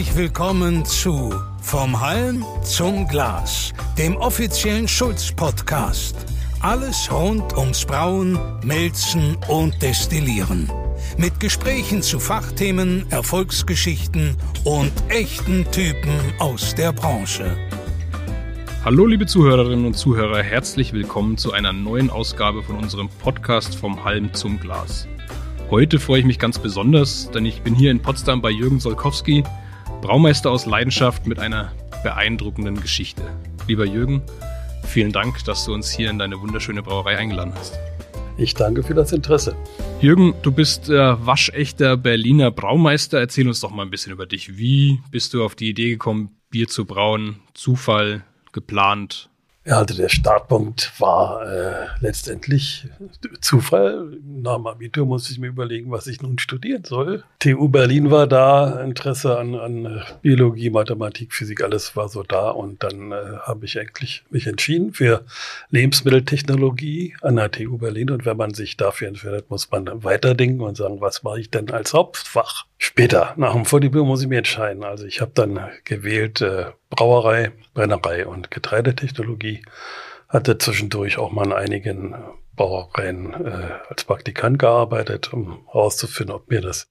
Herzlich 0.00 0.16
willkommen 0.16 0.82
zu 0.86 1.30
Vom 1.60 2.00
Halm 2.00 2.42
zum 2.62 3.06
Glas, 3.06 3.74
dem 3.98 4.16
offiziellen 4.16 4.88
Schulz-Podcast. 4.88 6.16
Alles 6.60 7.12
rund 7.12 7.54
ums 7.54 7.84
Brauen, 7.84 8.38
Melzen 8.64 9.36
und 9.48 9.82
Destillieren. 9.82 10.72
Mit 11.18 11.38
Gesprächen 11.38 12.00
zu 12.00 12.18
Fachthemen, 12.18 13.04
Erfolgsgeschichten 13.10 14.38
und 14.64 14.90
echten 15.10 15.70
Typen 15.70 16.18
aus 16.38 16.74
der 16.74 16.94
Branche. 16.94 17.58
Hallo 18.82 19.04
liebe 19.04 19.26
Zuhörerinnen 19.26 19.84
und 19.84 19.98
Zuhörer, 19.98 20.42
herzlich 20.42 20.94
willkommen 20.94 21.36
zu 21.36 21.52
einer 21.52 21.74
neuen 21.74 22.08
Ausgabe 22.08 22.62
von 22.62 22.76
unserem 22.76 23.10
Podcast 23.22 23.74
Vom 23.74 24.02
Halm 24.02 24.32
zum 24.32 24.58
Glas. 24.60 25.06
Heute 25.68 26.00
freue 26.00 26.20
ich 26.20 26.26
mich 26.26 26.38
ganz 26.38 26.58
besonders, 26.58 27.30
denn 27.32 27.44
ich 27.44 27.60
bin 27.60 27.74
hier 27.74 27.90
in 27.90 28.00
Potsdam 28.00 28.40
bei 28.40 28.50
Jürgen 28.50 28.80
Solkowski, 28.80 29.44
Braumeister 30.00 30.50
aus 30.50 30.66
Leidenschaft 30.66 31.26
mit 31.26 31.38
einer 31.38 31.72
beeindruckenden 32.02 32.80
Geschichte. 32.80 33.22
Lieber 33.68 33.84
Jürgen, 33.84 34.22
vielen 34.84 35.12
Dank, 35.12 35.44
dass 35.44 35.64
du 35.64 35.74
uns 35.74 35.90
hier 35.90 36.10
in 36.10 36.18
deine 36.18 36.40
wunderschöne 36.40 36.82
Brauerei 36.82 37.16
eingeladen 37.18 37.52
hast. 37.54 37.78
Ich 38.38 38.54
danke 38.54 38.82
für 38.82 38.94
das 38.94 39.12
Interesse. 39.12 39.54
Jürgen, 40.00 40.34
du 40.42 40.52
bist 40.52 40.88
äh, 40.88 41.26
waschechter 41.26 41.96
Berliner 41.96 42.50
Braumeister. 42.50 43.20
Erzähl 43.20 43.46
uns 43.46 43.60
doch 43.60 43.70
mal 43.70 43.82
ein 43.82 43.90
bisschen 43.90 44.12
über 44.12 44.26
dich. 44.26 44.56
Wie 44.56 45.00
bist 45.10 45.34
du 45.34 45.44
auf 45.44 45.54
die 45.54 45.68
Idee 45.68 45.90
gekommen, 45.90 46.30
Bier 46.50 46.66
zu 46.66 46.86
brauen? 46.86 47.36
Zufall, 47.52 48.24
geplant? 48.52 49.29
Also 49.70 49.96
der 49.96 50.08
Startpunkt 50.08 50.92
war 50.98 51.46
äh, 51.46 51.86
letztendlich 52.00 52.88
Zufall. 53.40 54.18
Nach 54.24 54.56
dem 54.56 54.66
Abitur 54.66 55.06
musste 55.06 55.32
ich 55.32 55.38
mir 55.38 55.46
überlegen, 55.46 55.90
was 55.90 56.08
ich 56.08 56.20
nun 56.20 56.38
studieren 56.40 56.82
soll. 56.84 57.22
TU 57.38 57.68
Berlin 57.68 58.10
war 58.10 58.26
da, 58.26 58.82
Interesse 58.82 59.38
an, 59.38 59.54
an 59.54 60.02
Biologie, 60.22 60.70
Mathematik, 60.70 61.32
Physik, 61.32 61.62
alles 61.62 61.94
war 61.94 62.08
so 62.08 62.24
da. 62.24 62.50
Und 62.50 62.82
dann 62.82 63.12
äh, 63.12 63.36
habe 63.42 63.64
ich 63.64 63.78
eigentlich 63.78 64.24
mich 64.30 64.48
entschieden 64.48 64.92
für 64.92 65.24
Lebensmitteltechnologie 65.70 67.14
an 67.22 67.36
der 67.36 67.52
TU 67.52 67.78
Berlin. 67.78 68.10
Und 68.10 68.26
wenn 68.26 68.36
man 68.36 68.54
sich 68.54 68.76
dafür 68.76 69.08
entscheidet, 69.08 69.50
muss 69.50 69.70
man 69.70 70.02
weiterdenken 70.02 70.62
und 70.62 70.76
sagen, 70.76 71.00
was 71.00 71.22
mache 71.22 71.40
ich 71.40 71.50
denn 71.50 71.70
als 71.70 71.94
Hauptfach? 71.94 72.64
Später, 72.82 73.34
nach 73.36 73.52
dem 73.52 73.66
Vordiplom 73.66 74.08
muss 74.08 74.22
ich 74.22 74.28
mich 74.28 74.38
entscheiden. 74.38 74.84
Also 74.84 75.04
ich 75.04 75.20
habe 75.20 75.32
dann 75.34 75.60
gewählt 75.84 76.40
äh, 76.40 76.66
Brauerei, 76.88 77.52
Brennerei 77.74 78.26
und 78.26 78.50
Getreidetechnologie. 78.50 79.59
Hatte 80.28 80.58
zwischendurch 80.58 81.18
auch 81.18 81.32
mal 81.32 81.46
in 81.46 81.52
einigen 81.52 82.14
Brauereien 82.54 83.34
äh, 83.46 83.70
als 83.88 84.04
Praktikant 84.04 84.58
gearbeitet, 84.58 85.32
um 85.32 85.66
herauszufinden, 85.66 86.34
ob 86.34 86.50
mir 86.50 86.60
das 86.60 86.90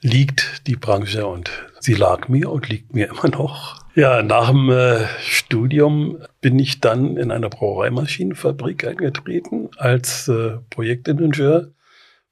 liegt, 0.00 0.66
die 0.66 0.76
Branche. 0.76 1.26
Und 1.26 1.50
sie 1.80 1.94
lag 1.94 2.28
mir 2.28 2.50
und 2.50 2.68
liegt 2.68 2.94
mir 2.94 3.08
immer 3.10 3.28
noch. 3.28 3.84
Ja, 3.94 4.22
nach 4.22 4.50
dem 4.50 4.70
äh, 4.70 5.06
Studium 5.20 6.18
bin 6.40 6.58
ich 6.58 6.80
dann 6.80 7.16
in 7.16 7.30
einer 7.30 7.50
Brauereimaschinenfabrik 7.50 8.86
eingetreten 8.86 9.70
als 9.76 10.28
äh, 10.28 10.58
Projektingenieur. 10.70 11.72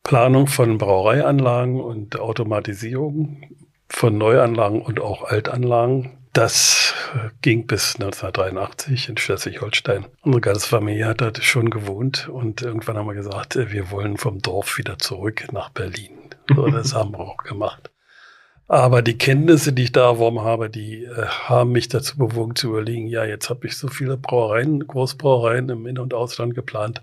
Planung 0.04 0.46
von 0.46 0.78
Brauereianlagen 0.78 1.80
und 1.80 2.18
Automatisierung 2.18 3.42
von 3.88 4.16
Neuanlagen 4.16 4.80
und 4.80 5.00
auch 5.00 5.24
Altanlagen. 5.24 6.17
Das 6.38 6.94
ging 7.42 7.66
bis 7.66 7.96
1983 7.96 9.08
in 9.08 9.16
Schleswig-Holstein. 9.16 10.06
Unsere 10.22 10.40
ganze 10.40 10.68
Familie 10.68 11.06
hat 11.06 11.20
dort 11.20 11.42
schon 11.42 11.68
gewohnt 11.68 12.28
und 12.28 12.62
irgendwann 12.62 12.96
haben 12.96 13.08
wir 13.08 13.14
gesagt, 13.14 13.56
wir 13.56 13.90
wollen 13.90 14.18
vom 14.18 14.40
Dorf 14.40 14.78
wieder 14.78 14.98
zurück 14.98 15.52
nach 15.52 15.70
Berlin. 15.70 16.16
So, 16.54 16.66
das 16.70 16.94
haben 16.94 17.10
wir 17.10 17.18
auch 17.18 17.38
gemacht. 17.38 17.90
Aber 18.68 19.02
die 19.02 19.18
Kenntnisse, 19.18 19.72
die 19.72 19.82
ich 19.82 19.90
da 19.90 20.10
erworben 20.10 20.42
habe, 20.42 20.70
die 20.70 21.06
äh, 21.06 21.26
haben 21.26 21.72
mich 21.72 21.88
dazu 21.88 22.16
bewogen 22.16 22.54
zu 22.54 22.68
überlegen, 22.68 23.08
ja, 23.08 23.24
jetzt 23.24 23.50
habe 23.50 23.66
ich 23.66 23.76
so 23.76 23.88
viele 23.88 24.16
Brauereien, 24.16 24.86
Großbrauereien 24.86 25.68
im 25.70 25.88
In- 25.88 25.98
und 25.98 26.14
Ausland 26.14 26.54
geplant. 26.54 27.02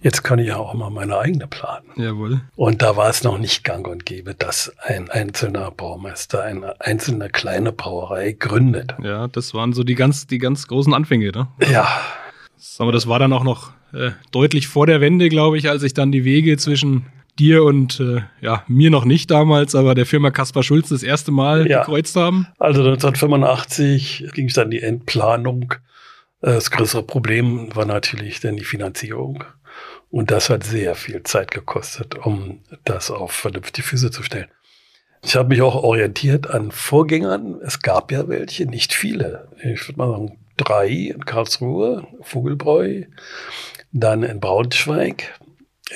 Jetzt 0.00 0.22
kann 0.22 0.38
ich 0.38 0.48
ja 0.48 0.56
auch 0.56 0.74
mal 0.74 0.90
meine 0.90 1.18
eigene 1.18 1.46
planen. 1.48 1.88
Jawohl. 1.96 2.40
Und 2.54 2.82
da 2.82 2.96
war 2.96 3.10
es 3.10 3.24
noch 3.24 3.38
nicht 3.38 3.64
gang 3.64 3.86
und 3.88 4.06
gäbe, 4.06 4.34
dass 4.34 4.72
ein 4.78 5.10
einzelner 5.10 5.70
Baumeister 5.72 6.42
eine 6.44 6.80
einzelne 6.80 7.28
kleine 7.28 7.72
Brauerei 7.72 8.32
gründet. 8.32 8.94
Ja, 9.02 9.26
das 9.26 9.54
waren 9.54 9.72
so 9.72 9.82
die 9.82 9.96
ganz, 9.96 10.26
die 10.26 10.38
ganz 10.38 10.68
großen 10.68 10.94
Anfänge, 10.94 11.32
ne? 11.32 11.48
Ja. 11.70 11.88
Aber 12.78 12.92
das 12.92 13.08
war 13.08 13.18
dann 13.18 13.32
auch 13.32 13.44
noch 13.44 13.72
äh, 13.92 14.10
deutlich 14.30 14.68
vor 14.68 14.86
der 14.86 15.00
Wende, 15.00 15.28
glaube 15.28 15.58
ich, 15.58 15.68
als 15.68 15.82
sich 15.82 15.94
dann 15.94 16.12
die 16.12 16.24
Wege 16.24 16.56
zwischen 16.58 17.06
dir 17.38 17.64
und 17.64 18.00
äh, 18.00 18.22
ja, 18.40 18.64
mir 18.68 18.90
noch 18.90 19.04
nicht 19.04 19.30
damals, 19.30 19.74
aber 19.74 19.94
der 19.94 20.06
Firma 20.06 20.30
Kaspar 20.30 20.62
Schulz 20.62 20.88
das 20.88 21.02
erste 21.02 21.30
Mal 21.30 21.68
ja. 21.68 21.80
gekreuzt 21.80 22.16
haben. 22.16 22.48
Also 22.58 22.80
1985 22.80 24.28
ging 24.34 24.46
es 24.46 24.54
dann 24.54 24.70
die 24.70 24.82
Endplanung. 24.82 25.74
Äh, 26.40 26.54
das 26.54 26.70
größere 26.70 27.02
Problem 27.02 27.74
war 27.74 27.84
natürlich 27.84 28.40
dann 28.40 28.56
die 28.56 28.64
Finanzierung. 28.64 29.44
Und 30.10 30.30
das 30.30 30.48
hat 30.48 30.64
sehr 30.64 30.94
viel 30.94 31.22
Zeit 31.22 31.50
gekostet, 31.50 32.14
um 32.14 32.60
das 32.84 33.10
auf 33.10 33.32
vernünftige 33.32 33.86
Füße 33.86 34.10
zu 34.10 34.22
stellen. 34.22 34.48
Ich 35.22 35.36
habe 35.36 35.48
mich 35.48 35.62
auch 35.62 35.74
orientiert 35.74 36.48
an 36.48 36.70
Vorgängern. 36.70 37.60
Es 37.62 37.80
gab 37.80 38.12
ja 38.12 38.28
welche, 38.28 38.66
nicht 38.66 38.94
viele. 38.94 39.48
Ich 39.62 39.88
würde 39.88 39.98
mal 39.98 40.10
sagen, 40.10 40.38
drei 40.56 40.88
in 40.88 41.24
Karlsruhe, 41.24 42.06
Vogelbräu, 42.22 43.04
dann 43.92 44.22
in 44.22 44.40
Braunschweig 44.40 45.34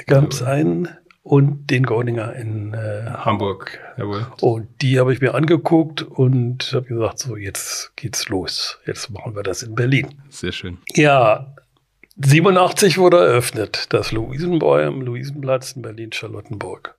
gab 0.06 0.32
es 0.32 0.42
einen 0.42 0.88
und 1.22 1.70
den 1.70 1.84
Gordinger 1.84 2.34
in 2.34 2.74
äh, 2.74 3.04
Hamburg. 3.06 3.78
Jawohl. 3.96 4.26
Und 4.40 4.68
die 4.82 4.98
habe 4.98 5.12
ich 5.12 5.20
mir 5.20 5.34
angeguckt 5.34 6.02
und 6.02 6.72
habe 6.72 6.86
gesagt, 6.86 7.18
so 7.20 7.36
jetzt 7.36 7.96
geht's 7.96 8.28
los. 8.28 8.80
Jetzt 8.86 9.10
machen 9.10 9.36
wir 9.36 9.42
das 9.42 9.62
in 9.62 9.74
Berlin. 9.74 10.20
Sehr 10.30 10.52
schön. 10.52 10.78
Ja, 10.94 11.54
87 12.16 12.98
wurde 12.98 13.18
eröffnet, 13.18 13.86
das 13.90 14.12
Luisenbräu 14.12 14.86
am 14.86 15.00
Luisenplatz 15.00 15.72
in 15.72 15.82
Berlin-Charlottenburg. 15.82 16.96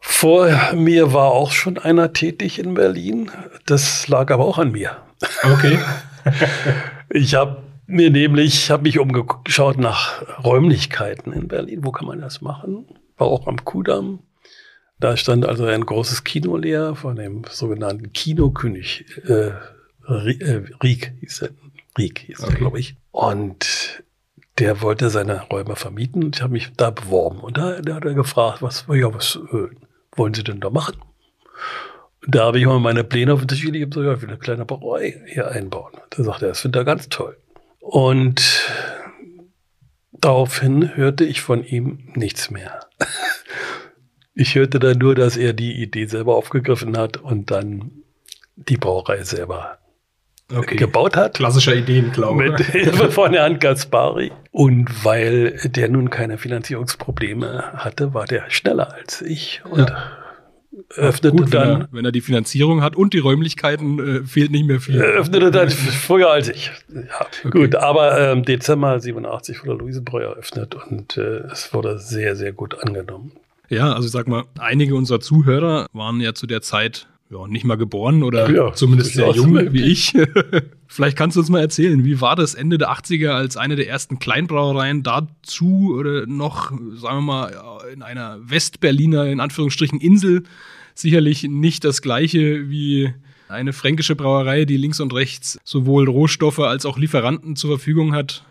Vor 0.00 0.48
mir 0.74 1.12
war 1.12 1.32
auch 1.32 1.50
schon 1.50 1.78
einer 1.78 2.12
tätig 2.12 2.58
in 2.60 2.74
Berlin. 2.74 3.30
Das 3.66 4.06
lag 4.06 4.30
aber 4.30 4.44
auch 4.44 4.58
an 4.58 4.70
mir. 4.70 4.96
Okay. 5.42 5.78
ich 7.10 7.34
habe 7.34 7.62
mir 7.86 8.10
nämlich, 8.10 8.70
habe 8.70 8.84
mich 8.84 9.00
umgeschaut 9.00 9.78
nach 9.78 10.44
Räumlichkeiten 10.44 11.32
in 11.32 11.48
Berlin. 11.48 11.84
Wo 11.84 11.90
kann 11.90 12.06
man 12.06 12.20
das 12.20 12.40
machen? 12.40 12.86
War 13.16 13.26
auch 13.26 13.48
am 13.48 13.64
Kudamm. 13.64 14.20
Da 15.00 15.16
stand 15.16 15.46
also 15.46 15.64
ein 15.64 15.84
großes 15.84 16.22
Kino 16.22 16.56
leer 16.56 16.94
von 16.94 17.16
dem 17.16 17.42
sogenannten 17.50 18.12
Kinokönig 18.12 19.04
äh, 19.28 19.52
Rieck 20.08 21.12
hieß 21.20 21.42
er. 21.42 21.50
Rieck 21.98 22.34
okay. 22.40 22.54
glaube 22.54 22.78
ich. 22.80 22.96
Und 23.10 24.02
der 24.58 24.80
wollte 24.80 25.10
seine 25.10 25.42
Räume 25.48 25.76
vermieten. 25.76 26.30
Ich 26.34 26.42
habe 26.42 26.52
mich 26.52 26.72
da 26.76 26.90
beworben. 26.90 27.40
Und 27.40 27.58
da, 27.58 27.80
da 27.80 27.96
hat 27.96 28.04
er 28.04 28.14
gefragt, 28.14 28.62
was, 28.62 28.86
ja, 28.88 29.12
was 29.12 29.38
äh, 29.52 29.68
wollen 30.16 30.34
Sie 30.34 30.44
denn 30.44 30.60
da 30.60 30.70
machen? 30.70 30.96
Und 32.24 32.34
da 32.34 32.46
habe 32.46 32.58
ich 32.58 32.66
mal 32.66 32.80
meine 32.80 33.04
Pläne 33.04 33.32
auf 33.32 33.40
den 33.40 33.48
Tisch 33.48 33.64
gelegt 33.64 33.94
so, 33.94 34.02
ja, 34.02 34.14
ich 34.14 34.22
will 34.22 34.28
eine 34.28 34.38
kleine 34.38 34.64
Brauerei 34.64 35.22
hier 35.26 35.50
einbauen. 35.50 35.92
Da 36.10 36.24
sagte 36.24 36.46
er, 36.46 36.48
das 36.50 36.60
findet 36.60 36.80
er 36.80 36.84
ganz 36.84 37.08
toll. 37.08 37.36
Und 37.80 38.68
daraufhin 40.12 40.96
hörte 40.96 41.24
ich 41.24 41.40
von 41.40 41.64
ihm 41.64 42.10
nichts 42.14 42.50
mehr. 42.50 42.80
Ich 44.40 44.54
hörte 44.54 44.78
dann 44.78 44.98
nur, 44.98 45.16
dass 45.16 45.36
er 45.36 45.52
die 45.52 45.82
Idee 45.82 46.06
selber 46.06 46.36
aufgegriffen 46.36 46.96
hat 46.96 47.16
und 47.16 47.50
dann 47.50 48.04
die 48.54 48.76
Brauerei 48.76 49.24
selber 49.24 49.78
okay. 50.54 50.76
gebaut 50.76 51.16
hat. 51.16 51.34
Klassischer 51.34 51.74
Ideenklau. 51.74 52.34
Mit 52.34 52.60
Hilfe 52.60 53.10
von 53.10 53.32
Herrn 53.32 53.58
Gaspari. 53.58 54.32
Und 54.50 55.04
weil 55.04 55.58
der 55.64 55.88
nun 55.88 56.10
keine 56.10 56.38
Finanzierungsprobleme 56.38 57.72
hatte, 57.74 58.14
war 58.14 58.24
der 58.24 58.50
schneller 58.50 58.94
als 58.94 59.22
ich 59.22 59.62
und 59.64 59.88
ja. 59.88 60.10
öffnete 60.96 61.36
Gut, 61.36 61.54
dann. 61.54 61.68
Wenn 61.68 61.80
er, 61.80 61.88
wenn 61.92 62.04
er, 62.06 62.12
die 62.12 62.20
Finanzierung 62.20 62.82
hat 62.82 62.96
und 62.96 63.12
die 63.12 63.18
Räumlichkeiten, 63.18 64.22
äh, 64.22 64.26
fehlt 64.26 64.50
nicht 64.50 64.66
mehr 64.66 64.80
viel. 64.80 65.00
Öffnete 65.00 65.50
dann 65.50 65.70
früher 65.70 66.30
als 66.30 66.48
ich. 66.48 66.70
Ja, 66.92 67.26
okay. 67.26 67.50
Gut, 67.50 67.74
aber 67.74 68.18
ähm, 68.18 68.44
Dezember 68.44 68.98
87 68.98 69.64
wurde 69.64 69.78
Luisenbräu 69.78 70.22
eröffnet 70.22 70.74
und 70.74 71.16
äh, 71.16 71.42
es 71.52 71.72
wurde 71.72 71.98
sehr, 71.98 72.36
sehr 72.36 72.52
gut 72.52 72.82
angenommen. 72.82 73.32
Ja, 73.68 73.92
also 73.92 74.06
ich 74.06 74.12
sag 74.12 74.28
mal, 74.28 74.44
einige 74.58 74.94
unserer 74.94 75.20
Zuhörer 75.20 75.86
waren 75.92 76.20
ja 76.20 76.32
zu 76.32 76.46
der 76.46 76.62
Zeit 76.62 77.06
ja, 77.30 77.46
nicht 77.46 77.64
mal 77.64 77.76
geboren 77.76 78.22
oder 78.22 78.50
ja, 78.50 78.72
zumindest 78.72 79.12
sehr 79.12 79.30
jung 79.32 79.54
wie 79.72 79.82
ich. 79.82 80.14
Vielleicht 80.86 81.16
kannst 81.16 81.36
du 81.36 81.40
uns 81.40 81.50
mal 81.50 81.60
erzählen, 81.60 82.04
wie 82.04 82.20
war 82.20 82.36
das 82.36 82.54
Ende 82.54 82.78
der 82.78 82.90
80er 82.90 83.30
als 83.30 83.56
eine 83.58 83.76
der 83.76 83.88
ersten 83.88 84.18
Kleinbrauereien 84.18 85.02
dazu 85.02 85.94
oder 85.98 86.26
noch, 86.26 86.70
sagen 86.94 87.18
wir 87.18 87.20
mal, 87.20 87.52
in 87.92 88.02
einer 88.02 88.38
Westberliner, 88.42 89.26
in 89.26 89.40
Anführungsstrichen, 89.40 90.00
Insel 90.00 90.44
sicherlich 90.94 91.44
nicht 91.44 91.84
das 91.84 92.02
gleiche 92.02 92.70
wie 92.70 93.12
eine 93.48 93.72
fränkische 93.72 94.16
Brauerei, 94.16 94.64
die 94.64 94.76
links 94.76 95.00
und 95.00 95.14
rechts 95.14 95.58
sowohl 95.64 96.08
Rohstoffe 96.08 96.58
als 96.58 96.86
auch 96.86 96.98
Lieferanten 96.98 97.56
zur 97.56 97.70
Verfügung 97.70 98.14
hat. 98.14 98.44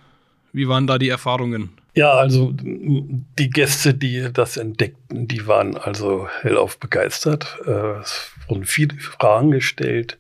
Wie 0.53 0.68
waren 0.68 0.88
da 0.88 0.97
die 0.97 1.09
Erfahrungen? 1.09 1.69
Ja, 1.94 2.13
also 2.13 2.53
die 2.53 3.50
Gäste, 3.50 3.94
die 3.95 4.29
das 4.31 4.57
entdeckten, 4.57 5.27
die 5.27 5.47
waren 5.47 5.75
also 5.75 6.27
hellauf 6.41 6.79
begeistert. 6.79 7.57
Äh, 7.65 7.71
es 8.00 8.33
wurden 8.47 8.65
viele 8.65 8.97
Fragen 8.97 9.51
gestellt. 9.51 10.17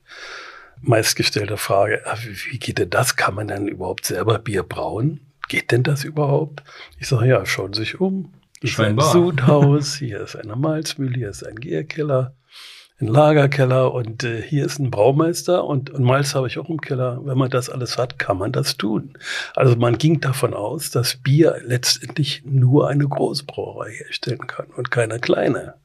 Meistgestellte 0.81 1.57
Frage, 1.57 2.05
äh, 2.05 2.15
wie 2.51 2.59
geht 2.59 2.77
denn 2.77 2.89
das? 2.89 3.15
Kann 3.15 3.35
man 3.35 3.47
denn 3.47 3.67
überhaupt 3.67 4.05
selber 4.05 4.39
Bier 4.39 4.63
brauen? 4.63 5.21
Geht 5.47 5.71
denn 5.71 5.83
das 5.83 6.03
überhaupt? 6.03 6.63
Ich 6.99 7.07
sage, 7.07 7.27
ja, 7.27 7.45
schauen 7.45 7.73
Sie 7.73 7.81
sich 7.81 7.99
um. 7.99 8.33
Hier 8.61 8.69
ist 8.69 8.79
ein 8.79 8.99
Sudhaus, 8.99 9.95
hier 9.95 10.21
ist 10.21 10.35
eine 10.35 10.55
Malzmühle, 10.55 11.15
hier 11.15 11.29
ist 11.29 11.45
ein 11.45 11.55
Gärkeller 11.55 12.35
ein 12.99 13.07
Lagerkeller 13.07 13.93
und 13.93 14.23
äh, 14.23 14.41
hier 14.41 14.65
ist 14.65 14.79
ein 14.79 14.89
Braumeister 14.89 15.63
und, 15.65 15.91
und 15.91 16.03
Malz 16.03 16.33
habe 16.33 16.47
ich 16.47 16.57
auch 16.57 16.69
im 16.69 16.81
Keller. 16.81 17.21
Wenn 17.23 17.37
man 17.37 17.51
das 17.51 17.69
alles 17.69 17.97
hat, 17.97 18.17
kann 18.17 18.39
man 18.39 18.51
das 18.51 18.77
tun. 18.77 19.13
Also 19.55 19.75
man 19.75 19.99
ging 19.99 20.19
davon 20.19 20.55
aus, 20.55 20.89
dass 20.89 21.15
Bier 21.15 21.61
letztendlich 21.63 22.41
nur 22.43 22.87
eine 22.87 23.07
Großbrauerei 23.07 23.91
herstellen 23.91 24.47
kann 24.47 24.67
und 24.75 24.89
keine 24.89 25.19
kleine. 25.19 25.75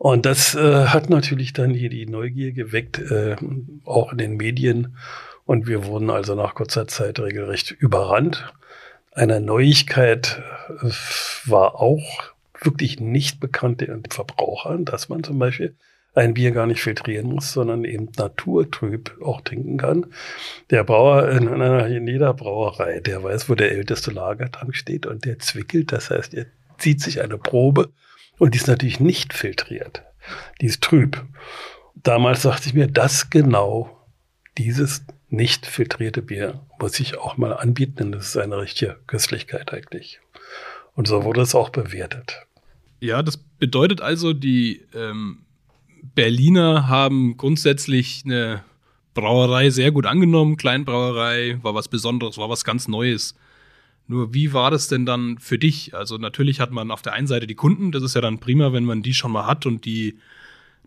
Und 0.00 0.24
das 0.24 0.54
äh, 0.54 0.86
hat 0.86 1.10
natürlich 1.10 1.52
dann 1.52 1.74
hier 1.74 1.90
die 1.90 2.06
Neugier 2.06 2.52
geweckt, 2.52 2.98
äh, 2.98 3.36
auch 3.84 4.12
in 4.12 4.16
den 4.16 4.38
Medien. 4.38 4.96
Und 5.44 5.66
wir 5.66 5.84
wurden 5.84 6.08
also 6.08 6.34
nach 6.34 6.54
kurzer 6.54 6.88
Zeit 6.88 7.20
regelrecht 7.20 7.72
überrannt. 7.72 8.50
Eine 9.12 9.42
Neuigkeit 9.42 10.42
äh, 10.70 10.88
war 11.44 11.74
auch 11.74 12.32
wirklich 12.62 12.98
nicht 12.98 13.40
bekannt 13.40 13.82
den 13.82 14.04
Verbrauchern, 14.08 14.86
dass 14.86 15.10
man 15.10 15.22
zum 15.22 15.38
Beispiel 15.38 15.76
ein 16.14 16.32
Bier 16.32 16.52
gar 16.52 16.66
nicht 16.66 16.80
filtrieren 16.80 17.26
muss, 17.26 17.52
sondern 17.52 17.84
eben 17.84 18.08
naturtrüb 18.16 19.18
auch 19.22 19.42
trinken 19.42 19.76
kann. 19.76 20.06
Der 20.70 20.82
Brauer 20.82 21.28
in 21.28 21.46
einer 21.46 21.86
in 21.88 22.06
jeder 22.06 22.32
Brauerei, 22.32 23.00
der 23.00 23.22
weiß, 23.22 23.50
wo 23.50 23.54
der 23.54 23.72
älteste 23.72 24.12
Lagertank 24.12 24.74
steht 24.74 25.04
und 25.04 25.26
der 25.26 25.38
zwickelt. 25.40 25.92
Das 25.92 26.08
heißt, 26.08 26.32
er 26.32 26.46
zieht 26.78 27.02
sich 27.02 27.20
eine 27.20 27.36
Probe 27.36 27.90
und 28.40 28.54
die 28.54 28.58
ist 28.58 28.68
natürlich 28.68 29.00
nicht 29.00 29.34
filtriert. 29.34 30.02
Die 30.60 30.66
ist 30.66 30.82
trüb. 30.82 31.22
Damals 31.94 32.42
dachte 32.42 32.68
ich 32.68 32.74
mir, 32.74 32.88
das 32.88 33.28
genau, 33.28 34.06
dieses 34.56 35.04
nicht 35.28 35.66
filtrierte 35.66 36.22
Bier 36.22 36.66
muss 36.80 36.98
ich 36.98 37.18
auch 37.18 37.36
mal 37.36 37.52
anbieten, 37.52 37.96
denn 37.96 38.12
das 38.12 38.28
ist 38.28 38.36
eine 38.38 38.56
richtige 38.56 38.96
Köstlichkeit 39.06 39.74
eigentlich. 39.74 40.20
Und 40.94 41.06
so 41.06 41.22
wurde 41.22 41.42
es 41.42 41.54
auch 41.54 41.68
bewertet. 41.68 42.46
Ja, 42.98 43.22
das 43.22 43.36
bedeutet 43.36 44.00
also, 44.00 44.32
die 44.32 44.86
ähm, 44.94 45.44
Berliner 46.14 46.88
haben 46.88 47.36
grundsätzlich 47.36 48.22
eine 48.24 48.64
Brauerei 49.12 49.68
sehr 49.68 49.92
gut 49.92 50.06
angenommen. 50.06 50.56
Kleinbrauerei 50.56 51.58
war 51.60 51.74
was 51.74 51.88
Besonderes, 51.88 52.38
war 52.38 52.48
was 52.48 52.64
ganz 52.64 52.88
Neues. 52.88 53.34
Nur 54.10 54.34
wie 54.34 54.52
war 54.52 54.72
das 54.72 54.88
denn 54.88 55.06
dann 55.06 55.38
für 55.38 55.56
dich? 55.56 55.94
Also 55.94 56.18
natürlich 56.18 56.58
hat 56.58 56.72
man 56.72 56.90
auf 56.90 57.00
der 57.00 57.12
einen 57.12 57.28
Seite 57.28 57.46
die 57.46 57.54
Kunden, 57.54 57.92
das 57.92 58.02
ist 58.02 58.16
ja 58.16 58.20
dann 58.20 58.40
prima, 58.40 58.72
wenn 58.72 58.84
man 58.84 59.02
die 59.02 59.14
schon 59.14 59.30
mal 59.30 59.46
hat 59.46 59.66
und 59.66 59.84
die 59.84 60.18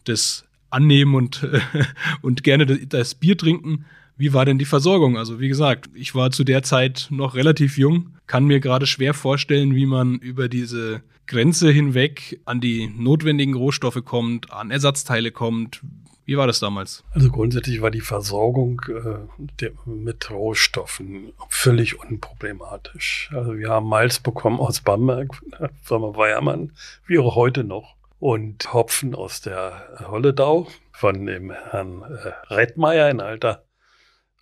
das 0.04 0.44
annehmen 0.70 1.16
und, 1.16 1.48
und 2.22 2.44
gerne 2.44 2.66
das 2.66 3.16
Bier 3.16 3.38
trinken. 3.38 3.86
Wie 4.18 4.34
war 4.34 4.44
denn 4.44 4.58
die 4.60 4.66
Versorgung? 4.66 5.18
Also 5.18 5.40
wie 5.40 5.48
gesagt, 5.48 5.90
ich 5.94 6.14
war 6.16 6.32
zu 6.32 6.44
der 6.44 6.64
Zeit 6.64 7.08
noch 7.12 7.36
relativ 7.36 7.78
jung, 7.78 8.10
kann 8.28 8.44
mir 8.44 8.60
gerade 8.60 8.88
schwer 8.88 9.14
vorstellen, 9.14 9.74
wie 9.74 9.86
man 9.86 10.16
über 10.20 10.50
diese 10.50 11.02
Grenze 11.26 11.72
hinweg 11.72 12.42
an 12.44 12.60
die 12.60 12.92
notwendigen 12.94 13.54
Rohstoffe 13.54 14.04
kommt, 14.04 14.52
an 14.52 14.70
Ersatzteile 14.70 15.32
kommt. 15.32 15.80
Wie 16.26 16.38
war 16.38 16.48
das 16.48 16.60
damals? 16.60 17.04
Also 17.12 17.30
grundsätzlich 17.30 17.82
war 17.82 17.92
die 17.92 18.02
Versorgung 18.02 18.82
äh, 18.88 19.46
der, 19.60 19.72
mit 19.86 20.30
Rohstoffen 20.32 21.34
völlig 21.50 22.00
unproblematisch. 22.00 23.30
Also 23.34 23.58
wir 23.58 23.70
haben 23.70 23.88
Malz 23.88 24.20
bekommen 24.20 24.60
aus 24.60 24.82
Bamberg, 24.82 25.42
Firma 25.84 26.16
Weiermann, 26.16 26.72
wie 27.06 27.20
auch 27.20 27.36
heute 27.36 27.64
noch. 27.64 27.96
Und 28.20 28.74
Hopfen 28.74 29.16
aus 29.16 29.42
der 29.42 30.06
Holledau 30.08 30.68
von 30.94 31.26
dem 31.26 31.52
Herrn 31.52 32.04
äh, 32.04 32.32
Reitmeier, 32.54 33.08
ein 33.08 33.20
alter 33.20 33.66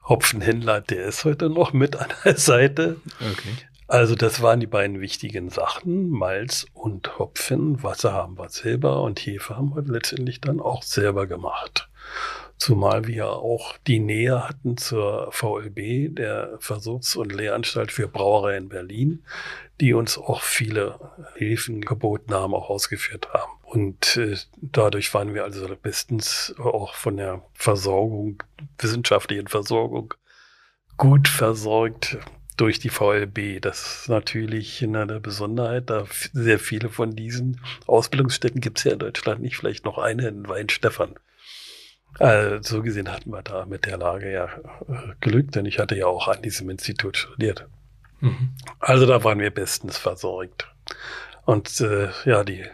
Hopfenhändler, 0.07 0.81
der 0.81 1.05
ist 1.05 1.25
heute 1.25 1.49
noch 1.49 1.73
mit 1.73 1.95
an 1.95 2.09
der 2.25 2.37
Seite. 2.37 2.97
Okay. 3.19 3.55
Also 3.91 4.15
das 4.15 4.41
waren 4.41 4.61
die 4.61 4.67
beiden 4.67 5.01
wichtigen 5.01 5.49
Sachen, 5.49 6.11
Malz 6.11 6.65
und 6.71 7.19
Hopfen. 7.19 7.83
Wasser 7.83 8.13
haben 8.13 8.37
wir 8.37 8.47
selber 8.47 9.03
und 9.03 9.19
Hefe 9.19 9.57
haben 9.57 9.75
wir 9.75 9.81
letztendlich 9.81 10.39
dann 10.39 10.61
auch 10.61 10.81
selber 10.81 11.27
gemacht. 11.27 11.89
Zumal 12.57 13.05
wir 13.05 13.27
auch 13.27 13.75
die 13.87 13.99
Nähe 13.99 14.47
hatten 14.47 14.77
zur 14.77 15.29
VLB, 15.33 16.15
der 16.15 16.55
Versuchs- 16.59 17.17
und 17.17 17.33
Lehranstalt 17.33 17.91
für 17.91 18.07
Brauerei 18.07 18.55
in 18.55 18.69
Berlin, 18.69 19.25
die 19.81 19.93
uns 19.93 20.17
auch 20.17 20.41
viele 20.41 20.97
Hilfen 21.35 21.81
geboten 21.81 22.33
haben, 22.33 22.55
auch 22.55 22.69
ausgeführt 22.69 23.33
haben. 23.33 23.51
Und 23.61 24.15
äh, 24.15 24.37
dadurch 24.61 25.13
waren 25.13 25.33
wir 25.33 25.43
also 25.43 25.67
bestens 25.75 26.55
auch 26.57 26.95
von 26.95 27.17
der 27.17 27.43
Versorgung, 27.53 28.41
wissenschaftlichen 28.77 29.49
Versorgung 29.49 30.13
gut 30.95 31.27
versorgt 31.27 32.17
durch 32.61 32.77
die 32.77 32.89
VLB. 32.89 33.59
Das 33.59 34.01
ist 34.01 34.09
natürlich 34.09 34.83
eine 34.83 35.19
Besonderheit, 35.19 35.89
da 35.89 36.05
sehr 36.31 36.59
viele 36.59 36.89
von 36.89 37.15
diesen 37.15 37.59
Ausbildungsstätten 37.87 38.61
gibt 38.61 38.77
es 38.77 38.83
ja 38.83 38.91
in 38.91 38.99
Deutschland 38.99 39.41
nicht, 39.41 39.57
vielleicht 39.57 39.83
noch 39.83 39.97
eine 39.97 40.27
in 40.27 40.47
Weinstefan. 40.47 41.15
Also 42.19 42.77
so 42.77 42.83
gesehen 42.83 43.11
hatten 43.11 43.31
wir 43.31 43.41
da 43.41 43.65
mit 43.65 43.87
der 43.87 43.97
Lage 43.97 44.31
ja 44.31 44.45
äh, 44.87 45.13
Glück, 45.21 45.51
denn 45.53 45.65
ich 45.65 45.79
hatte 45.79 45.95
ja 45.95 46.05
auch 46.05 46.27
an 46.27 46.43
diesem 46.43 46.69
Institut 46.69 47.17
studiert. 47.17 47.67
Mhm. 48.19 48.51
Also 48.77 49.07
da 49.07 49.23
waren 49.23 49.39
wir 49.39 49.49
bestens 49.49 49.97
versorgt. 49.97 50.67
Und 51.45 51.81
äh, 51.81 52.09
ja, 52.25 52.43
die 52.43 52.65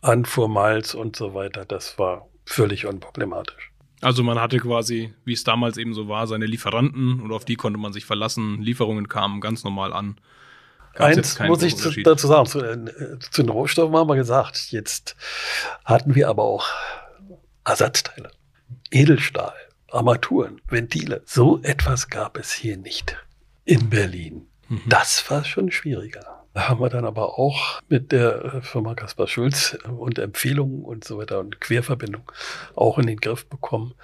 Anfuhr 0.00 0.48
Malz 0.48 0.94
und 0.94 1.16
so 1.16 1.34
weiter, 1.34 1.66
das 1.66 1.98
war 1.98 2.28
völlig 2.46 2.86
unproblematisch. 2.86 3.73
Also 4.04 4.22
man 4.22 4.38
hatte 4.38 4.58
quasi, 4.58 5.14
wie 5.24 5.32
es 5.32 5.44
damals 5.44 5.78
eben 5.78 5.94
so 5.94 6.08
war, 6.08 6.26
seine 6.26 6.44
Lieferanten 6.44 7.20
und 7.20 7.32
auf 7.32 7.46
die 7.46 7.56
konnte 7.56 7.78
man 7.78 7.94
sich 7.94 8.04
verlassen. 8.04 8.60
Lieferungen 8.60 9.08
kamen 9.08 9.40
ganz 9.40 9.64
normal 9.64 9.94
an. 9.94 10.18
Gab's 10.94 11.16
Eins 11.16 11.48
muss 11.48 11.62
ich 11.62 11.74
zu, 11.74 11.90
dazu 12.02 12.26
sagen, 12.26 12.46
zu, 12.46 12.60
äh, 12.60 13.18
zu, 13.18 13.42
den 13.42 13.48
Rohstoffen 13.48 13.96
haben 13.96 14.08
wir 14.08 14.16
gesagt, 14.16 14.72
jetzt 14.72 15.16
hatten 15.86 16.14
wir 16.14 16.28
aber 16.28 16.42
auch 16.42 16.66
Ersatzteile, 17.64 18.30
Edelstahl, 18.90 19.54
Armaturen, 19.90 20.60
Ventile. 20.68 21.22
So 21.24 21.60
etwas 21.62 22.10
gab 22.10 22.36
es 22.36 22.52
hier 22.52 22.76
nicht 22.76 23.16
in 23.64 23.88
Berlin. 23.88 24.46
Mhm. 24.68 24.82
Das 24.86 25.30
war 25.30 25.44
schon 25.44 25.72
schwieriger 25.72 26.43
haben 26.54 26.80
wir 26.80 26.88
dann 26.88 27.04
aber 27.04 27.38
auch 27.38 27.80
mit 27.88 28.12
der 28.12 28.44
äh, 28.44 28.62
Firma 28.62 28.94
Kaspar 28.94 29.26
Schulz 29.26 29.76
und 29.88 30.18
Empfehlungen 30.18 30.84
und 30.84 31.04
so 31.04 31.18
weiter 31.18 31.40
und 31.40 31.60
Querverbindung 31.60 32.30
auch 32.76 32.98
in 32.98 33.06
den 33.06 33.18
Griff 33.18 33.46
bekommen. 33.46 33.94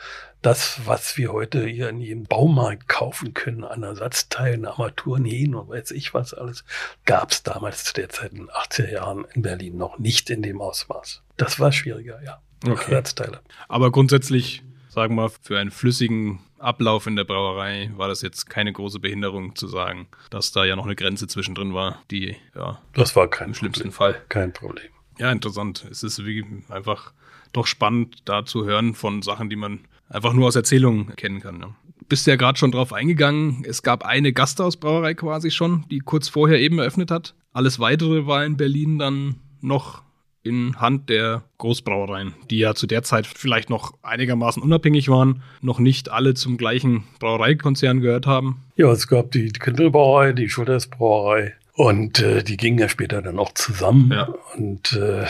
Das, 0.43 0.81
was 0.87 1.17
wir 1.17 1.33
heute 1.33 1.67
hier 1.67 1.91
in 1.91 2.01
jedem 2.01 2.25
Baumarkt 2.25 2.89
kaufen 2.89 3.35
können 3.35 3.63
an 3.63 3.83
Ersatzteilen, 3.83 4.65
Armaturen, 4.65 5.25
Hähnen 5.25 5.55
und 5.55 5.69
weiß 5.69 5.91
ich 5.93 6.15
was 6.15 6.33
alles, 6.35 6.65
gab 7.05 7.31
es 7.31 7.43
damals 7.43 7.85
zu 7.85 7.93
der 7.93 8.09
Zeit 8.09 8.33
in 8.33 8.39
den 8.39 8.51
80er 8.51 8.91
Jahren 8.91 9.27
in 9.35 9.43
Berlin 9.43 9.77
noch 9.77 9.99
nicht 9.99 10.31
in 10.31 10.43
dem 10.43 10.61
Ausmaß. 10.61 11.23
Das 11.37 11.61
war 11.61 11.73
schwieriger, 11.73 12.21
ja. 12.25 12.41
Okay. 12.67 12.91
Ersatzteile. 12.91 13.41
Aber 13.69 13.93
grundsätzlich, 13.93 14.63
sagen 14.89 15.15
wir, 15.15 15.31
für 15.31 15.59
einen 15.59 15.71
flüssigen 15.71 16.41
Ablauf 16.61 17.07
in 17.07 17.17
der 17.17 17.25
Brauerei 17.25 17.91
war 17.97 18.09
das 18.09 18.23
jetzt 18.23 18.49
keine 18.49 18.73
große 18.73 19.01
Behinderung 19.01 19.57
zu 19.57 19.67
sagen, 19.67 20.09
dass 20.31 20.53
da 20.53 20.65
ja 20.65 20.77
noch 20.77 20.85
eine 20.85 20.97
Grenze 20.97 21.27
zwischendrin 21.27 21.75
war, 21.75 22.03
die 22.11 22.37
ja 22.55 22.81
das 22.93 23.17
war 23.17 23.29
kein 23.29 23.49
im 23.49 23.55
schlimmsten 23.55 23.93
Fall 23.93 24.21
kein 24.29 24.53
Problem. 24.53 24.91
Ja, 25.19 25.31
interessant. 25.33 25.87
Es 25.91 26.03
ist 26.03 26.25
wie 26.25 26.45
einfach 26.69 27.13
doch 27.53 27.67
spannend, 27.67 28.23
da 28.25 28.45
zu 28.45 28.65
hören 28.65 28.95
von 28.95 29.23
Sachen, 29.23 29.51
die 29.51 29.57
man 29.57 29.81
einfach 30.09 30.33
nur 30.33 30.49
aus 30.49 30.57
Erzählungen 30.57 31.15
kennen 31.17 31.41
kann. 31.41 31.59
Ne? 31.59 31.75
Bist 32.09 32.27
ja 32.27 32.37
gerade 32.37 32.59
schon 32.59 32.73
drauf 32.73 32.93
eingegangen. 32.93 33.65
Es 33.67 33.83
gab 33.83 34.05
eine 34.05 34.33
Gasthausbrauerei 34.33 35.15
quasi 35.15 35.51
schon, 35.51 35.85
die 35.91 35.99
kurz 36.01 36.29
vorher 36.29 36.59
eben 36.59 36.79
eröffnet 36.79 37.11
hat. 37.11 37.35
Alles 37.53 37.79
weitere 37.79 38.27
war 38.27 38.45
in 38.45 38.57
Berlin 38.57 38.99
dann 38.99 39.37
noch 39.61 40.03
in 40.43 40.81
Hand 40.81 41.11
der 41.11 41.43
Großbrauereien, 41.59 42.35
die 42.51 42.59
ja 42.59 42.75
zu 42.75 42.87
der 42.87 43.03
Zeit 43.03 43.27
vielleicht 43.27 43.69
noch 43.69 43.95
einigermaßen 44.03 44.63
unabhängig 44.63 45.09
waren, 45.09 45.43
noch 45.61 45.79
nicht 45.79 46.11
alle 46.11 46.35
zum 46.35 46.57
gleichen 46.57 47.05
Brauereikonzern 47.19 48.01
gehört 48.01 48.27
haben. 48.27 48.63
Ja, 48.77 48.91
es 48.91 49.07
gab 49.07 49.31
die 49.33 49.51
Kindelbrauerei, 49.51 50.33
die 50.33 50.49
Schultersbrauerei 50.49 51.55
und 51.75 52.21
äh, 52.21 52.43
die 52.43 52.57
gingen 52.57 52.79
ja 52.79 52.89
später 52.89 53.23
dann 53.23 53.39
auch 53.39 53.53
zusammen. 53.53 54.13
Ja. 54.13 54.35
Und 54.57 54.93
äh, 54.95 55.27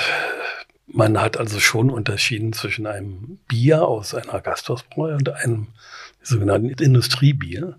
man 0.87 1.21
hat 1.21 1.37
also 1.37 1.61
schon 1.61 1.90
unterschieden 1.90 2.52
zwischen 2.52 2.87
einem 2.87 3.38
Bier 3.49 3.87
aus 3.87 4.14
einer 4.14 4.40
Gasthausbrauerei 4.40 5.14
und 5.14 5.29
einem 5.29 5.69
sogenannten 6.23 6.69
Industriebier, 6.69 7.79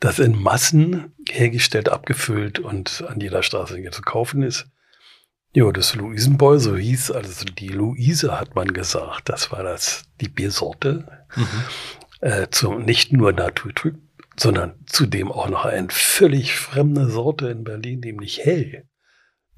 das 0.00 0.18
in 0.18 0.40
Massen 0.40 1.12
hergestellt, 1.28 1.88
abgefüllt 1.88 2.58
und 2.58 3.04
an 3.08 3.20
jeder 3.20 3.42
Straße 3.42 3.82
zu 3.90 4.02
kaufen 4.02 4.42
ist. 4.42 4.66
Ja, 5.56 5.72
das 5.72 5.94
Luisenboy, 5.94 6.58
so 6.60 6.76
hieß, 6.76 7.12
also 7.12 7.46
die 7.46 7.68
Luise 7.68 8.38
hat 8.38 8.54
man 8.54 8.74
gesagt, 8.74 9.30
das 9.30 9.50
war 9.52 9.62
das, 9.62 10.04
die 10.20 10.28
Biersorte. 10.28 11.24
Mhm. 11.34 11.46
Äh, 12.20 12.48
zum, 12.50 12.84
nicht 12.84 13.14
nur 13.14 13.32
naturtrüb, 13.32 13.96
sondern 14.38 14.74
zudem 14.84 15.32
auch 15.32 15.48
noch 15.48 15.64
eine 15.64 15.88
völlig 15.88 16.54
fremde 16.56 17.08
Sorte 17.08 17.48
in 17.48 17.64
Berlin, 17.64 18.00
nämlich 18.00 18.44
hell. 18.44 18.84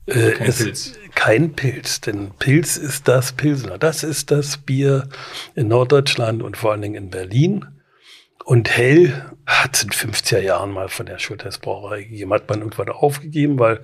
Äh, 0.06 0.34
kein, 0.34 0.52
Pilz. 0.54 0.92
kein 1.16 1.52
Pilz, 1.54 2.00
denn 2.00 2.30
Pilz 2.38 2.76
ist 2.76 3.08
das 3.08 3.32
Pilsner. 3.32 3.76
Das 3.76 4.04
ist 4.04 4.30
das 4.30 4.56
Bier 4.56 5.08
in 5.56 5.66
Norddeutschland 5.66 6.44
und 6.44 6.56
vor 6.56 6.70
allen 6.70 6.82
Dingen 6.82 6.94
in 6.94 7.10
Berlin. 7.10 7.77
Und 8.48 8.74
Hell 8.74 9.12
hat 9.44 9.82
in 9.82 9.90
50er 9.90 10.38
Jahren 10.38 10.70
mal 10.70 10.88
von 10.88 11.04
der 11.04 11.18
Schultes 11.18 11.58
Brauerei 11.58 12.04
gegeben, 12.04 12.32
hat 12.32 12.48
man 12.48 12.60
irgendwann 12.60 12.88
aufgegeben, 12.88 13.58
weil 13.58 13.82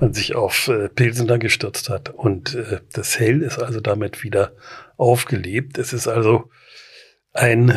man 0.00 0.14
sich 0.14 0.34
auf 0.34 0.68
äh, 0.68 0.88
Pilsener 0.88 1.36
gestürzt 1.36 1.90
hat. 1.90 2.08
Und 2.14 2.54
äh, 2.54 2.80
das 2.94 3.18
Hell 3.18 3.42
ist 3.42 3.58
also 3.58 3.78
damit 3.78 4.24
wieder 4.24 4.52
aufgelebt. 4.96 5.76
Es 5.76 5.92
ist 5.92 6.08
also 6.08 6.48
ein 7.36 7.76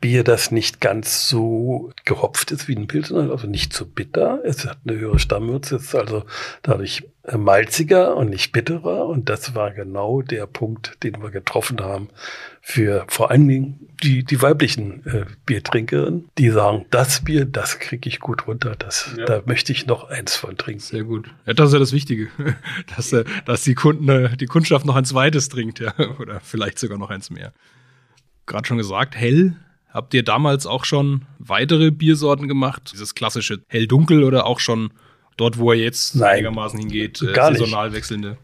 Bier, 0.00 0.24
das 0.24 0.50
nicht 0.50 0.80
ganz 0.80 1.28
so 1.28 1.92
gehopft 2.04 2.50
ist 2.50 2.68
wie 2.68 2.76
ein 2.76 2.86
Pilsner, 2.86 3.30
also 3.30 3.46
nicht 3.46 3.72
so 3.72 3.86
bitter. 3.86 4.40
Es 4.44 4.66
hat 4.66 4.78
eine 4.86 4.98
höhere 4.98 5.18
Stammwürze, 5.18 5.76
ist 5.76 5.94
also 5.94 6.24
dadurch 6.62 7.04
malziger 7.36 8.16
und 8.16 8.30
nicht 8.30 8.52
bitterer. 8.52 9.06
Und 9.06 9.28
das 9.28 9.54
war 9.54 9.72
genau 9.72 10.22
der 10.22 10.46
Punkt, 10.46 11.02
den 11.02 11.22
wir 11.22 11.30
getroffen 11.30 11.80
haben 11.80 12.08
für 12.60 13.06
vor 13.08 13.30
allen 13.30 13.48
Dingen 13.48 13.88
die, 14.02 14.24
die 14.24 14.40
weiblichen 14.42 15.04
äh, 15.06 15.24
Biertrinkerinnen, 15.46 16.28
die 16.38 16.50
sagen, 16.50 16.84
das 16.90 17.24
Bier, 17.24 17.44
das 17.44 17.78
kriege 17.78 18.08
ich 18.08 18.20
gut 18.20 18.46
runter, 18.46 18.76
das, 18.78 19.10
ja. 19.16 19.24
da 19.24 19.42
möchte 19.46 19.72
ich 19.72 19.86
noch 19.86 20.08
eins 20.08 20.36
von 20.36 20.56
trinken. 20.56 20.80
Sehr 20.80 21.04
gut. 21.04 21.28
Ja, 21.46 21.54
das 21.54 21.68
ist 21.68 21.72
ja 21.72 21.78
das 21.78 21.92
Wichtige, 21.92 22.28
dass, 22.96 23.12
äh, 23.12 23.24
dass 23.46 23.64
die, 23.64 23.74
Kunden, 23.74 24.08
äh, 24.08 24.36
die 24.36 24.46
Kundschaft 24.46 24.86
noch 24.86 24.96
ein 24.96 25.04
zweites 25.04 25.48
trinkt, 25.48 25.80
ja, 25.80 25.94
oder 26.20 26.40
vielleicht 26.40 26.78
sogar 26.78 26.98
noch 26.98 27.10
eins 27.10 27.30
mehr 27.30 27.52
gerade 28.48 28.66
schon 28.66 28.78
gesagt, 28.78 29.16
hell. 29.16 29.54
Habt 29.90 30.12
ihr 30.12 30.22
damals 30.22 30.66
auch 30.66 30.84
schon 30.84 31.24
weitere 31.38 31.90
Biersorten 31.90 32.46
gemacht? 32.46 32.90
Dieses 32.92 33.14
klassische 33.14 33.62
hell-dunkel 33.68 34.22
oder 34.22 34.44
auch 34.46 34.60
schon 34.60 34.92
dort, 35.36 35.58
wo 35.58 35.72
er 35.72 35.78
jetzt 35.78 36.14
Nein, 36.16 36.36
einigermaßen 36.36 36.78
hingeht, 36.78 37.22
äh, 37.22 37.32
gar 37.32 37.52
saisonal 37.52 37.86
nicht. 37.88 37.96
wechselnde? 37.96 38.36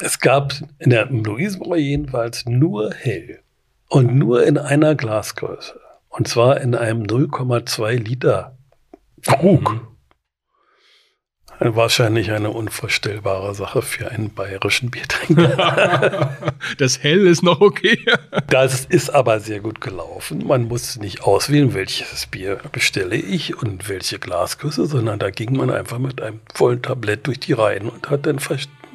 Es 0.00 0.20
gab 0.20 0.54
in 0.78 0.90
der 0.90 1.06
Luisenbräu 1.06 1.76
jedenfalls 1.76 2.46
nur 2.46 2.92
hell 2.94 3.40
und 3.88 4.14
nur 4.14 4.46
in 4.46 4.58
einer 4.58 4.94
Glasgröße. 4.94 5.78
Und 6.08 6.28
zwar 6.28 6.60
in 6.60 6.74
einem 6.74 7.02
0,2 7.02 7.96
Liter 7.96 8.56
Krug. 9.26 9.72
Mhm. 9.72 9.80
Wahrscheinlich 11.74 12.32
eine 12.32 12.50
unvorstellbare 12.50 13.54
Sache 13.54 13.82
für 13.82 14.10
einen 14.10 14.30
bayerischen 14.30 14.90
Biertrinker. 14.90 16.36
das 16.78 17.02
Hell 17.02 17.26
ist 17.26 17.42
noch 17.42 17.60
okay. 17.60 18.04
das 18.48 18.84
ist 18.84 19.10
aber 19.10 19.38
sehr 19.40 19.60
gut 19.60 19.80
gelaufen. 19.80 20.46
Man 20.46 20.66
musste 20.66 21.00
nicht 21.00 21.22
auswählen, 21.22 21.72
welches 21.74 22.26
Bier 22.26 22.58
bestelle 22.72 23.16
ich 23.16 23.56
und 23.56 23.88
welche 23.88 24.18
Glasküsse, 24.18 24.86
sondern 24.86 25.18
da 25.18 25.30
ging 25.30 25.56
man 25.56 25.70
einfach 25.70 25.98
mit 25.98 26.20
einem 26.20 26.40
vollen 26.52 26.82
Tablett 26.82 27.26
durch 27.26 27.38
die 27.38 27.52
Reihen 27.52 27.88
und 27.88 28.10
hat 28.10 28.26
dann 28.26 28.38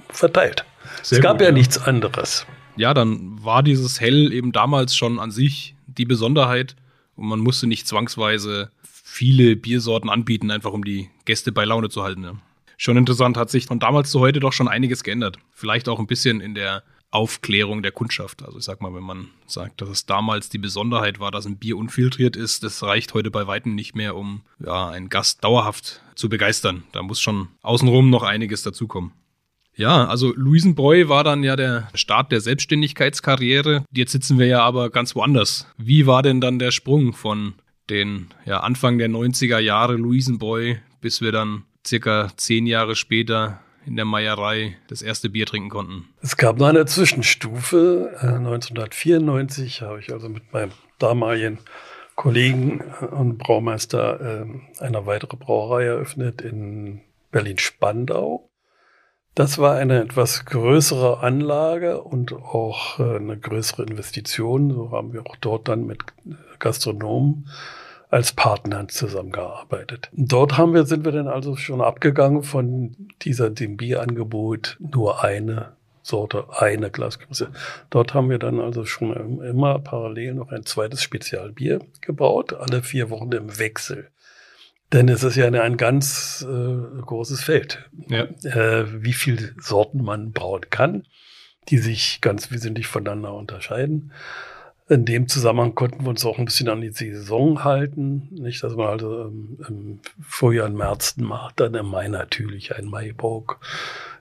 verteilt. 0.10 0.66
Sehr 1.04 1.20
es 1.20 1.24
gab 1.24 1.34
gut, 1.34 1.42
ja, 1.42 1.48
ja 1.48 1.54
nichts 1.54 1.78
anderes. 1.78 2.46
Ja, 2.76 2.94
dann 2.94 3.44
war 3.44 3.64
dieses 3.64 4.02
Hell 4.02 4.34
eben 4.34 4.52
damals 4.52 4.96
schon 4.96 5.20
an 5.20 5.32
sich 5.32 5.76
die 5.86 6.06
Besonderheit 6.06 6.76
und 7.16 7.28
man 7.28 7.40
musste 7.40 7.66
nicht 7.66 7.88
zwangsweise 7.88 8.72
viele 8.84 9.56
Biersorten 9.56 10.10
anbieten, 10.10 10.52
einfach 10.52 10.74
um 10.74 10.84
die 10.84 11.10
Gäste 11.26 11.52
bei 11.52 11.66
Laune 11.66 11.90
zu 11.90 12.04
halten. 12.04 12.24
Ja 12.24 12.34
schon 12.78 12.96
interessant, 12.96 13.36
hat 13.36 13.50
sich 13.50 13.66
von 13.66 13.80
damals 13.80 14.12
zu 14.12 14.20
heute 14.20 14.40
doch 14.40 14.54
schon 14.54 14.68
einiges 14.68 15.04
geändert. 15.04 15.38
Vielleicht 15.52 15.90
auch 15.90 16.00
ein 16.00 16.08
bisschen 16.08 16.40
in 16.40 16.56
der 16.56 16.84
Aufklärung 17.10 17.82
der 17.84 17.92
Kundschaft. 17.92 18.44
Also 18.44 18.60
ich 18.60 18.66
sag 18.66 18.82
mal, 18.82 18.94
wenn 18.94 19.04
man 19.04 19.30
sagt, 19.48 19.82
dass 19.82 19.90
es 19.90 20.06
damals 20.06 20.50
die 20.50 20.58
Besonderheit 20.58 21.20
war, 21.20 21.32
dass 21.32 21.46
ein 21.46 21.58
Bier 21.58 21.78
unfiltriert 21.78 22.36
ist, 22.36 22.64
das 22.64 22.84
reicht 22.84 23.14
heute 23.14 23.32
bei 23.32 23.48
weitem 23.48 23.76
nicht 23.76 23.96
mehr, 23.96 24.16
um 24.16 24.42
ja, 24.60 24.90
einen 24.90 25.10
Gast 25.10 25.44
dauerhaft 25.44 26.02
zu 26.16 26.30
begeistern. 26.30 26.84
Da 26.92 27.02
muss 27.02 27.22
schon 27.22 27.50
außenrum 27.62 28.10
noch 28.10 28.24
einiges 28.24 28.62
dazukommen. 28.64 29.14
Ja, 29.74 30.08
also 30.08 30.34
Luisenbräu 30.36 31.08
war 31.08 31.24
dann 31.24 31.44
ja 31.44 31.56
der 31.56 31.88
Start 31.94 32.32
der 32.32 32.42
Selbstständigkeitskarriere. 32.42 33.86
Jetzt 33.92 34.12
sitzen 34.12 34.40
wir 34.40 34.48
ja 34.48 34.64
aber 34.64 34.90
ganz 34.90 35.16
woanders. 35.16 35.68
Wie 35.78 36.08
war 36.08 36.24
denn 36.24 36.42
dann 36.42 36.58
der 36.60 36.72
Sprung 36.72 37.14
von 37.14 37.54
den 37.90 38.28
ja, 38.46 38.60
Anfang 38.62 38.98
der 38.98 39.08
90er 39.08 39.60
Jahre 39.60 39.96
Luisenbräu, 39.96 40.76
bis 41.00 41.22
wir 41.22 41.32
dann 41.32 41.64
circa 41.88 42.30
zehn 42.36 42.68
Jahre 42.68 42.96
später 42.96 43.60
in 43.86 43.96
der 43.96 44.06
Meierei 44.06 44.76
das 44.90 45.02
erste 45.02 45.30
Bier 45.30 45.46
trinken 45.46 45.70
konnten. 45.70 46.10
Es 46.22 46.36
gab 46.36 46.58
noch 46.58 46.68
eine 46.68 46.86
Zwischenstufe. 46.86 48.18
1994 48.22 49.82
äh, 49.82 49.86
habe 49.86 50.00
ich 50.00 50.12
also 50.12 50.28
mit 50.28 50.52
meinem 50.52 50.72
damaligen 51.00 51.60
Kollegen 52.16 52.82
und 53.12 53.38
Braumeister 53.38 54.42
äh, 54.42 54.84
eine 54.84 55.06
weitere 55.06 55.38
Brauerei 55.38 55.86
eröffnet 55.86 56.42
in 56.42 57.02
Berlin-Spandau. 57.32 58.50
Das 59.36 59.60
war 59.60 59.76
eine 59.76 60.02
etwas 60.02 60.46
größere 60.46 61.20
Anlage 61.20 62.02
und 62.02 62.34
auch 62.34 63.00
äh, 63.00 63.18
eine 63.18 63.38
größere 63.38 63.84
Investition. 63.84 64.74
So 64.74 64.92
haben 64.92 65.14
wir 65.14 65.22
auch 65.28 65.36
dort 65.38 65.68
dann 65.68 65.86
mit 65.86 66.00
Gastronomen 66.60 67.48
als 68.10 68.34
Partnern 68.34 68.90
zusammengearbeitet. 68.90 70.10
Dort 70.14 70.58
haben 70.58 70.74
wir, 70.74 70.86
sind 70.86 71.04
wir 71.04 71.12
dann 71.12 71.28
also 71.28 71.56
schon 71.56 71.82
abgegangen 71.82 72.44
von 72.44 72.96
dieser, 73.22 73.50
dem 73.50 73.78
Bierangebot 73.78 74.78
nur 74.80 75.24
eine 75.24 75.78
Sorte, 76.04 76.46
eine 76.52 76.90
Glasgröße. 76.90 77.52
Dort 77.90 78.14
haben 78.14 78.30
wir 78.30 78.40
dann 78.40 78.62
also 78.62 78.86
schon 78.86 79.42
immer 79.42 79.80
parallel 79.80 80.36
noch 80.36 80.52
ein 80.52 80.66
zweites 80.66 81.04
Spezialbier 81.04 81.82
gebaut, 82.00 82.54
alle 82.54 82.82
vier 82.82 83.10
Wochen 83.10 83.32
im 83.34 83.60
Wechsel. 83.60 84.10
Denn 84.94 85.10
es 85.10 85.24
ist 85.24 85.36
ja 85.36 85.48
ein 85.48 85.76
ganz 85.76 86.46
äh, 86.48 87.02
großes 87.02 87.44
Feld, 87.44 87.90
ja. 88.08 88.24
äh, 88.44 89.04
wie 89.04 89.12
viele 89.12 89.54
Sorten 89.60 90.02
man 90.02 90.32
brauen 90.32 90.70
kann, 90.70 91.06
die 91.68 91.78
sich 91.78 92.22
ganz 92.22 92.52
wesentlich 92.52 92.88
voneinander 92.88 93.34
unterscheiden. 93.34 94.14
In 94.90 95.04
dem 95.04 95.28
Zusammenhang 95.28 95.76
konnten 95.76 96.06
wir 96.06 96.10
uns 96.10 96.26
auch 96.26 96.40
ein 96.40 96.46
bisschen 96.46 96.70
an 96.70 96.80
die 96.80 96.92
Saison 96.92 97.66
halten. 97.66 98.30
Nicht, 98.32 98.64
dass 98.64 98.74
man 98.74 98.88
also 98.88 99.24
im, 99.24 99.60
im 99.68 100.00
Frühjahr, 100.22 100.68
im 100.68 100.76
März 100.76 101.18
macht, 101.18 101.60
dann 101.60 101.74
im 101.74 101.88
Mai 101.88 102.08
natürlich 102.08 102.74
ein 102.74 102.86
Maibock, 102.86 103.60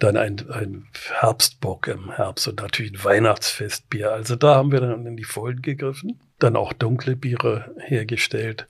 dann 0.01 0.17
ein, 0.17 0.51
ein 0.51 0.89
Herbstbock 1.21 1.87
im 1.87 2.11
Herbst 2.11 2.49
und 2.49 2.61
natürlich 2.61 2.95
ein 2.95 3.05
Weihnachtsfestbier. 3.05 4.13
Also 4.13 4.35
da 4.35 4.57
haben 4.57 4.73
wir 4.73 4.81
dann 4.81 5.07
in 5.07 5.17
die 5.17 5.23
Vollen 5.23 5.63
gegriffen, 5.63 6.19
dann 6.41 6.57
auch 6.57 6.73
dunkle 6.73 7.15
Biere 7.15 7.73
hergestellt. 7.79 8.67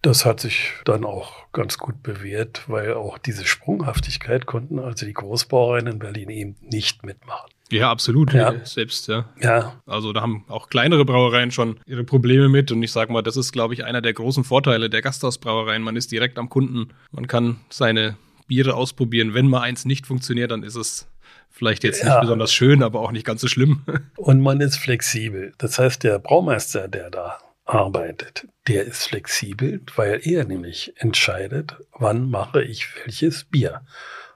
Das 0.00 0.24
hat 0.24 0.40
sich 0.40 0.72
dann 0.86 1.04
auch 1.04 1.52
ganz 1.52 1.76
gut 1.76 2.02
bewährt, 2.02 2.66
weil 2.70 2.94
auch 2.94 3.18
diese 3.18 3.44
Sprunghaftigkeit 3.44 4.46
konnten 4.46 4.78
also 4.78 5.04
die 5.04 5.12
Großbauereien 5.12 5.86
in 5.86 5.98
Berlin 5.98 6.30
eben 6.30 6.56
nicht 6.62 7.04
mitmachen. 7.04 7.50
Ja, 7.72 7.90
absolut. 7.90 8.32
Ja. 8.32 8.54
Selbst, 8.64 9.08
ja. 9.08 9.28
ja. 9.40 9.80
Also 9.86 10.12
da 10.12 10.20
haben 10.22 10.44
auch 10.48 10.68
kleinere 10.68 11.04
Brauereien 11.04 11.50
schon 11.50 11.80
ihre 11.86 12.04
Probleme 12.04 12.48
mit. 12.48 12.72
Und 12.72 12.82
ich 12.82 12.92
sage 12.92 13.12
mal, 13.12 13.22
das 13.22 13.36
ist, 13.36 13.52
glaube 13.52 13.74
ich, 13.74 13.84
einer 13.84 14.00
der 14.00 14.12
großen 14.12 14.44
Vorteile 14.44 14.90
der 14.90 15.02
Gasthausbrauereien. 15.02 15.82
Man 15.82 15.96
ist 15.96 16.10
direkt 16.12 16.38
am 16.38 16.48
Kunden. 16.48 16.88
Man 17.12 17.26
kann 17.26 17.60
seine 17.68 18.16
Biere 18.46 18.74
ausprobieren. 18.74 19.34
Wenn 19.34 19.46
mal 19.46 19.60
eins 19.60 19.84
nicht 19.84 20.06
funktioniert, 20.06 20.50
dann 20.50 20.62
ist 20.62 20.76
es 20.76 21.08
vielleicht 21.50 21.84
jetzt 21.84 22.02
ja. 22.02 22.08
nicht 22.14 22.20
besonders 22.22 22.52
schön, 22.52 22.82
aber 22.82 23.00
auch 23.00 23.12
nicht 23.12 23.26
ganz 23.26 23.40
so 23.40 23.48
schlimm. 23.48 23.82
Und 24.16 24.40
man 24.40 24.60
ist 24.60 24.76
flexibel. 24.76 25.52
Das 25.58 25.78
heißt, 25.78 26.02
der 26.02 26.18
Braumeister, 26.18 26.88
der 26.88 27.10
da 27.10 27.38
arbeitet, 27.64 28.48
der 28.66 28.84
ist 28.84 29.04
flexibel, 29.04 29.80
weil 29.94 30.20
er 30.24 30.44
nämlich 30.44 30.92
entscheidet, 30.96 31.76
wann 31.92 32.28
mache 32.28 32.62
ich 32.62 32.88
welches 33.04 33.44
Bier. 33.44 33.82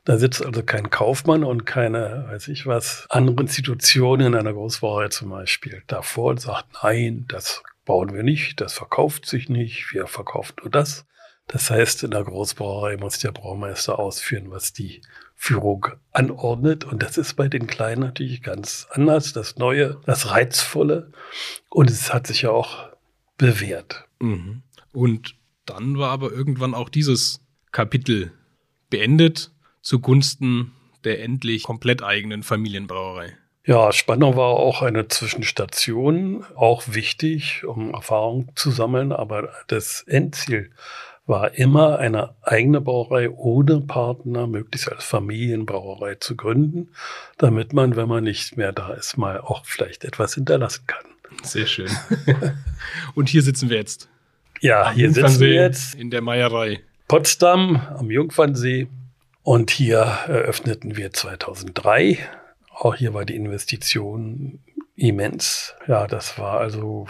Da 0.04 0.18
sitzt 0.18 0.44
also 0.44 0.62
kein 0.62 0.90
Kaufmann 0.90 1.44
und 1.44 1.64
keine, 1.64 2.26
weiß 2.28 2.49
ich 2.49 2.66
was, 2.66 3.06
andere 3.08 3.40
Institutionen 3.40 4.26
in 4.26 4.34
einer 4.34 4.52
Großbrauerei 4.52 5.08
zum 5.08 5.30
Beispiel 5.30 5.82
davor 5.87 6.32
und 6.32 6.40
sagt, 6.40 6.66
nein, 6.82 7.25
das 7.28 7.62
bauen 7.87 8.12
wir 8.12 8.23
nicht, 8.23 8.61
das 8.61 8.75
verkauft 8.75 9.26
sich 9.26 9.49
nicht, 9.49 9.92
wir 9.92 10.06
verkaufen 10.06 10.56
nur 10.62 10.70
das. 10.70 11.06
Das 11.46 11.70
heißt, 11.70 12.04
in 12.04 12.11
der 12.11 12.25
Großbrauerei 12.25 12.96
muss 12.96 13.18
der 13.18 13.32
Braumeister 13.32 13.99
ausführen, 13.99 14.50
was 14.50 14.73
die 14.73 15.02
Führung 15.34 15.88
anordnet. 16.12 16.84
Und 16.84 17.02
das 17.02 17.18
ist 17.18 17.34
bei 17.34 17.49
den 17.49 17.66
Kleinen 17.66 18.00
natürlich 18.00 18.42
ganz 18.42 18.87
anders. 18.90 19.34
Das 19.34 19.56
Neue, 19.56 20.00
das 20.06 20.30
Reizvolle. 20.30 21.12
Und 21.68 21.90
es 21.90 22.14
hat 22.14 22.26
sich 22.26 22.42
ja 22.42 22.50
auch 22.50 22.88
bewährt. 23.37 24.06
Mhm. 24.20 24.62
Und 24.92 25.37
dann 25.66 25.99
war 25.99 26.11
aber 26.11 26.32
irgendwann 26.32 26.75
auch 26.75 26.88
dieses 26.88 27.40
Kapitel 27.73 28.32
beendet 28.88 29.50
zugunsten 29.84 30.72
der 31.04 31.22
endlich 31.22 31.62
komplett 31.62 32.02
eigenen 32.02 32.42
Familienbrauerei. 32.42 33.36
Ja, 33.66 33.92
Spannung 33.92 34.36
war 34.36 34.50
auch 34.50 34.82
eine 34.82 35.08
Zwischenstation, 35.08 36.44
auch 36.54 36.82
wichtig, 36.86 37.64
um 37.64 37.94
Erfahrung 37.94 38.50
zu 38.56 38.70
sammeln, 38.70 39.12
aber 39.12 39.50
das 39.68 40.02
Endziel 40.02 40.70
war 41.26 41.54
immer 41.54 41.98
eine 41.98 42.34
eigene 42.42 42.82
Brauerei 42.82 43.30
ohne 43.30 43.80
Partner, 43.80 44.46
möglichst 44.46 44.92
als 44.92 45.04
Familienbrauerei 45.04 46.16
zu 46.16 46.36
gründen, 46.36 46.90
damit 47.38 47.72
man, 47.72 47.96
wenn 47.96 48.08
man 48.08 48.24
nicht 48.24 48.58
mehr 48.58 48.72
da 48.72 48.92
ist, 48.92 49.16
mal 49.16 49.40
auch 49.40 49.64
vielleicht 49.64 50.04
etwas 50.04 50.34
hinterlassen 50.34 50.86
kann. 50.86 51.04
Sehr 51.42 51.66
schön. 51.66 51.90
Und 53.14 53.30
hier 53.30 53.42
sitzen 53.42 53.70
wir 53.70 53.78
jetzt. 53.78 54.10
Ja, 54.60 54.92
hier 54.92 55.10
sitzen 55.10 55.40
wir 55.40 55.52
jetzt. 55.52 55.94
In 55.94 56.10
der 56.10 56.20
Meierei. 56.20 56.80
Potsdam 57.08 57.76
am 57.96 58.10
Jungfernsee. 58.10 58.88
Und 59.44 59.70
hier 59.70 59.98
eröffneten 59.98 60.96
wir 60.96 61.12
2003. 61.12 62.18
Auch 62.70 62.94
hier 62.94 63.12
war 63.12 63.26
die 63.26 63.36
Investition 63.36 64.64
immens. 64.96 65.74
Ja, 65.86 66.06
das 66.06 66.38
war 66.38 66.60
also 66.60 67.06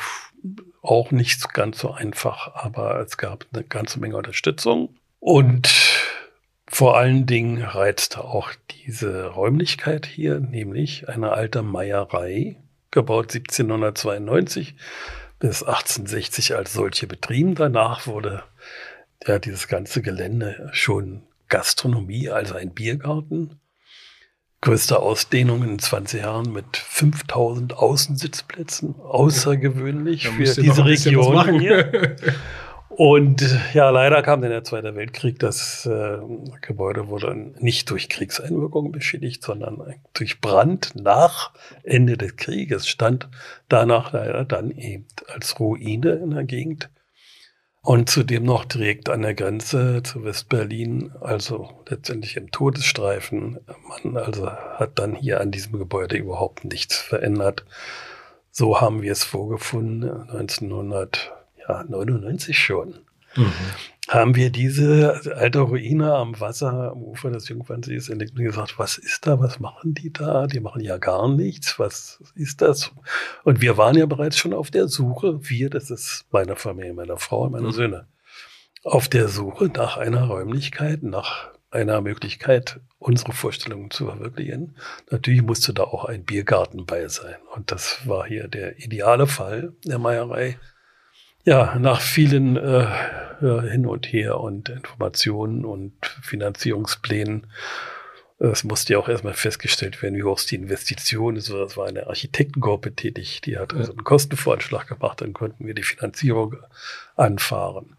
auch 0.83 1.13
nicht 1.13 1.55
ganz 1.55 1.79
so 1.79 1.93
einfach, 1.93 2.53
aber 2.57 2.99
es 2.99 3.19
gab 3.19 3.47
eine 3.53 3.63
ganze 3.63 4.01
Menge 4.01 4.17
Unterstützung. 4.17 4.97
Und 5.21 5.73
vor 6.67 6.97
allen 6.97 7.25
Dingen 7.25 7.63
reizte 7.63 8.25
auch 8.25 8.51
diese 8.85 9.27
Räumlichkeit 9.27 10.05
hier, 10.05 10.41
nämlich 10.41 11.09
eine 11.09 11.31
alte 11.31 11.63
Meierei, 11.63 12.57
gebaut 12.91 13.33
1792 13.33 14.75
bis 15.39 15.63
1860 15.63 16.57
als 16.57 16.73
solche 16.73 17.07
betrieben. 17.07 17.55
Danach 17.55 18.09
wurde 18.09 18.43
ja 19.25 19.39
dieses 19.39 19.69
ganze 19.69 20.03
Gelände 20.03 20.69
schon 20.73 21.23
Gastronomie, 21.49 22.31
also 22.31 22.55
ein 22.55 22.73
Biergarten. 22.73 23.61
Größte 24.61 24.99
Ausdehnung 24.99 25.63
in 25.63 25.79
20 25.79 26.23
Jahren 26.23 26.53
mit 26.53 26.77
5000 26.77 27.77
Außensitzplätzen. 27.77 28.95
Außergewöhnlich 28.99 30.29
für 30.29 30.45
diese 30.45 30.85
Region 30.87 31.61
hier. 31.61 32.17
Und 32.97 33.45
ja, 33.73 33.91
leider 33.91 34.23
kam 34.23 34.41
dann 34.41 34.51
der 34.51 34.63
Zweite 34.63 34.95
Weltkrieg. 34.95 35.41
Das 35.41 35.85
äh, 35.85 36.19
Gebäude 36.61 37.09
wurde 37.09 37.35
nicht 37.59 37.91
durch 37.91 38.09
Kriegseinwirkungen 38.09 38.93
beschädigt, 38.93 39.43
sondern 39.43 39.83
durch 40.13 40.41
Brand 40.41 40.95
nach 40.95 41.53
Ende 41.83 42.17
des 42.17 42.37
Krieges 42.37 42.87
stand 42.87 43.29
danach 43.69 44.13
leider 44.13 44.45
dann 44.45 44.71
eben 44.71 45.07
als 45.27 45.59
Ruine 45.59 46.13
in 46.13 46.31
der 46.31 46.45
Gegend. 46.45 46.89
Und 47.85 48.09
zudem 48.09 48.45
noch 48.45 48.65
direkt 48.65 49.11
an 49.11 49.21
der 49.21 49.35
Grenze 49.35 50.03
zu 50.03 50.25
Westberlin, 50.25 51.13
also 51.21 51.69
letztendlich 51.87 52.35
im 52.39 52.51
Todesstreifen. 52.51 53.61
Man 53.87 54.17
also 54.17 54.51
hat 54.51 54.99
dann 54.99 55.15
hier 55.15 55.43
an 55.43 55.51
diesem 55.51 55.79
Gebäude 55.79 56.17
überhaupt 56.17 56.65
nichts 56.65 56.97
verändert. 56.97 57.67
So 58.51 58.81
haben 58.81 59.03
wir 59.03 59.13
es 59.13 59.23
vorgefunden 59.23 60.31
1900 60.31 61.35
ja, 61.69 61.85
99 61.87 62.59
schon, 62.59 63.01
mhm. 63.37 63.53
Haben 64.09 64.35
wir 64.35 64.51
diese 64.51 65.35
alte 65.35 65.61
Ruine 65.61 66.15
am 66.15 66.39
Wasser, 66.39 66.93
am 66.93 67.03
Ufer 67.03 67.31
des 67.31 67.49
Jungfernsees 67.49 68.11
entdeckt 68.11 68.37
und 68.37 68.45
gesagt, 68.45 68.79
was 68.79 68.99
ist 68.99 69.27
da, 69.27 69.41
was 69.41 69.61
machen 69.61 69.95
die 69.95 70.13
da? 70.13 70.47
Die 70.47 70.61
machen 70.61 70.83
ja 70.83 70.99
gar 70.99 71.29
nichts, 71.29 71.79
was 71.79 72.23
ist 72.35 72.61
das? 72.61 72.93
Und 73.45 73.63
wir 73.63 73.79
waren 73.79 73.97
ja 73.97 74.07
bereits 74.07 74.37
schon 74.37 74.53
auf 74.53 74.71
der 74.71 74.89
Suche, 74.89 75.49
wir, 75.49 75.71
das 75.71 75.91
ist 75.91 76.27
meine 76.31 76.57
Familie, 76.57 76.93
meine 76.93 77.17
Frau 77.17 77.45
und 77.45 77.53
meine 77.53 77.69
mhm. 77.69 77.73
Söhne, 77.73 78.07
auf 78.83 79.09
der 79.09 79.29
Suche 79.29 79.71
nach 79.75 79.97
einer 79.97 80.25
Räumlichkeit, 80.25 81.03
nach 81.03 81.55
einer 81.71 82.01
Möglichkeit, 82.03 82.81
unsere 82.99 83.33
Vorstellungen 83.33 83.91
zu 83.91 84.07
verwirklichen. 84.07 84.77
Natürlich 85.11 85.43
musste 85.43 85.73
da 85.73 85.85
auch 85.85 86.05
ein 86.05 86.25
Biergarten 86.25 86.87
bei 86.87 87.09
sein. 87.09 87.37
Und 87.55 87.73
das 87.73 88.07
war 88.07 88.27
hier 88.27 88.49
der 88.49 88.79
ideale 88.79 89.27
Fall 89.27 89.73
der 89.85 89.99
Meierei 89.99 90.59
ja, 91.45 91.79
nach 91.79 92.01
vielen 92.01 92.57
äh, 92.57 92.87
hin 93.41 93.87
und 93.87 94.07
her 94.07 94.41
und 94.41 94.69
Informationen 94.69 95.65
und 95.65 95.93
Finanzierungsplänen. 96.23 97.47
Es 98.39 98.65
musste 98.65 98.95
ja 98.95 98.99
auch 98.99 99.09
erstmal 99.09 99.35
festgestellt 99.35 100.03
werden, 100.03 100.17
wie 100.17 100.25
hoch 100.25 100.39
ist 100.39 100.51
die 100.51 100.57
Investition 100.57 101.37
ist. 101.37 101.51
Das 101.51 101.77
war 101.77 101.87
eine 101.87 102.09
Architektengruppe 102.09 102.95
tätig, 102.95 103.41
die 103.43 103.59
hat 103.59 103.75
also 103.75 103.93
einen 103.93 104.05
Kostenvoranschlag 104.05 104.89
gemacht, 104.89 105.21
dann 105.21 105.33
konnten 105.33 105.67
wir 105.67 105.75
die 105.75 105.83
Finanzierung 105.83 106.57
anfahren. 107.17 107.97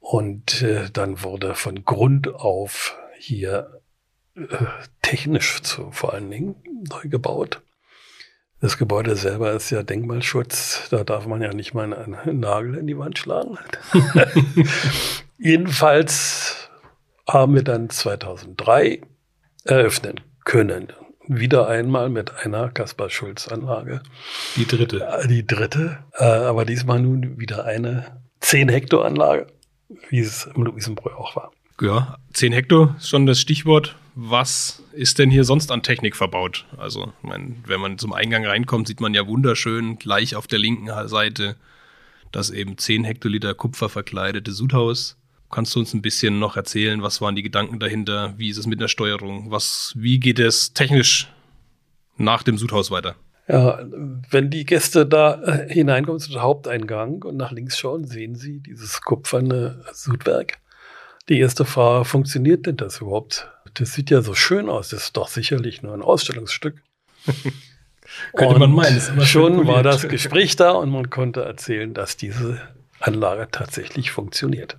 Und 0.00 0.62
äh, 0.62 0.90
dann 0.92 1.22
wurde 1.22 1.54
von 1.54 1.84
Grund 1.84 2.28
auf 2.34 2.96
hier 3.18 3.80
äh, 4.34 4.42
technisch 5.02 5.62
zu, 5.62 5.90
vor 5.92 6.14
allen 6.14 6.30
Dingen 6.30 6.56
neu 6.88 7.08
gebaut. 7.08 7.60
Das 8.60 8.76
Gebäude 8.76 9.16
selber 9.16 9.52
ist 9.52 9.70
ja 9.70 9.82
Denkmalschutz. 9.82 10.88
Da 10.90 11.02
darf 11.02 11.26
man 11.26 11.40
ja 11.40 11.52
nicht 11.54 11.72
mal 11.72 11.94
einen 11.94 12.40
Nagel 12.40 12.74
in 12.74 12.86
die 12.86 12.98
Wand 12.98 13.18
schlagen. 13.18 13.58
Jedenfalls 15.38 16.68
haben 17.26 17.54
wir 17.54 17.64
dann 17.64 17.88
2003 17.88 19.00
eröffnen 19.64 20.20
können. 20.44 20.88
Wieder 21.26 21.68
einmal 21.68 22.10
mit 22.10 22.44
einer 22.44 22.68
Kaspar-Schulz-Anlage. 22.68 24.02
Die 24.56 24.66
dritte. 24.66 25.08
Die 25.28 25.46
dritte, 25.46 25.98
äh, 26.18 26.24
aber 26.24 26.66
diesmal 26.66 27.00
nun 27.00 27.38
wieder 27.38 27.64
eine 27.64 28.20
10 28.40 28.68
Hektar 28.68 29.06
Anlage, 29.06 29.46
wie 30.10 30.20
es 30.20 30.50
im 30.54 30.64
Luisenbräu 30.64 31.12
auch 31.14 31.34
war. 31.34 31.52
Ja, 31.80 32.18
10 32.34 32.52
Hektar 32.52 32.96
ist 32.98 33.08
schon 33.08 33.24
das 33.24 33.40
Stichwort. 33.40 33.96
Was 34.22 34.82
ist 34.92 35.18
denn 35.18 35.30
hier 35.30 35.44
sonst 35.44 35.72
an 35.72 35.82
Technik 35.82 36.14
verbaut? 36.14 36.66
Also, 36.76 37.10
mein, 37.22 37.64
wenn 37.66 37.80
man 37.80 37.96
zum 37.96 38.12
Eingang 38.12 38.44
reinkommt, 38.44 38.86
sieht 38.86 39.00
man 39.00 39.14
ja 39.14 39.26
wunderschön 39.26 39.98
gleich 39.98 40.36
auf 40.36 40.46
der 40.46 40.58
linken 40.58 40.90
Seite 41.08 41.56
das 42.30 42.50
eben 42.50 42.76
10 42.76 43.04
Hektoliter 43.04 43.54
Kupfer 43.54 43.88
verkleidete 43.88 44.52
Sudhaus. 44.52 45.16
Kannst 45.50 45.74
du 45.74 45.80
uns 45.80 45.94
ein 45.94 46.02
bisschen 46.02 46.38
noch 46.38 46.58
erzählen, 46.58 47.02
was 47.02 47.22
waren 47.22 47.34
die 47.34 47.42
Gedanken 47.42 47.80
dahinter? 47.80 48.34
Wie 48.36 48.50
ist 48.50 48.58
es 48.58 48.66
mit 48.66 48.82
der 48.82 48.88
Steuerung? 48.88 49.50
Was, 49.50 49.94
wie 49.96 50.20
geht 50.20 50.38
es 50.38 50.74
technisch 50.74 51.32
nach 52.18 52.42
dem 52.42 52.58
Sudhaus 52.58 52.90
weiter? 52.90 53.16
Ja, 53.48 53.80
wenn 54.30 54.50
die 54.50 54.66
Gäste 54.66 55.06
da 55.06 55.42
äh, 55.42 55.72
hineinkommen 55.72 56.20
zu 56.20 56.30
dem 56.30 56.42
Haupteingang 56.42 57.22
und 57.22 57.38
nach 57.38 57.52
links 57.52 57.78
schauen, 57.78 58.04
sehen 58.04 58.34
sie 58.34 58.60
dieses 58.60 59.00
kupferne 59.00 59.82
Sudwerk. 59.94 60.58
Die 61.30 61.40
erste 61.40 61.64
Frage, 61.64 62.04
funktioniert 62.04 62.66
denn 62.66 62.76
das 62.76 63.00
überhaupt? 63.00 63.48
Das 63.74 63.92
sieht 63.92 64.10
ja 64.10 64.22
so 64.22 64.34
schön 64.34 64.68
aus. 64.68 64.90
Das 64.90 65.04
ist 65.04 65.16
doch 65.16 65.28
sicherlich 65.28 65.82
nur 65.82 65.94
ein 65.94 66.02
Ausstellungsstück. 66.02 66.82
Könnte 68.34 68.58
man 68.58 68.72
meinen. 68.72 69.00
Schon 69.24 69.66
war 69.66 69.82
das 69.82 70.08
Gespräch 70.08 70.56
da 70.56 70.72
und 70.72 70.90
man 70.90 71.10
konnte 71.10 71.42
erzählen, 71.42 71.94
dass 71.94 72.16
diese 72.16 72.60
Anlage 72.98 73.48
tatsächlich 73.50 74.10
funktioniert. 74.10 74.78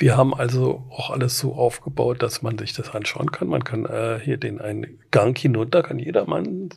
Wir 0.00 0.16
haben 0.16 0.32
also 0.32 0.86
auch 0.90 1.10
alles 1.10 1.38
so 1.38 1.54
aufgebaut, 1.54 2.22
dass 2.22 2.40
man 2.40 2.56
sich 2.56 2.72
das 2.72 2.90
anschauen 2.90 3.32
kann. 3.32 3.48
Man 3.48 3.64
kann 3.64 3.84
äh, 3.84 4.20
hier 4.22 4.36
den 4.36 4.60
einen 4.60 5.00
Gang 5.10 5.36
hinunter, 5.36 5.82
kann 5.82 5.98
jedermann 5.98 6.68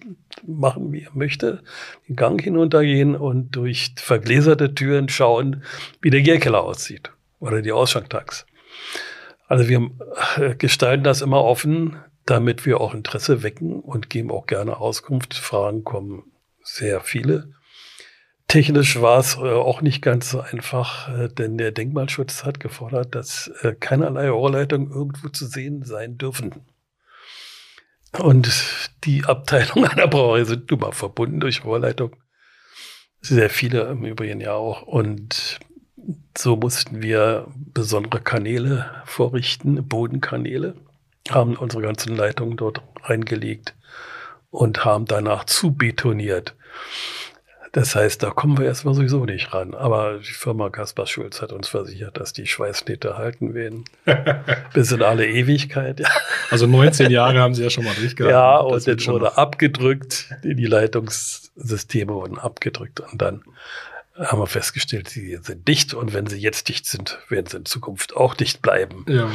machen, 0.46 0.92
wie 0.92 1.04
er 1.04 1.12
möchte, 1.14 1.62
den 2.08 2.16
Gang 2.16 2.42
hinuntergehen 2.42 3.16
und 3.16 3.56
durch 3.56 3.94
vergläserte 3.98 4.74
Türen 4.74 5.08
schauen, 5.08 5.64
wie 6.02 6.10
der 6.10 6.22
Gärkeller 6.22 6.64
aussieht 6.64 7.12
oder 7.40 7.62
die 7.62 7.72
Ausschanktags. 7.72 8.48
Also 9.52 9.68
wir 9.68 9.92
äh, 10.38 10.56
gestalten 10.56 11.04
das 11.04 11.20
immer 11.20 11.44
offen, 11.44 11.98
damit 12.26 12.66
wir 12.66 12.80
auch 12.80 12.94
Interesse 12.94 13.44
wecken 13.44 13.82
und 13.82 14.10
geben 14.10 14.32
auch 14.32 14.48
gerne 14.48 14.78
Auskunft. 14.78 15.34
Fragen 15.34 15.84
kommen 15.84 16.24
sehr 16.64 17.02
viele. 17.02 17.52
Technisch 18.48 19.02
war 19.02 19.20
es 19.20 19.36
äh, 19.36 19.40
auch 19.40 19.82
nicht 19.82 20.02
ganz 20.02 20.30
so 20.30 20.40
einfach, 20.40 21.10
äh, 21.10 21.28
denn 21.28 21.58
der 21.58 21.74
Denkmalschutz 21.74 22.46
hat 22.46 22.62
gefordert, 22.62 23.14
dass 23.14 23.52
keinerlei 23.82 24.30
Rohrleitungen 24.30 24.90
irgendwo 24.90 25.28
zu 25.28 25.46
sehen 25.48 25.84
sein 25.84 26.18
dürfen. 26.18 26.56
Und 28.20 28.50
die 29.04 29.26
Abteilungen 29.26 29.84
einer 29.90 30.08
Brauerei 30.08 30.46
sind 30.46 30.72
nun 30.72 30.80
mal 30.80 30.94
verbunden 30.94 31.42
durch 31.42 31.66
Rohrleitung. 31.66 32.16
Sehr 33.20 33.50
viele 33.50 33.82
im 33.90 34.06
Übrigen 34.06 34.40
ja 34.40 34.54
auch. 34.54 34.84
Und 34.84 35.60
so 36.38 36.56
mussten 36.56 37.02
wir 37.02 37.48
besondere 37.74 38.22
Kanäle 38.22 38.89
vorrichten, 39.06 39.88
Bodenkanäle, 39.88 40.76
haben 41.30 41.56
unsere 41.56 41.84
ganzen 41.84 42.15
Leitungen 42.15 42.58
dort 42.58 42.82
reingelegt 43.04 43.76
und 44.50 44.86
haben 44.86 45.06
danach 45.06 45.46
zubetoniert. 45.46 46.56
Das 47.74 47.96
heißt, 47.96 48.22
da 48.22 48.32
kommen 48.32 48.58
wir 48.58 48.65
erstmal 48.65 48.94
sowieso 48.94 49.24
nicht 49.24 49.54
ran. 49.54 49.74
Aber 49.74 50.20
die 50.20 50.34
Firma 50.34 50.70
Kaspar 50.70 51.08
Schulz 51.08 51.41
hat 51.41 51.54
uns 51.54 51.70
versichert, 51.70 52.20
dass 52.20 52.34
die 52.34 52.46
Schweißnähte 52.46 53.17
halten 53.17 53.54
werden. 53.54 53.86
Bis 54.74 54.91
in 54.91 55.02
alle 55.02 55.26
Ewigkeit. 55.26 56.04
Also 56.50 56.67
19 56.67 57.10
Jahre 57.12 57.39
haben 57.39 57.54
sie 57.56 57.63
ja 57.63 57.70
schon 57.70 57.86
mal 57.86 57.96
durchgehalten. 57.96 58.38
Ja, 58.38 58.58
und 58.58 58.86
dann 58.86 59.06
wurde 59.08 59.38
abgedrückt. 59.38 60.36
Die 60.44 60.65
Leitungssysteme 60.65 62.13
wurden 62.13 62.38
abgedrückt 62.38 63.00
und 63.00 63.22
dann 63.22 63.41
haben 64.15 64.41
wir 64.41 64.47
festgestellt, 64.47 65.10
sie 65.10 65.38
sind 65.41 65.67
dicht 65.67 65.93
und 65.93 66.13
wenn 66.13 66.28
sie 66.28 66.38
jetzt 66.38 66.67
dicht 66.67 66.86
sind, 66.86 67.19
werden 67.30 67.45
sie 67.47 67.58
in 67.58 67.65
Zukunft 67.65 68.15
auch 68.15 68.34
dicht 68.34 68.62
bleiben. 68.62 69.06
Jawohl. 69.08 69.32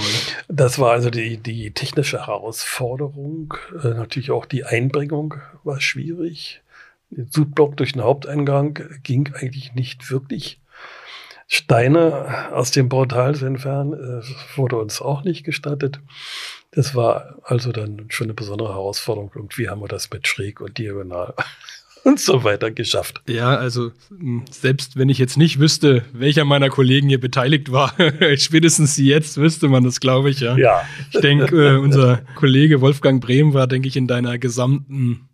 Das 0.49 0.79
war 0.79 0.93
also 0.93 1.11
die, 1.11 1.39
die 1.39 1.71
technische 1.73 2.27
Herausforderung. 2.27 3.55
Äh, 3.83 3.89
natürlich 3.89 4.31
auch 4.31 4.45
die 4.45 4.65
Einbringung 4.65 5.35
war 5.65 5.81
schwierig. 5.81 6.63
Der 7.11 7.27
Südblock 7.31 7.77
durch 7.77 7.93
den 7.93 8.03
Haupteingang 8.03 8.81
ging 9.03 9.33
eigentlich 9.35 9.75
nicht 9.75 10.11
wirklich. 10.11 10.61
Steine 11.49 12.53
aus 12.53 12.73
dem 12.73 12.89
Portal 12.89 13.35
zu 13.37 13.47
entfernen, 13.47 13.93
äh, 13.95 14.57
wurde 14.57 14.77
uns 14.77 15.01
auch 15.01 15.23
nicht 15.23 15.45
gestattet. 15.45 16.01
Das 16.73 16.95
war 16.95 17.37
also 17.45 17.73
dann 17.73 18.07
schon 18.11 18.27
eine 18.27 18.35
besondere 18.35 18.71
Herausforderung. 18.71 19.31
Irgendwie 19.35 19.69
haben 19.69 19.81
wir 19.81 19.89
das 19.89 20.11
mit 20.11 20.27
schräg 20.27 20.61
und 20.61 20.77
diagonal 20.77 21.35
und 22.07 22.21
so 22.21 22.45
weiter 22.45 22.71
geschafft. 22.71 23.21
Ja, 23.29 23.57
also 23.57 23.91
hm, 24.11 24.45
selbst 24.49 24.97
wenn 24.97 25.09
ich 25.09 25.19
jetzt 25.19 25.37
nicht 25.37 25.59
wüsste, 25.59 26.05
welcher 26.13 26.45
meiner 26.45 26.71
Kollegen 26.71 27.09
hier 27.09 27.19
beteiligt 27.19 27.73
war, 27.73 27.93
spätestens 28.37 28.97
jetzt 28.97 29.39
wüsste 29.39 29.67
man 29.67 29.83
das, 29.83 29.99
glaube 29.99 30.31
ich, 30.31 30.39
ja. 30.39 30.57
Ja. 30.57 30.83
Ich 31.13 31.21
denke, 31.21 31.75
äh, 31.75 31.79
unser 31.79 32.19
Kollege 32.37 32.81
Wolfgang 32.81 33.21
Brehm 33.21 33.55
war, 33.55 33.67
denke 33.67 33.89
ich, 33.89 33.97
in 33.97 34.07
deiner 34.07 34.39
gesamten 34.39 35.29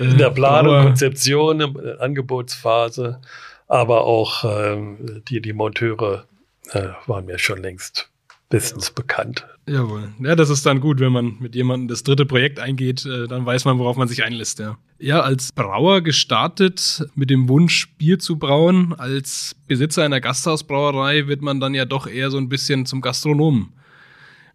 äh, 0.00 0.04
in 0.04 0.18
der 0.18 0.30
Planung, 0.30 0.82
Konzeption, 0.82 1.60
äh, 1.60 1.96
Angebotsphase, 2.00 3.20
aber 3.68 4.04
auch 4.04 4.44
ähm, 4.44 5.22
die, 5.28 5.40
die 5.40 5.52
Monteure 5.52 6.24
äh, 6.72 6.88
waren 7.06 7.26
mir 7.26 7.38
schon 7.38 7.62
längst 7.62 8.10
bestens 8.48 8.90
bekannt. 8.90 9.46
Jawohl. 9.66 10.12
Ja, 10.20 10.36
das 10.36 10.50
ist 10.50 10.66
dann 10.66 10.80
gut, 10.80 11.00
wenn 11.00 11.12
man 11.12 11.36
mit 11.40 11.54
jemandem 11.54 11.88
das 11.88 12.02
dritte 12.02 12.26
Projekt 12.26 12.58
eingeht, 12.58 13.06
äh, 13.06 13.26
dann 13.26 13.46
weiß 13.46 13.64
man, 13.64 13.78
worauf 13.78 13.96
man 13.96 14.08
sich 14.08 14.22
einlässt, 14.22 14.58
ja. 14.58 14.76
Ja, 14.98 15.20
als 15.20 15.52
Brauer 15.52 16.02
gestartet 16.02 17.06
mit 17.14 17.30
dem 17.30 17.48
Wunsch, 17.48 17.88
Bier 17.96 18.18
zu 18.18 18.38
brauen. 18.38 18.92
Als 18.94 19.56
Besitzer 19.66 20.04
einer 20.04 20.20
Gasthausbrauerei 20.20 21.26
wird 21.28 21.40
man 21.40 21.60
dann 21.60 21.74
ja 21.74 21.86
doch 21.86 22.06
eher 22.06 22.30
so 22.30 22.38
ein 22.38 22.48
bisschen 22.48 22.84
zum 22.84 23.00
Gastronomen. 23.00 23.72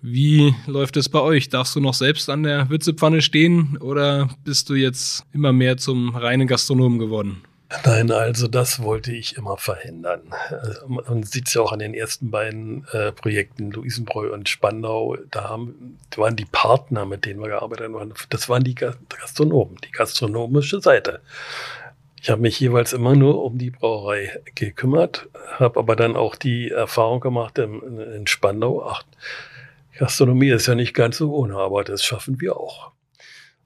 Wie 0.01 0.55
läuft 0.65 0.95
es 0.95 1.09
bei 1.09 1.19
euch? 1.19 1.49
Darfst 1.49 1.75
du 1.75 1.81
noch 1.81 1.93
selbst 1.93 2.29
an 2.29 2.43
der 2.43 2.69
Würzepfanne 2.69 3.21
stehen 3.21 3.77
oder 3.77 4.29
bist 4.45 4.69
du 4.69 4.75
jetzt 4.75 5.25
immer 5.33 5.51
mehr 5.51 5.77
zum 5.77 6.15
reinen 6.15 6.47
Gastronomen 6.47 6.99
geworden? 6.99 7.41
Nein, 7.85 8.09
also 8.09 8.47
das 8.47 8.81
wollte 8.81 9.11
ich 9.11 9.37
immer 9.37 9.57
verhindern. 9.57 10.33
Äh, 10.49 10.87
man 10.87 11.21
sieht 11.21 11.47
es 11.47 11.53
ja 11.53 11.61
auch 11.61 11.71
an 11.71 11.79
den 11.79 11.93
ersten 11.93 12.31
beiden 12.31 12.87
äh, 12.91 13.11
Projekten, 13.11 13.69
Luisenbräu 13.71 14.33
und 14.33 14.49
Spandau, 14.49 15.17
da 15.29 15.49
haben, 15.49 15.99
waren 16.15 16.35
die 16.35 16.45
Partner, 16.45 17.05
mit 17.05 17.25
denen 17.25 17.39
wir 17.39 17.49
gearbeitet 17.49 17.93
haben, 17.93 18.13
das 18.29 18.49
waren 18.49 18.63
die 18.63 18.73
Gastronomen, 18.73 19.77
die 19.83 19.91
gastronomische 19.91 20.81
Seite. 20.81 21.21
Ich 22.21 22.29
habe 22.31 22.41
mich 22.41 22.59
jeweils 22.59 22.91
immer 22.91 23.15
nur 23.15 23.43
um 23.43 23.59
die 23.59 23.69
Brauerei 23.69 24.41
gekümmert, 24.55 25.29
habe 25.57 25.79
aber 25.79 25.95
dann 25.95 26.15
auch 26.15 26.35
die 26.35 26.71
Erfahrung 26.71 27.19
gemacht 27.19 27.59
in, 27.59 27.99
in 27.99 28.27
Spandau, 28.27 28.83
ach, 28.83 29.03
Gastronomie 29.97 30.49
ist 30.49 30.65
ja 30.67 30.75
nicht 30.75 30.93
ganz 30.93 31.17
so 31.17 31.35
ohne, 31.35 31.57
aber 31.57 31.83
das 31.83 32.03
schaffen 32.03 32.41
wir 32.41 32.57
auch. 32.57 32.91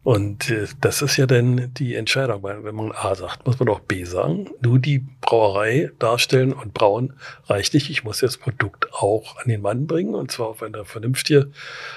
Und 0.04 0.50
äh, 0.50 0.68
das 0.82 1.02
ist 1.02 1.16
ja 1.16 1.26
dann 1.26 1.74
die 1.76 1.96
Entscheidung, 1.96 2.44
weil 2.44 2.64
wenn 2.64 2.76
man 2.76 2.92
A 2.92 3.16
sagt, 3.16 3.46
muss 3.46 3.58
man 3.60 3.70
auch 3.70 3.80
B 3.80 4.04
sagen. 4.04 4.50
Nur 4.62 4.80
die 4.80 5.06
Brauerei 5.22 5.92
darstellen 5.98 6.52
und 6.52 6.74
brauen 6.74 7.14
reicht 7.46 7.74
nicht. 7.74 7.90
Ich 7.90 8.04
muss 8.04 8.20
das 8.20 8.38
Produkt 8.38 8.94
auch 8.94 9.38
an 9.38 9.48
den 9.48 9.62
Mann 9.62 9.88
bringen 9.88 10.14
und 10.14 10.30
zwar 10.30 10.48
auf 10.48 10.62
eine 10.62 10.84
vernünftige 10.84 11.52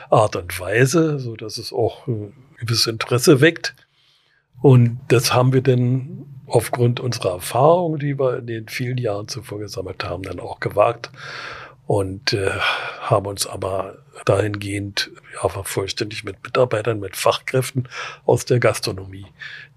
Art 0.08 0.36
und 0.36 0.58
Weise, 0.60 1.18
so 1.18 1.34
dass 1.34 1.58
es 1.58 1.72
auch 1.72 2.06
ein 2.06 2.32
gewisses 2.58 2.86
Interesse 2.86 3.40
weckt. 3.40 3.74
Und 4.62 5.00
das 5.08 5.34
haben 5.34 5.52
wir 5.52 5.62
dann 5.62 6.26
aufgrund 6.46 7.00
unserer 7.00 7.32
Erfahrung, 7.32 7.98
die 7.98 8.18
wir 8.18 8.38
in 8.38 8.46
den 8.46 8.68
vielen 8.68 8.98
Jahren 8.98 9.26
zuvor 9.26 9.58
gesammelt 9.58 10.04
haben, 10.04 10.22
dann 10.22 10.38
auch 10.38 10.60
gewagt 10.60 11.10
und 11.86 12.32
äh, 12.32 12.50
haben 13.00 13.26
uns 13.26 13.46
aber 13.46 13.98
dahingehend 14.24 15.10
ja, 15.34 15.48
vervollständigt 15.48 16.24
mit 16.24 16.42
Mitarbeitern, 16.42 17.00
mit 17.00 17.16
Fachkräften 17.16 17.88
aus 18.24 18.44
der 18.44 18.58
Gastronomie, 18.58 19.26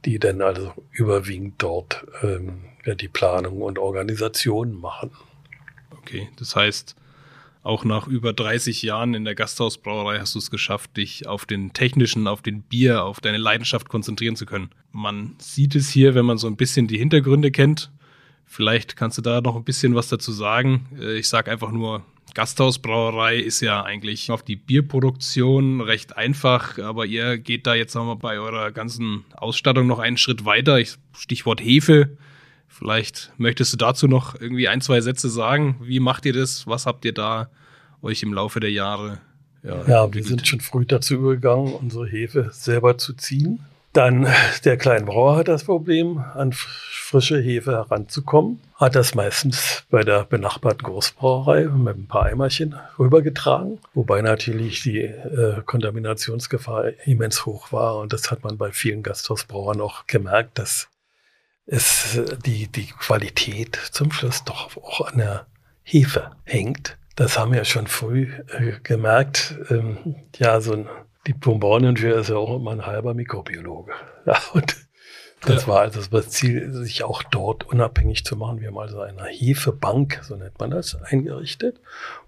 die 0.06 0.20
dann 0.20 0.42
also 0.42 0.74
überwiegend 0.92 1.56
dort 1.60 2.06
ähm, 2.24 2.66
die 2.86 3.08
Planung 3.08 3.62
und 3.62 3.78
Organisation 3.78 4.74
machen. 4.80 5.12
Okay, 5.98 6.30
das 6.38 6.56
heißt, 6.56 6.96
auch 7.62 7.84
nach 7.84 8.08
über 8.08 8.34
30 8.34 8.82
Jahren 8.82 9.14
in 9.14 9.26
der 9.26 9.36
Gasthausbrauerei 9.36 10.20
hast 10.20 10.34
du 10.34 10.40
es 10.40 10.50
geschafft, 10.50 10.98
dich 10.98 11.28
auf 11.28 11.46
den 11.46 11.74
technischen, 11.74 12.28
auf 12.28 12.42
den 12.42 12.62
Bier, 12.62 13.04
auf 13.04 13.20
deine 13.20 13.38
Leidenschaft 13.38 13.90
konzentrieren 13.90 14.36
zu 14.36 14.46
können. 14.46 14.70
Man 14.92 15.36
sieht 15.38 15.76
es 15.76 15.90
hier, 15.90 16.16
wenn 16.16 16.26
man 16.26 16.38
so 16.38 16.48
ein 16.48 16.56
bisschen 16.56 16.88
die 16.88 16.98
Hintergründe 16.98 17.52
kennt. 17.52 17.92
Vielleicht 18.52 18.96
kannst 18.96 19.16
du 19.20 19.22
da 19.22 19.42
noch 19.42 19.56
ein 19.56 19.64
bisschen 19.64 19.94
was 19.94 20.10
dazu 20.10 20.32
sagen. 20.32 20.88
Äh, 21.00 21.20
ich 21.20 21.30
sage 21.30 21.52
einfach 21.52 21.72
nur, 21.72 22.04
Gasthausbrauerei 22.34 23.38
ist 23.38 23.62
ja 23.62 23.84
eigentlich 23.84 24.32
auf 24.32 24.42
die 24.42 24.56
Bierproduktion 24.56 25.82
recht 25.82 26.18
einfach, 26.18 26.80
aber 26.80 27.06
ihr 27.06 27.38
geht 27.38 27.68
da 27.68 27.76
jetzt 27.76 27.94
nochmal 27.94 28.16
bei 28.16 28.40
eurer 28.40 28.72
ganzen 28.72 29.24
Ausstattung 29.36 29.86
noch 29.86 30.00
einen 30.00 30.18
Schritt 30.18 30.46
weiter. 30.46 30.80
Stichwort 31.16 31.62
Hefe. 31.62 32.18
Vielleicht 32.68 33.32
möchtest 33.38 33.74
du 33.74 33.78
dazu 33.78 34.08
noch 34.08 34.34
irgendwie 34.34 34.68
ein, 34.68 34.82
zwei 34.82 35.00
Sätze 35.02 35.30
sagen. 35.30 35.78
Wie 35.82 36.00
macht 36.00 36.26
ihr 36.26 36.34
das? 36.34 36.66
Was 36.66 36.88
habt 36.88 37.06
ihr 37.06 37.14
da 37.14 37.52
euch 38.02 38.24
im 38.24 38.34
Laufe 38.34 38.60
der 38.60 38.72
Jahre? 38.72 39.20
Ja, 39.62 39.86
ja 39.88 40.14
wir 40.14 40.24
sind 40.24 40.48
schon 40.48 40.60
früh 40.60 40.86
dazu 40.86 41.14
übergegangen, 41.14 41.74
unsere 41.74 42.08
Hefe 42.08 42.50
selber 42.52 42.98
zu 42.98 43.14
ziehen. 43.14 43.60
Dann 43.94 44.28
der 44.66 44.78
Kleinbrauer 44.78 45.38
hat 45.38 45.48
das 45.48 45.64
Problem, 45.64 46.24
an 46.36 46.54
frische 46.54 47.40
Hefe 47.42 47.72
heranzukommen. 47.72 48.62
Hat 48.76 48.96
das 48.96 49.16
meistens 49.16 49.84
bei 49.90 50.04
der 50.04 50.26
benachbarten 50.26 50.84
Großbrauerei 50.84 51.66
mit 51.66 51.98
ein 51.98 52.08
paar 52.08 52.26
Eimerchen 52.26 52.76
rübergetragen. 53.00 53.80
Wobei 53.96 54.22
natürlich 54.22 54.84
die 54.84 55.00
äh, 55.00 55.62
Kontaminationsgefahr 55.66 56.92
immens 57.06 57.48
hoch 57.48 57.72
war. 57.72 57.98
Und 57.98 58.14
das 58.14 58.30
hat 58.30 58.44
man 58.44 58.58
bei 58.58 58.72
vielen 58.72 59.02
Gasthausbrauern 59.02 59.82
auch 59.82 60.06
gemerkt, 60.06 60.60
dass 60.60 60.88
es 61.66 62.20
die, 62.46 62.68
die 62.68 62.88
Qualität 62.88 63.76
zum 63.92 64.12
Schluss 64.12 64.44
doch 64.44 64.78
auch 64.78 65.02
an 65.02 65.18
der 65.18 65.48
Hefe 65.84 66.32
hängt. 66.44 66.98
Das 67.16 67.38
haben 67.38 67.54
wir 67.54 67.66
schon 67.66 67.88
früh 67.88 68.32
äh, 68.48 68.74
gemerkt. 68.84 69.56
Ähm, 69.70 70.16
ja, 70.38 70.62
so 70.62 70.74
ein 70.74 70.88
Diplom-Bauerningenieur 71.28 72.20
ist 72.20 72.30
ja 72.30 72.38
auch 72.38 72.56
immer 72.56 72.72
ein 72.72 72.86
halber 72.86 73.14
Mikrobiologe. 73.14 73.94
Ja, 74.26 74.38
und 74.54 74.76
das 75.42 75.62
ja. 75.64 75.68
war 75.70 75.82
also 75.82 76.02
das 76.02 76.30
Ziel, 76.30 76.72
sich 76.74 77.04
auch 77.04 77.24
dort 77.24 77.66
unabhängig 77.68 78.26
zu 78.26 78.36
machen. 78.36 78.60
Wir 78.60 78.68
haben 78.68 78.78
also 78.78 79.00
eine 79.00 79.26
Hefebank, 79.26 80.20
so 80.24 80.36
nennt 80.36 80.60
man 80.60 80.72
das, 80.72 81.02
eingerichtet, 81.02 81.80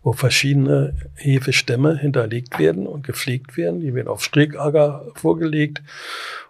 wo 0.01 0.13
verschiedene 0.13 0.95
Hefestämme 1.15 1.97
hinterlegt 1.97 2.57
werden 2.57 2.87
und 2.87 3.05
gepflegt 3.05 3.57
werden. 3.57 3.81
Die 3.81 3.93
werden 3.93 4.07
auf 4.07 4.23
Stregager 4.23 5.05
vorgelegt 5.15 5.83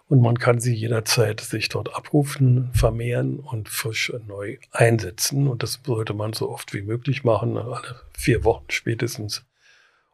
und 0.08 0.20
man 0.20 0.38
kann 0.38 0.60
sie 0.60 0.74
jederzeit 0.74 1.40
sich 1.40 1.68
dort 1.68 1.94
abrufen, 1.96 2.70
vermehren 2.74 3.40
und 3.40 3.68
frisch 3.68 4.10
und 4.10 4.28
neu 4.28 4.58
einsetzen. 4.70 5.48
Und 5.48 5.62
das 5.62 5.80
sollte 5.84 6.14
man 6.14 6.32
so 6.32 6.48
oft 6.50 6.72
wie 6.74 6.82
möglich 6.82 7.24
machen, 7.24 7.58
alle 7.58 8.00
vier 8.12 8.44
Wochen 8.44 8.66
spätestens. 8.68 9.44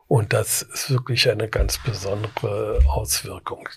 Und 0.09 0.33
das 0.33 0.63
ist 0.63 0.91
wirklich 0.91 1.31
eine 1.31 1.49
ganz 1.49 1.79
besondere 1.79 2.81
Auswirkung 2.89 3.69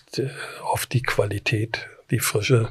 auf 0.62 0.86
die 0.86 1.02
Qualität 1.02 1.88
die 2.10 2.20
frische 2.20 2.70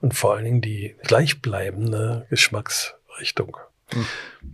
und 0.00 0.14
vor 0.14 0.34
allen 0.34 0.44
Dingen 0.44 0.60
die 0.60 0.94
gleichbleibende 1.02 2.26
Geschmacksrichtung. 2.30 3.56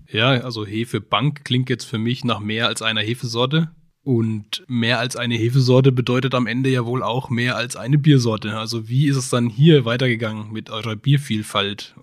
Ja, 0.09 0.31
also 0.31 0.65
Hefebank 0.65 1.45
klingt 1.45 1.69
jetzt 1.71 1.85
für 1.85 1.99
mich 1.99 2.25
nach 2.25 2.41
mehr 2.41 2.69
als 2.69 2.83
einer 2.83 3.03
Hefesorte. 3.03 3.71
Und 4.07 4.63
mehr 4.69 5.01
als 5.01 5.17
eine 5.17 5.35
Hefesorte 5.35 5.91
bedeutet 5.91 6.35
am 6.37 6.47
Ende 6.47 6.71
ja 6.71 6.87
wohl 6.87 7.03
auch 7.03 7.29
mehr 7.29 7.57
als 7.57 7.75
eine 7.75 7.99
Biersorte. 7.99 8.57
Also 8.57 8.89
wie 8.89 9.09
ist 9.09 9.17
es 9.17 9.31
dann 9.31 9.49
hier 9.49 9.85
weitergegangen 9.85 10.53
mit 10.53 10.71
eurer 10.71 10.95
Biervielfalt? 10.95 11.97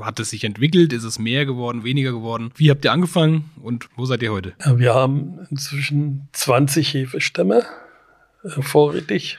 Hat 0.00 0.18
es 0.18 0.30
sich 0.30 0.44
entwickelt? 0.44 0.94
Ist 0.94 1.04
es 1.04 1.18
mehr 1.18 1.44
geworden, 1.44 1.84
weniger 1.84 2.12
geworden? 2.12 2.52
Wie 2.56 2.70
habt 2.70 2.86
ihr 2.86 2.92
angefangen 2.92 3.50
und 3.62 3.90
wo 3.96 4.06
seid 4.06 4.22
ihr 4.22 4.32
heute? 4.32 4.54
Wir 4.76 4.94
haben 4.94 5.40
inzwischen 5.50 6.28
20 6.32 6.94
Hefestämme 6.94 7.66
äh, 8.44 8.62
vorrätig 8.62 9.38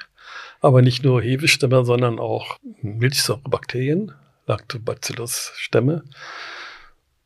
aber 0.64 0.82
nicht 0.82 1.04
nur 1.04 1.22
Hefestämme, 1.22 1.84
sondern 1.84 2.20
auch 2.20 2.58
Milchsäurebakterien, 2.82 4.14
Lactobacillus-Stämme. 4.48 6.06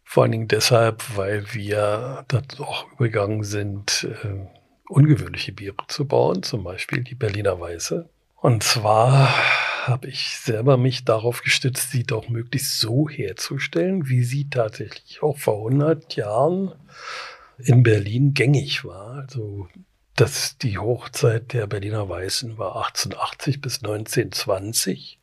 Vor 0.04 0.24
allen 0.24 0.32
Dingen 0.32 0.48
deshalb, 0.48 1.04
weil 1.16 1.54
wir 1.54 2.26
dazu 2.30 2.64
auch 2.64 2.92
übergegangen 2.94 3.44
sind, 3.44 4.08
äh, 4.24 4.57
ungewöhnliche 4.90 5.52
Biere 5.52 5.76
zu 5.88 6.06
bauen, 6.06 6.44
zum 6.44 6.64
Beispiel 6.64 7.04
die 7.04 7.16
Berliner 7.16 7.60
Weiße. 7.60 8.10
Und 8.36 8.64
zwar 8.64 9.30
habe 9.88 10.08
ich 10.08 10.38
selber 10.38 10.78
mich 10.78 11.06
darauf 11.06 11.42
gestützt, 11.42 11.92
sie 11.92 12.04
doch 12.04 12.30
möglichst 12.30 12.80
so 12.80 13.10
herzustellen, 13.10 14.08
wie 14.10 14.24
sie 14.24 14.50
tatsächlich 14.50 15.24
auch 15.24 15.38
vor 15.38 15.58
100 15.70 16.16
Jahren 16.16 16.74
in 17.58 17.84
Berlin 17.84 18.34
gängig 18.34 18.86
war. 18.86 19.16
Also 19.16 19.68
dass 20.18 20.58
die 20.58 20.80
Hochzeit 20.80 21.54
der 21.54 21.68
Berliner 21.68 22.10
Weißen 22.10 22.58
war 22.58 22.76
1880 22.76 23.62
bis 23.62 23.78
1920. 23.84 25.20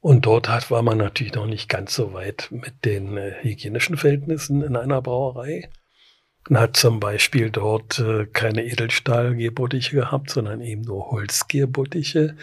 Und 0.00 0.26
dort 0.26 0.48
hat, 0.48 0.70
war 0.70 0.82
man 0.82 0.98
natürlich 0.98 1.32
noch 1.32 1.46
nicht 1.46 1.68
ganz 1.68 1.94
so 1.94 2.12
weit 2.12 2.48
mit 2.50 2.84
den 2.84 3.16
äh, 3.16 3.36
hygienischen 3.40 3.96
Verhältnissen 3.96 4.62
in 4.62 4.76
einer 4.76 5.00
Brauerei. 5.00 5.70
Man 6.48 6.62
hat 6.62 6.76
zum 6.76 7.00
Beispiel 7.00 7.50
dort 7.50 7.98
äh, 7.98 8.26
keine 8.26 8.64
Edelstahlgierbottiche 8.64 9.96
gehabt, 9.96 10.30
sondern 10.30 10.60
eben 10.60 10.82
nur 10.82 11.10
Holzgierbottiche. 11.10 12.36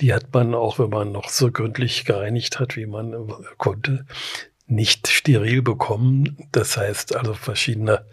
Die 0.00 0.12
hat 0.12 0.32
man 0.34 0.54
auch, 0.54 0.78
wenn 0.78 0.90
man 0.90 1.12
noch 1.12 1.28
so 1.28 1.50
gründlich 1.50 2.04
gereinigt 2.04 2.58
hat, 2.58 2.76
wie 2.76 2.86
man 2.86 3.12
äh, 3.12 3.16
konnte, 3.56 4.06
nicht 4.66 5.08
steril 5.08 5.62
bekommen. 5.62 6.48
Das 6.52 6.76
heißt 6.76 7.14
also 7.14 7.34
verschiedene 7.34 8.04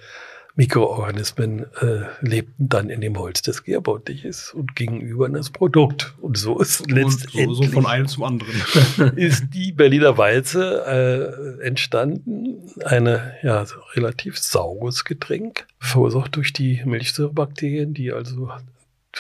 Mikroorganismen 0.56 1.66
äh, 1.82 2.06
lebten 2.22 2.70
dann 2.70 2.90
in 2.90 3.02
dem 3.02 3.18
Holz 3.18 3.42
des 3.42 3.64
Gärbottiches 3.64 4.54
und 4.54 4.76
gingen 4.76 5.02
über 5.02 5.26
in 5.26 5.34
das 5.34 5.50
Produkt. 5.50 6.14
Und 6.22 6.38
so 6.38 6.60
ist 6.60 6.92
letztendlich 6.92 7.46
so, 7.46 7.54
so 7.56 7.64
von 7.64 7.88
einem 7.88 8.08
zum 8.08 8.24
anderen 8.24 8.54
ist 9.16 9.46
die 9.54 9.72
Berliner 9.72 10.18
Weize 10.18 11.60
äh, 11.62 11.66
entstanden, 11.66 12.70
eine 12.86 13.34
ja 13.42 13.66
relativ 13.96 14.38
saures 14.38 15.06
Getränk, 15.06 15.66
verursacht 15.80 16.36
durch 16.36 16.54
die 16.54 16.84
Milchsäurebakterien, 16.86 17.96
die 17.96 18.12
also 18.12 18.52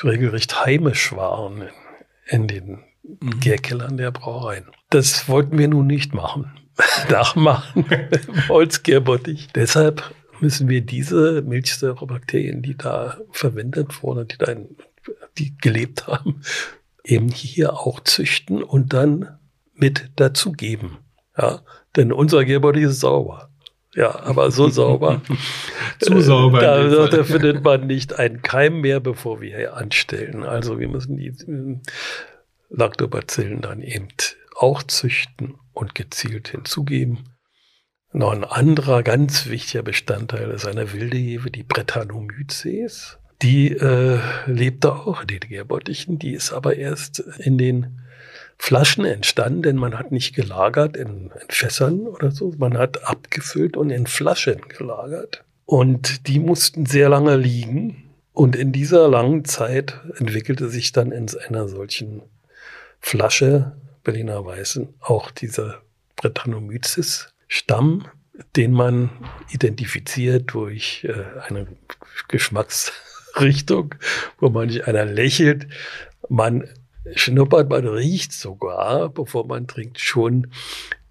regelrecht 0.03 0.65
heimisch 0.65 1.13
waren 1.15 1.63
in 2.27 2.47
den 2.47 2.83
mhm. 3.03 3.39
Gärkellern 3.39 3.97
der 3.97 4.11
Brauereien. 4.11 4.65
Das 4.91 5.27
wollten 5.27 5.57
wir 5.57 5.67
nun 5.67 5.87
nicht 5.87 6.13
machen. 6.13 6.51
Nachmachen 7.09 7.85
Holzgärbottich. 8.49 9.47
Deshalb 9.55 10.13
müssen 10.43 10.67
wir 10.67 10.81
diese 10.81 11.41
Milchsäurebakterien, 11.41 12.61
die 12.61 12.75
da 12.75 13.17
verwendet 13.31 14.03
wurden, 14.03 14.27
die 14.27 14.37
da 14.37 14.55
die 15.37 15.55
gelebt 15.57 16.05
haben, 16.07 16.41
eben 17.05 17.29
hier 17.29 17.73
auch 17.73 18.01
züchten 18.01 18.61
und 18.61 18.91
dann 18.91 19.39
mit 19.73 20.11
dazugeben. 20.17 20.97
Ja, 21.37 21.61
denn 21.95 22.11
unser 22.11 22.43
Gärbody 22.43 22.83
ist 22.83 22.99
sauber. 22.99 23.49
Ja, 23.95 24.19
aber 24.19 24.51
so 24.51 24.67
sauber. 24.69 25.21
Zu 25.99 26.19
sauber. 26.19 26.59
Äh, 26.59 26.89
da, 26.89 27.07
da 27.07 27.23
findet 27.23 27.63
man 27.63 27.87
nicht 27.87 28.19
einen 28.19 28.41
Keim 28.41 28.81
mehr, 28.81 28.99
bevor 28.99 29.39
wir 29.39 29.55
hier 29.55 29.77
anstellen. 29.77 30.43
Also 30.43 30.77
wir 30.79 30.89
müssen 30.89 31.15
die 31.15 31.27
äh, 31.27 31.79
Lactobacillen 32.69 33.61
dann 33.61 33.81
eben 33.81 34.09
auch 34.55 34.83
züchten 34.83 35.55
und 35.71 35.95
gezielt 35.95 36.49
hinzugeben. 36.49 37.29
Noch 38.15 38.31
ein 38.31 38.43
anderer 38.43 39.01
ganz 39.01 39.47
wichtiger 39.47 39.81
Bestandteil 39.81 40.51
ist 40.51 40.67
eine 40.67 40.93
wilde 40.93 41.17
Hefe, 41.17 41.49
die 41.49 41.63
Brettanomyces. 41.63 43.17
Die 43.41 43.71
äh, 43.71 44.19
lebte 44.45 44.93
auch 44.93 45.21
in 45.21 45.27
den 45.27 45.39
Gärbottichen, 45.39 46.19
die 46.19 46.33
ist 46.33 46.53
aber 46.53 46.75
erst 46.75 47.19
in 47.39 47.57
den 47.57 48.01
Flaschen 48.59 49.03
entstanden, 49.03 49.63
denn 49.63 49.77
man 49.77 49.97
hat 49.97 50.11
nicht 50.11 50.35
gelagert 50.35 50.95
in, 50.95 51.31
in 51.31 51.49
Fässern 51.49 52.01
oder 52.01 52.29
so, 52.29 52.53
man 52.55 52.77
hat 52.77 53.03
abgefüllt 53.03 53.75
und 53.75 53.89
in 53.89 54.05
Flaschen 54.05 54.61
gelagert. 54.69 55.43
Und 55.65 56.27
die 56.27 56.39
mussten 56.39 56.85
sehr 56.85 57.09
lange 57.09 57.35
liegen. 57.35 58.11
Und 58.31 58.55
in 58.55 58.71
dieser 58.71 59.07
langen 59.07 59.43
Zeit 59.43 59.99
entwickelte 60.17 60.69
sich 60.69 60.91
dann 60.91 61.11
in 61.11 61.27
einer 61.47 61.67
solchen 61.67 62.21
Flasche 62.99 63.75
Berliner 64.03 64.45
Weißen 64.45 64.93
auch 64.99 65.31
dieser 65.31 65.81
Brettanomyces 66.15 67.32
Stamm, 67.55 68.07
den 68.55 68.71
man 68.71 69.11
identifiziert 69.51 70.55
durch 70.55 71.03
äh, 71.03 71.13
eine 71.47 71.67
Geschmacksrichtung, 72.27 73.93
wo 74.39 74.49
manch 74.49 74.87
einer 74.87 75.05
lächelt. 75.05 75.67
Man 76.29 76.67
schnuppert, 77.13 77.69
man 77.69 77.87
riecht 77.87 78.33
sogar, 78.33 79.09
bevor 79.09 79.45
man 79.45 79.67
trinkt, 79.67 79.99
schon 79.99 80.47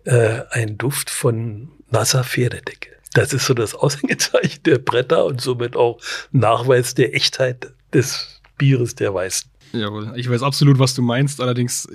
äh, 0.02 0.40
einen 0.50 0.78
Duft 0.78 1.10
von 1.10 1.70
nasser 1.90 2.24
Pferdedecke. 2.24 2.90
Das 3.14 3.32
ist 3.32 3.46
so 3.46 3.54
das 3.54 3.76
Aushängezeichen 3.76 4.64
der 4.64 4.78
Bretter 4.78 5.24
und 5.26 5.40
somit 5.40 5.76
auch 5.76 6.00
Nachweis 6.32 6.94
der 6.94 7.14
Echtheit 7.14 7.72
des 7.94 8.42
Bieres 8.58 8.96
der 8.96 9.14
Weißen. 9.14 9.51
Jawohl, 9.72 10.12
ich 10.16 10.28
weiß 10.28 10.42
absolut, 10.42 10.78
was 10.78 10.94
du 10.94 11.02
meinst. 11.02 11.40
Allerdings 11.40 11.88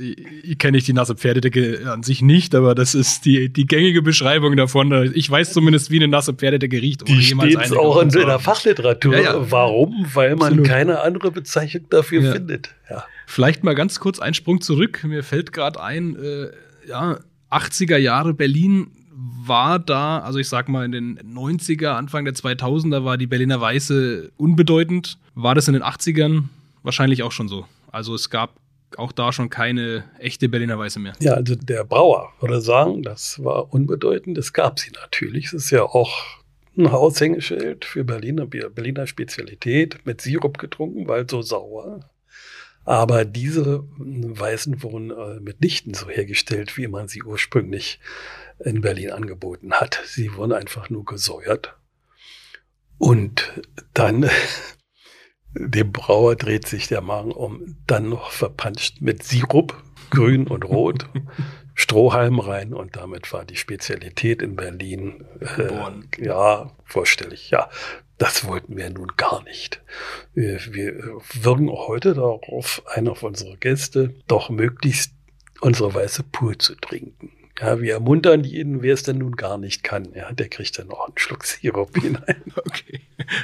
kenne 0.58 0.78
ich 0.78 0.84
die 0.84 0.94
nasse 0.94 1.16
Pferdedecke 1.16 1.92
an 1.92 2.04
sich 2.04 2.22
nicht, 2.22 2.56
aber 2.56 2.76
das 2.76 2.96
ist 2.96 3.26
die, 3.26 3.50
die 3.50 3.68
gängige 3.68 4.02
Beschreibung 4.02 4.56
davon. 4.56 5.12
Ich 5.14 5.30
weiß 5.30 5.54
zumindest, 5.54 5.92
wie 5.92 5.98
eine 5.98 6.08
nasse 6.08 6.34
Pferdedecke 6.34 6.82
riecht. 6.82 7.08
Die 7.08 7.22
steht 7.22 7.78
auch 7.78 8.02
in 8.02 8.10
der 8.10 8.40
Fachliteratur. 8.40 9.16
Ja, 9.16 9.22
ja. 9.22 9.52
Warum? 9.52 10.06
Weil 10.14 10.36
man 10.36 10.48
absolut. 10.48 10.68
keine 10.68 11.02
andere 11.02 11.32
Bezeichnung 11.32 11.86
dafür 11.90 12.22
ja. 12.22 12.32
findet. 12.34 12.74
Ja. 12.90 13.04
Vielleicht 13.26 13.64
mal 13.64 13.76
ganz 13.76 14.00
kurz 14.00 14.20
ein 14.20 14.34
Sprung 14.34 14.62
zurück. 14.62 15.04
Mir 15.04 15.24
fällt 15.24 15.54
gerade 15.54 15.82
ein, 15.82 16.16
äh, 16.16 16.50
ja, 16.88 17.20
80er 17.52 17.98
Jahre 17.98 18.34
Berlin 18.34 18.88
war 19.18 19.80
da, 19.80 20.20
also 20.20 20.38
ich 20.38 20.48
sag 20.48 20.70
mal 20.70 20.86
in 20.86 20.92
den 20.92 21.20
90er, 21.20 21.90
Anfang 21.90 22.26
der 22.26 22.36
2000er 22.36 23.04
war 23.04 23.18
die 23.18 23.26
Berliner 23.26 23.60
Weiße 23.60 24.32
unbedeutend. 24.38 25.18
War 25.34 25.56
das 25.56 25.68
in 25.68 25.74
den 25.74 25.84
80ern? 25.84 26.44
Wahrscheinlich 26.88 27.22
auch 27.22 27.32
schon 27.32 27.48
so. 27.48 27.68
Also 27.92 28.16
es 28.16 28.32
gab 28.32 28.60
auch 28.96 29.12
da 29.12 29.32
schon 29.32 29.50
keine 29.50 30.06
echte 30.18 30.50
Berliner 30.50 30.80
Weiße 30.80 31.00
mehr. 31.00 31.14
Ja, 31.20 31.34
also 31.34 31.54
der 31.54 31.84
Brauer 31.84 32.32
würde 32.40 32.62
sagen, 32.62 33.04
das 33.04 33.44
war 33.44 33.72
unbedeutend. 33.74 34.38
Es 34.38 34.54
gab 34.54 34.80
sie 34.80 34.92
natürlich. 34.92 35.48
Es 35.48 35.54
ist 35.54 35.72
ja 35.72 35.84
auch 35.84 36.24
ein 36.78 36.88
Aushängeschild 36.88 37.86
für 37.86 38.04
Berliner 38.04 38.46
Berliner 38.46 39.06
Spezialität 39.06 40.06
mit 40.06 40.22
Sirup 40.22 40.58
getrunken, 40.58 41.08
weil 41.08 41.30
so 41.30 41.42
sauer. 41.42 42.10
Aber 42.86 43.26
diese 43.26 43.84
Weißen 43.98 44.82
wurden 44.82 45.12
äh, 45.12 45.42
mitnichten 45.42 45.94
so 45.94 46.08
hergestellt, 46.08 46.78
wie 46.78 46.88
man 46.88 47.10
sie 47.10 47.22
ursprünglich 47.22 48.00
in 48.60 48.80
Berlin 48.80 49.12
angeboten 49.12 49.74
hat. 49.74 50.02
Sie 50.06 50.34
wurden 50.36 50.54
einfach 50.54 50.90
nur 50.90 51.04
gesäuert. 51.04 51.76
Und 52.98 53.62
dann 53.94 54.30
dem 55.60 55.92
Brauer 55.92 56.36
dreht 56.36 56.68
sich 56.68 56.88
der 56.88 57.02
Magen 57.02 57.32
um, 57.32 57.78
dann 57.88 58.10
noch 58.10 58.32
verpanscht 58.32 59.02
mit 59.02 59.24
Sirup, 59.24 59.76
grün 60.10 60.48
und 60.48 60.66
rot, 60.66 61.10
Strohhalm 61.76 62.40
rein 62.40 62.74
und 62.74 62.96
damit 62.96 63.32
war 63.34 63.46
die 63.46 63.56
Spezialität 63.56 64.42
in 64.42 64.56
Berlin 64.56 65.26
äh, 65.58 66.24
ja 66.24 66.72
vorstellig. 66.86 67.52
Ja, 67.52 67.70
das 68.18 68.48
wollten 68.48 68.76
wir 68.78 68.90
nun 68.90 69.12
gar 69.16 69.44
nicht. 69.44 69.82
Wir, 70.34 70.60
wir 70.72 71.22
wirken 71.34 71.70
heute 71.70 72.16
darauf, 72.16 72.82
einer 72.88 73.14
von 73.14 73.30
unseren 73.30 73.60
Gäste 73.60 74.16
doch 74.28 74.50
möglichst 74.50 75.14
unsere 75.62 75.94
Weiße 75.94 76.24
pur 76.24 76.58
zu 76.58 76.74
trinken. 76.76 77.32
Ja, 77.60 77.82
wir 77.82 77.94
ermuntern 77.94 78.44
jeden, 78.44 78.82
wer 78.82 78.94
es 78.94 79.04
denn 79.04 79.18
nun 79.18 79.36
gar 79.36 79.58
nicht 79.58 79.84
kann. 79.84 80.14
Ja, 80.14 80.32
der 80.32 80.48
kriegt 80.50 80.78
dann 80.78 80.88
noch 80.88 81.08
einen 81.08 81.18
Schluck 81.18 81.46
Sirup 81.46 81.96
hinein. 82.02 82.44
Okay. 82.56 83.02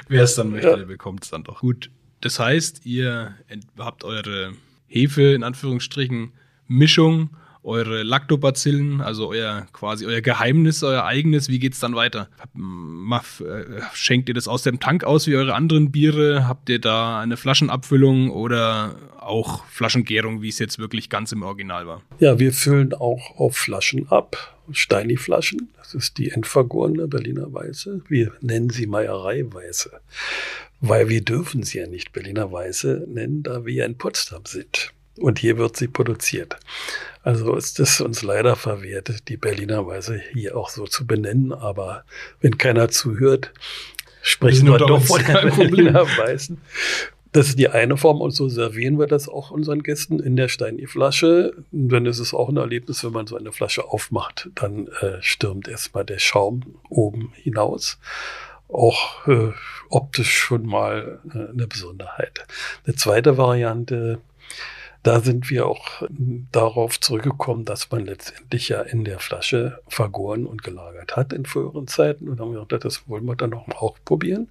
Wer 0.08 0.24
es 0.24 0.36
dann 0.36 0.52
möchte, 0.52 0.70
ja. 0.70 0.76
der 0.76 0.86
bekommt 0.86 1.24
es 1.24 1.32
dann 1.32 1.44
doch. 1.44 1.62
Gut. 1.62 1.90
Das 2.24 2.40
heißt, 2.40 2.86
ihr 2.86 3.36
habt 3.78 4.06
eure 4.06 4.54
Hefe, 4.88 5.34
in 5.34 5.44
Anführungsstrichen, 5.44 6.32
Mischung, 6.70 7.32
eure 7.64 8.04
Lactobacillen, 8.04 9.02
also 9.02 9.28
euer 9.28 9.68
quasi 9.74 10.06
euer 10.06 10.22
Geheimnis, 10.22 10.84
euer 10.84 11.04
eigenes, 11.04 11.50
wie 11.50 11.60
geht's 11.60 11.82
dann 11.82 11.96
weiter? 11.96 12.30
Äh, 12.56 13.82
schenkt 13.94 14.30
ihr 14.30 14.36
das 14.36 14.48
aus 14.48 14.64
dem 14.64 14.80
Tank 14.80 15.04
aus 15.04 15.28
wie 15.28 15.36
eure 15.36 15.54
anderen 15.54 15.92
Biere? 15.92 16.48
Habt 16.48 16.70
ihr 16.70 16.80
da 16.80 17.20
eine 17.20 17.36
Flaschenabfüllung 17.36 18.32
oder 18.32 18.96
auch 19.20 19.66
Flaschengärung, 19.66 20.42
wie 20.42 20.48
es 20.48 20.60
jetzt 20.60 20.80
wirklich 20.80 21.10
ganz 21.10 21.34
im 21.34 21.44
Original 21.44 21.88
war? 21.88 22.04
Ja, 22.20 22.40
wir 22.40 22.54
füllen 22.54 22.94
auch 22.94 23.38
auf 23.38 23.58
Flaschen 23.58 24.08
ab. 24.08 24.56
Steini-Flaschen, 24.72 25.74
das 25.94 26.06
ist 26.06 26.18
die 26.18 26.32
endvergorene 26.32 27.08
Berliner 27.08 27.54
Weiße. 27.54 28.02
Wir 28.08 28.34
nennen 28.42 28.70
sie 28.70 28.88
Meierei-Weiße 28.88 29.92
weil 30.86 31.08
wir 31.08 31.24
dürfen 31.24 31.64
sie 31.64 31.78
ja 31.78 31.88
nicht 31.88 32.12
Berliner 32.12 32.52
Weiße 32.52 33.06
nennen, 33.08 33.42
da 33.42 33.66
wir 33.66 33.74
ja 33.74 33.86
in 33.86 33.98
Potsdam 33.98 34.46
sind. 34.46 34.92
Und 35.18 35.40
hier 35.40 35.58
wird 35.58 35.78
sie 35.78 35.88
produziert. 35.88 36.58
Also 37.22 37.56
ist 37.56 37.80
es 37.80 38.02
uns 38.02 38.22
leider 38.22 38.58
verwehrt, 38.58 39.30
die 39.30 39.38
Berliner 39.38 39.88
Weiße 39.88 40.22
hier 40.34 40.58
auch 40.58 40.70
so 40.70 40.86
zu 40.86 41.08
benennen. 41.08 41.54
Aber 41.54 42.04
wenn 42.42 42.58
keiner 42.58 42.90
zuhört, 42.90 43.54
sprechen 44.22 44.68
wir 44.68 44.78
doch 44.78 45.02
von 45.02 45.24
der 45.24 45.52
Berliner 45.52 46.06
Weißen. 46.06 46.60
Das 47.34 47.50
ist 47.50 47.60
die 47.60 47.68
eine 47.68 47.98
Form 47.98 48.22
und 48.22 48.32
so 48.32 48.48
servieren 48.48 49.00
wir 49.00 49.08
das 49.08 49.28
auch 49.28 49.52
unseren 49.52 49.84
Gästen 49.84 50.20
in 50.20 50.36
der 50.36 50.48
Steini-Flasche. 50.48 51.54
Ist 51.72 52.20
es 52.20 52.34
auch 52.34 52.50
ein 52.50 52.58
Erlebnis, 52.58 53.04
wenn 53.04 53.12
man 53.12 53.28
so 53.28 53.36
eine 53.36 53.52
Flasche 53.52 53.86
aufmacht, 53.86 54.50
dann 54.56 54.88
äh, 55.02 55.22
stürmt 55.22 55.68
erstmal 55.68 56.06
der 56.06 56.20
Schaum 56.20 56.62
oben 56.90 57.34
hinaus 57.36 58.00
auch 58.70 59.28
äh, 59.28 59.52
optisch 59.90 60.34
schon 60.34 60.66
mal 60.66 61.20
äh, 61.34 61.52
eine 61.52 61.68
Besonderheit. 61.68 62.46
Eine 62.86 62.96
zweite 62.96 63.38
Variante, 63.38 64.20
da 65.04 65.20
sind 65.20 65.50
wir 65.50 65.68
auch 65.68 66.04
darauf 66.52 67.00
zurückgekommen, 67.00 67.66
dass 67.66 67.92
man 67.92 68.06
letztendlich 68.06 68.70
ja 68.70 68.82
in 68.82 69.04
der 69.04 69.20
Flasche 69.20 69.82
vergoren 69.88 70.46
und 70.46 70.64
gelagert 70.64 71.18
hat 71.18 71.34
in 71.34 71.46
früheren 71.46 71.88
Zeiten. 71.88 72.30
Und 72.30 72.40
haben 72.40 72.54
wir 72.54 72.62
gedacht, 72.62 72.86
das 72.86 73.08
wollen 73.08 73.26
wir 73.26 73.36
dann 73.36 73.50
noch 73.50 73.68
auch 73.70 73.98
probieren. 74.06 74.48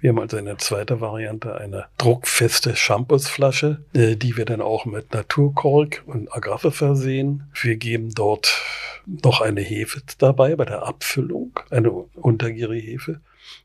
Wir 0.00 0.10
haben 0.10 0.18
also 0.18 0.36
eine 0.36 0.56
zweite 0.56 1.00
Variante, 1.00 1.54
eine 1.54 1.86
druckfeste 1.98 2.74
Shampoosflasche, 2.74 3.84
äh, 3.94 4.16
die 4.16 4.36
wir 4.36 4.44
dann 4.44 4.60
auch 4.60 4.86
mit 4.86 5.14
Naturkork 5.14 6.02
und 6.06 6.34
Agraffe 6.34 6.72
versehen. 6.72 7.44
Wir 7.60 7.76
geben 7.76 8.12
dort 8.12 8.60
noch 9.06 9.40
eine 9.40 9.60
Hefe 9.60 10.02
dabei 10.18 10.56
bei 10.56 10.64
der 10.64 10.82
Abfüllung, 10.82 11.52
eine 11.70 11.90
untergärige 11.90 12.86
Hefe 12.86 13.20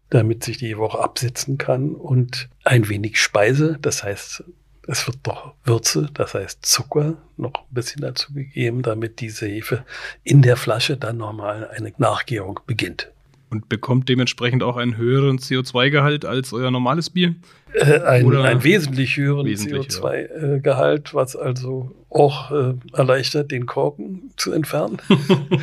damit 0.10 0.44
sich 0.44 0.58
die 0.58 0.78
Woche 0.78 1.00
absetzen 1.00 1.58
kann 1.58 1.94
und 1.94 2.48
ein 2.64 2.88
wenig 2.88 3.22
Speise, 3.22 3.78
das 3.82 4.04
heißt, 4.04 4.44
es 4.88 5.06
wird 5.06 5.26
noch 5.28 5.54
Würze, 5.66 6.10
das 6.14 6.34
heißt 6.34 6.66
Zucker, 6.66 7.18
noch 7.36 7.54
ein 7.54 7.74
bisschen 7.74 8.02
dazu 8.02 8.34
gegeben, 8.34 8.82
damit 8.82 9.20
diese 9.20 9.46
Hefe 9.46 9.86
in 10.24 10.42
der 10.42 10.58
Flasche 10.58 10.98
dann 10.98 11.18
nochmal 11.18 11.70
eine 11.70 11.94
Nachgärung 11.98 12.60
beginnt. 12.66 13.12
Und 13.50 13.70
bekommt 13.70 14.10
dementsprechend 14.10 14.62
auch 14.62 14.76
einen 14.76 14.98
höheren 14.98 15.38
CO2-Gehalt 15.40 16.26
als 16.26 16.52
euer 16.52 16.70
normales 16.70 17.10
Bier? 17.10 17.36
Äh, 17.74 18.00
ein, 18.02 18.36
ein, 18.36 18.64
wesentlich 18.64 19.16
höheren 19.16 19.48
CO2-Gehalt, 19.48 21.14
was 21.14 21.38
also 21.38 21.96
auch 22.10 22.52
äh, 22.52 22.74
erleichtert, 22.94 23.52
den 23.52 23.66
Korken 23.66 24.32
zu 24.36 24.52
entfernen, 24.52 24.98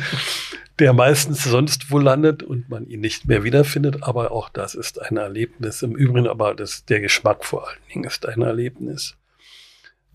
der 0.79 0.93
meistens 0.93 1.43
sonst 1.43 1.91
wo 1.91 1.99
landet 1.99 2.41
und 2.41 2.69
man 2.69 2.87
ihn 2.87 3.01
nicht 3.01 3.27
mehr 3.27 3.43
wiederfindet. 3.43 4.01
Aber 4.01 4.31
auch 4.31 4.49
das 4.49 4.73
ist 4.73 4.99
ein 4.99 5.17
Erlebnis. 5.17 5.83
Im 5.83 5.95
Übrigen 5.95 6.27
aber 6.27 6.55
das, 6.55 6.85
der 6.85 7.01
Geschmack 7.01 7.45
vor 7.45 7.67
allen 7.67 7.77
Dingen 7.93 8.05
ist 8.05 8.25
ein 8.25 8.41
Erlebnis. 8.41 9.15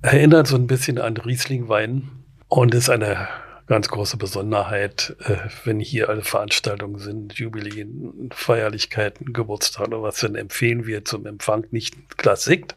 Erinnert 0.03 0.49
so 0.49 0.57
ein 0.57 0.67
bisschen 0.67 0.99
an 0.99 1.17
Riesling-Wein 1.17 2.11
und 2.49 2.75
ist 2.75 2.91
eine 2.91 3.29
ganz 3.71 3.89
große 3.89 4.17
Besonderheit, 4.17 5.15
äh, 5.21 5.37
wenn 5.63 5.79
hier 5.79 6.09
alle 6.09 6.23
Veranstaltungen 6.23 6.99
sind, 6.99 7.35
Jubiläen, 7.35 8.29
Feierlichkeiten, 8.35 9.33
Geburtstage 9.33 9.91
oder 9.91 10.03
was, 10.03 10.19
dann 10.19 10.35
empfehlen 10.35 10.89
wir 10.89 11.05
zum 11.05 11.25
Empfang 11.25 11.65
nicht 11.71 11.97
ein 11.97 12.05
Glas 12.17 12.43
Sekt, 12.43 12.75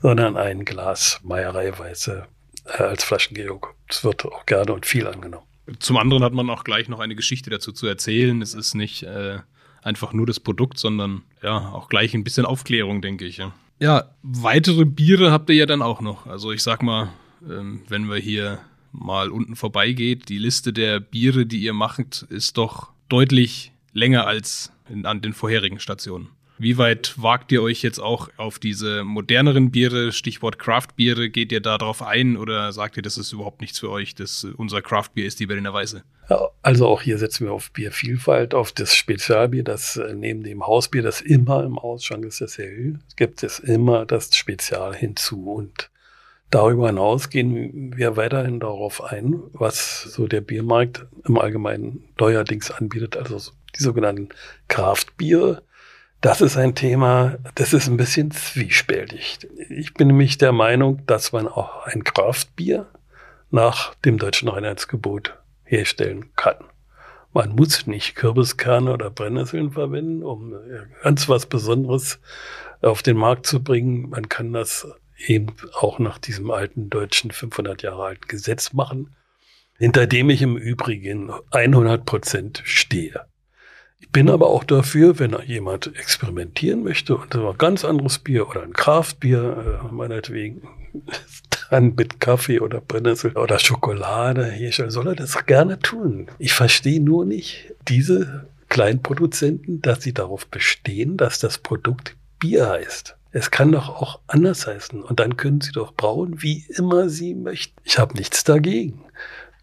sondern 0.00 0.38
ein 0.38 0.64
Glas 0.64 1.20
Meiereiweiße 1.22 2.26
äh, 2.64 2.82
als 2.82 3.04
Flaschengärung. 3.04 3.66
Das 3.88 4.04
wird 4.04 4.24
auch 4.24 4.46
gerne 4.46 4.72
und 4.72 4.86
viel 4.86 5.06
angenommen. 5.06 5.44
Zum 5.80 5.98
anderen 5.98 6.24
hat 6.24 6.32
man 6.32 6.48
auch 6.48 6.64
gleich 6.64 6.88
noch 6.88 7.00
eine 7.00 7.14
Geschichte 7.14 7.50
dazu 7.50 7.72
zu 7.72 7.86
erzählen. 7.86 8.40
Es 8.40 8.54
ist 8.54 8.74
nicht 8.74 9.02
äh, 9.02 9.40
einfach 9.82 10.14
nur 10.14 10.24
das 10.24 10.40
Produkt, 10.40 10.78
sondern 10.78 11.24
ja, 11.42 11.58
auch 11.58 11.90
gleich 11.90 12.14
ein 12.14 12.24
bisschen 12.24 12.46
Aufklärung, 12.46 13.02
denke 13.02 13.26
ich. 13.26 13.36
Ja. 13.36 13.52
ja, 13.80 14.14
weitere 14.22 14.86
Biere 14.86 15.30
habt 15.30 15.50
ihr 15.50 15.56
ja 15.56 15.66
dann 15.66 15.82
auch 15.82 16.00
noch. 16.00 16.24
Also 16.26 16.52
ich 16.52 16.62
sag 16.62 16.82
mal, 16.82 17.10
ähm, 17.46 17.82
wenn 17.88 18.08
wir 18.08 18.16
hier 18.16 18.60
mal 18.98 19.30
unten 19.30 19.56
vorbeigeht, 19.56 20.28
die 20.28 20.38
Liste 20.38 20.72
der 20.72 21.00
Biere, 21.00 21.46
die 21.46 21.58
ihr 21.58 21.72
macht, 21.72 22.26
ist 22.28 22.56
doch 22.58 22.90
deutlich 23.08 23.72
länger 23.92 24.26
als 24.26 24.72
in, 24.88 25.06
an 25.06 25.20
den 25.20 25.32
vorherigen 25.32 25.80
Stationen. 25.80 26.28
Wie 26.58 26.78
weit 26.78 27.14
wagt 27.20 27.52
ihr 27.52 27.62
euch 27.62 27.82
jetzt 27.82 27.98
auch 27.98 28.30
auf 28.38 28.58
diese 28.58 29.04
moderneren 29.04 29.70
Biere, 29.70 30.10
Stichwort 30.10 30.58
Craft-Biere? 30.58 31.28
Geht 31.28 31.52
ihr 31.52 31.60
da 31.60 31.76
drauf 31.76 32.02
ein 32.02 32.38
oder 32.38 32.72
sagt 32.72 32.96
ihr, 32.96 33.02
das 33.02 33.18
ist 33.18 33.32
überhaupt 33.32 33.60
nichts 33.60 33.78
für 33.78 33.90
euch? 33.90 34.14
Das, 34.14 34.44
unser 34.56 34.80
Craft-Bier 34.80 35.26
ist 35.26 35.38
die 35.38 35.46
Berliner 35.46 35.74
Weiße. 35.74 36.02
Also 36.62 36.86
auch 36.86 37.02
hier 37.02 37.18
setzen 37.18 37.46
wir 37.46 37.52
auf 37.52 37.70
Biervielfalt, 37.72 38.54
auf 38.54 38.72
das 38.72 38.96
Spezialbier, 38.96 39.64
das 39.64 39.96
äh, 39.96 40.14
neben 40.14 40.42
dem 40.42 40.66
Hausbier, 40.66 41.02
das 41.02 41.20
immer 41.20 41.62
im 41.62 41.78
Ausschank 41.78 42.24
ist, 42.24 42.40
das 42.40 42.56
Hell, 42.56 43.00
gibt 43.16 43.42
es 43.42 43.58
immer 43.58 44.06
das 44.06 44.34
Spezial 44.34 44.96
hinzu. 44.96 45.52
Und 45.52 45.90
Darüber 46.50 46.86
hinaus 46.86 47.28
gehen 47.28 47.96
wir 47.96 48.16
weiterhin 48.16 48.60
darauf 48.60 49.02
ein, 49.02 49.42
was 49.52 50.02
so 50.02 50.28
der 50.28 50.40
Biermarkt 50.40 51.06
im 51.24 51.38
Allgemeinen 51.38 52.08
neuerdings 52.18 52.70
anbietet, 52.70 53.16
also 53.16 53.52
die 53.76 53.82
sogenannten 53.82 54.28
Kraftbiere. 54.68 55.62
Das 56.20 56.40
ist 56.40 56.56
ein 56.56 56.74
Thema, 56.74 57.38
das 57.56 57.72
ist 57.72 57.88
ein 57.88 57.96
bisschen 57.96 58.30
zwiespältig. 58.30 59.40
Ich 59.68 59.94
bin 59.94 60.06
nämlich 60.08 60.38
der 60.38 60.52
Meinung, 60.52 61.04
dass 61.06 61.32
man 61.32 61.48
auch 61.48 61.84
ein 61.86 62.04
Kraftbier 62.04 62.86
nach 63.50 63.94
dem 63.96 64.18
deutschen 64.18 64.48
Reinheitsgebot 64.48 65.36
herstellen 65.64 66.30
kann. 66.36 66.56
Man 67.32 67.54
muss 67.54 67.86
nicht 67.86 68.14
Kürbiskerne 68.14 68.92
oder 68.92 69.10
Brennnesseln 69.10 69.72
verwenden, 69.72 70.22
um 70.22 70.54
ganz 71.02 71.28
was 71.28 71.46
Besonderes 71.46 72.18
auf 72.80 73.02
den 73.02 73.16
Markt 73.16 73.46
zu 73.46 73.62
bringen. 73.62 74.08
Man 74.08 74.28
kann 74.28 74.52
das 74.52 74.88
eben 75.18 75.54
auch 75.74 75.98
nach 75.98 76.18
diesem 76.18 76.50
alten 76.50 76.90
deutschen 76.90 77.30
500 77.30 77.82
Jahre 77.82 78.04
alten 78.04 78.28
Gesetz 78.28 78.72
machen, 78.72 79.14
hinter 79.78 80.06
dem 80.06 80.30
ich 80.30 80.42
im 80.42 80.56
Übrigen 80.56 81.30
100 81.50 82.04
Prozent 82.04 82.62
stehe. 82.64 83.26
Ich 83.98 84.10
bin 84.10 84.28
aber 84.28 84.48
auch 84.48 84.64
dafür, 84.64 85.18
wenn 85.18 85.36
jemand 85.46 85.96
experimentieren 85.96 86.84
möchte 86.84 87.16
und 87.16 87.34
ein 87.34 87.58
ganz 87.58 87.84
anderes 87.84 88.18
Bier 88.18 88.48
oder 88.48 88.62
ein 88.62 88.72
Kraftbier, 88.72 89.82
äh, 89.82 89.92
meinetwegen, 89.92 90.68
dann 91.70 91.94
mit 91.94 92.20
Kaffee 92.20 92.60
oder 92.60 92.80
Brennnessel 92.80 93.36
oder 93.36 93.58
Schokolade 93.58 94.44
herstellen, 94.44 94.90
soll 94.90 95.08
er 95.08 95.14
das 95.14 95.46
gerne 95.46 95.78
tun. 95.78 96.28
Ich 96.38 96.52
verstehe 96.52 97.02
nur 97.02 97.24
nicht 97.24 97.74
diese 97.88 98.48
Kleinproduzenten, 98.68 99.82
dass 99.82 100.02
sie 100.02 100.12
darauf 100.12 100.46
bestehen, 100.46 101.16
dass 101.16 101.38
das 101.38 101.58
Produkt 101.58 102.16
Bier 102.38 102.68
heißt. 102.68 103.15
Es 103.32 103.50
kann 103.50 103.72
doch 103.72 103.88
auch 103.88 104.20
anders 104.26 104.66
heißen. 104.66 105.02
Und 105.02 105.20
dann 105.20 105.36
können 105.36 105.60
Sie 105.60 105.72
doch 105.72 105.92
brauen, 105.94 106.42
wie 106.42 106.64
immer 106.76 107.08
Sie 107.08 107.34
möchten. 107.34 107.76
Ich 107.84 107.98
habe 107.98 108.14
nichts 108.14 108.44
dagegen. 108.44 109.04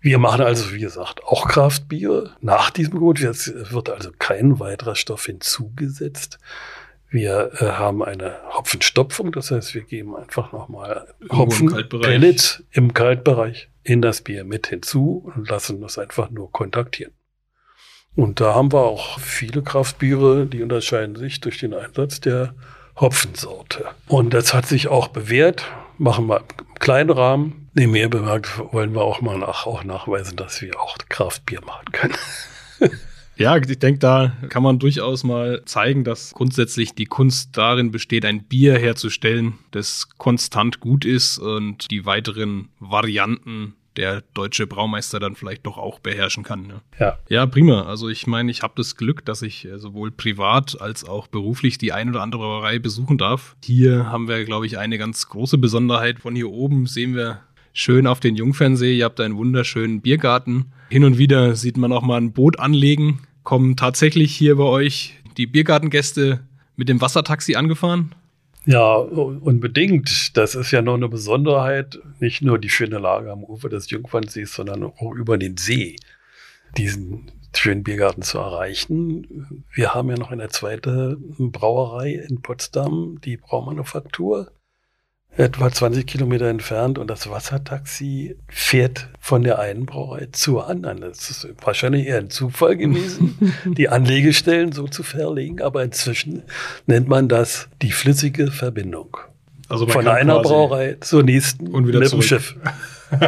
Wir 0.02 0.20
machen 0.20 0.42
also, 0.42 0.74
wie 0.74 0.80
gesagt, 0.80 1.24
auch 1.24 1.48
Kraftbier 1.48 2.32
nach 2.42 2.70
diesem 2.70 3.00
Gut. 3.00 3.22
Es 3.22 3.54
wird 3.72 3.90
also 3.90 4.12
kein 4.20 4.60
weiterer 4.60 4.96
Stoff 4.96 5.26
hinzugesetzt. 5.26 6.40
Wir 7.10 7.52
äh, 7.60 7.66
haben 7.66 8.04
eine 8.04 8.36
Hopfenstopfung, 8.50 9.32
das 9.32 9.52
heißt, 9.52 9.76
wir 9.76 9.84
geben 9.84 10.16
einfach 10.16 10.52
nochmal 10.52 11.14
Hopfenpellets 11.32 12.64
im 12.72 12.94
Kaltbereich 12.94 13.70
in 13.84 14.02
das 14.02 14.22
Bier 14.22 14.44
mit 14.44 14.68
hinzu 14.68 15.32
und 15.36 15.48
lassen 15.48 15.80
das 15.80 15.98
einfach 15.98 16.32
nur 16.32 16.52
kontaktieren. 16.52 17.14
Und 18.16 18.42
da 18.42 18.56
haben 18.56 18.74
wir 18.74 18.82
auch 18.82 19.20
viele 19.20 19.62
Kraftbiere, 19.62 20.48
die 20.48 20.64
unterscheiden 20.64 21.16
sich 21.16 21.40
durch 21.40 21.60
den 21.60 21.74
Einsatz 21.74 22.20
der 22.20 22.56
Hopfensorte. 23.00 23.86
Und 24.08 24.34
das 24.34 24.54
hat 24.54 24.66
sich 24.66 24.88
auch 24.88 25.08
bewährt. 25.08 25.66
Machen 25.98 26.28
wir 26.28 26.40
im 26.40 26.76
kleinen 26.80 27.10
Rahmen. 27.10 27.70
Nee, 27.74 27.88
mehr 27.88 28.10
bemerkt 28.10 28.60
wollen 28.72 28.94
wir 28.94 29.02
auch 29.02 29.22
mal 29.22 29.38
nach, 29.38 29.66
auch 29.66 29.84
nachweisen, 29.84 30.36
dass 30.36 30.62
wir 30.62 30.80
auch 30.80 30.98
Kraftbier 31.10 31.62
machen 31.62 31.92
können. 31.92 32.16
Ja, 33.36 33.58
ich 33.58 33.80
denke, 33.80 34.00
da 34.00 34.34
kann 34.50 34.62
man 34.62 34.78
durchaus 34.78 35.24
mal 35.24 35.64
zeigen, 35.66 36.04
dass 36.04 36.34
grundsätzlich 36.34 36.94
die 36.94 37.06
Kunst 37.06 37.58
darin 37.58 37.90
besteht, 37.90 38.26
ein 38.26 38.44
Bier 38.44 38.78
herzustellen, 38.78 39.54
das 39.72 40.08
konstant 40.18 40.80
gut 40.80 41.04
ist 41.04 41.40
und 41.40 41.90
die 41.90 42.06
weiteren 42.06 42.70
Varianten 42.80 43.74
der 43.98 44.22
deutsche 44.34 44.68
Braumeister 44.68 45.20
dann 45.20 45.36
vielleicht 45.36 45.66
doch 45.66 45.78
auch 45.78 46.00
beherrschen 46.00 46.44
kann. 46.44 46.68
Ne? 46.68 46.82
Ja. 47.00 47.18
Ja, 47.30 47.46
prima. 47.46 47.84
Also 47.84 48.10
ich 48.10 48.28
meine, 48.28 48.52
ich 48.52 48.64
habe 48.64 48.74
das 48.76 48.96
Glück, 48.96 49.26
dass 49.26 49.42
ich 49.42 49.66
äh, 49.66 49.78
sowohl 49.78 50.12
privat 50.12 50.80
als 50.82 51.06
auch 51.06 51.28
beruflich 51.28 51.78
die 51.78 51.94
ein 51.94 52.10
oder 52.10 52.22
andere 52.22 52.42
Brauerei 52.42 52.80
besuchen 52.80 53.18
darf. 53.18 53.56
Hier 53.64 54.12
haben 54.12 54.28
wir, 54.28 54.44
glaube 54.46 54.66
ich, 54.66 54.78
eine 54.78 54.98
ganz 54.98 55.28
große 55.30 55.58
Besonderheit. 55.58 56.20
Von 56.20 56.36
hier 56.36 56.50
oben 56.50 56.86
sehen 56.86 57.16
wir 57.16 57.42
schön 57.74 58.08
auf 58.08 58.20
den 58.20 58.36
Jungfernsee. 58.36 58.98
Ihr 58.98 59.06
habt 59.06 59.20
einen 59.20 59.36
wunderschönen 59.36 60.02
Biergarten. 60.02 60.72
Hin 60.90 61.04
und 61.04 61.18
wieder 61.18 61.56
sieht 61.56 61.78
man 61.78 61.92
auch 61.92 62.04
mal 62.04 62.18
ein 62.18 62.34
Boot 62.34 62.60
anlegen. 62.60 63.20
Kommen 63.44 63.76
tatsächlich 63.76 64.36
hier 64.36 64.56
bei 64.56 64.64
euch 64.64 65.16
die 65.38 65.48
Biergartengäste 65.48 66.42
mit 66.76 66.90
dem 66.90 67.02
Wassertaxi 67.02 67.56
angefahren? 67.56 68.16
Ja, 68.66 68.96
unbedingt. 68.96 70.38
Das 70.38 70.56
ist 70.56 70.72
ja 70.72 70.82
noch 70.82 70.94
eine 70.94 71.10
Besonderheit. 71.10 72.00
Nicht 72.20 72.42
nur 72.42 72.60
die 72.60 72.70
schöne 72.70 73.00
Lage 73.00 73.32
am 73.32 73.44
Ufer 73.44 73.70
des 73.70 73.90
Jungfernsees, 73.90 74.54
sondern 74.54 74.84
auch 74.84 75.14
über 75.14 75.38
den 75.38 75.58
See, 75.58 75.98
diesen 76.78 77.32
schönen 77.56 77.84
Biergarten 77.84 78.22
zu 78.22 78.40
erreichen. 78.40 79.66
Wir 79.74 79.94
haben 79.94 80.10
ja 80.10 80.18
noch 80.18 80.32
eine 80.32 80.48
zweite 80.48 81.18
Brauerei 81.38 82.14
in 82.14 82.42
Potsdam, 82.42 83.20
die 83.24 83.38
Braumanufaktur 83.38 84.52
etwa 85.36 85.72
20 85.72 86.06
Kilometer 86.06 86.48
entfernt 86.48 87.00
und 87.00 87.08
das 87.08 87.30
Wassertaxi 87.30 88.36
fährt 88.48 89.10
von 89.20 89.44
der 89.44 89.60
einen 89.60 89.86
Brauerei 89.86 90.28
zur 90.32 90.70
anderen. 90.70 91.02
Das 91.02 91.30
ist 91.30 91.48
wahrscheinlich 91.64 92.08
eher 92.08 92.20
ein 92.20 92.30
Zufall 92.30 92.78
gewesen, 92.78 93.56
die 93.66 93.90
Anlegestellen 93.90 94.72
so 94.72 94.88
zu 94.88 95.02
verlegen, 95.04 95.62
aber 95.62 95.84
inzwischen 95.84 96.44
nennt 96.86 97.08
man 97.08 97.30
das 97.30 97.68
die 97.82 97.92
flüssige 97.92 98.52
Verbindung. 98.52 99.18
Also 99.70 99.88
von 99.88 100.08
einer 100.08 100.42
Brauerei 100.42 100.98
zur 101.00 101.24
nächsten 101.24 101.68
und 101.68 101.88
wieder 101.88 102.00
mit 102.00 102.10
zurück. 102.10 102.24
dem 102.24 102.28
Schiff. 102.28 102.56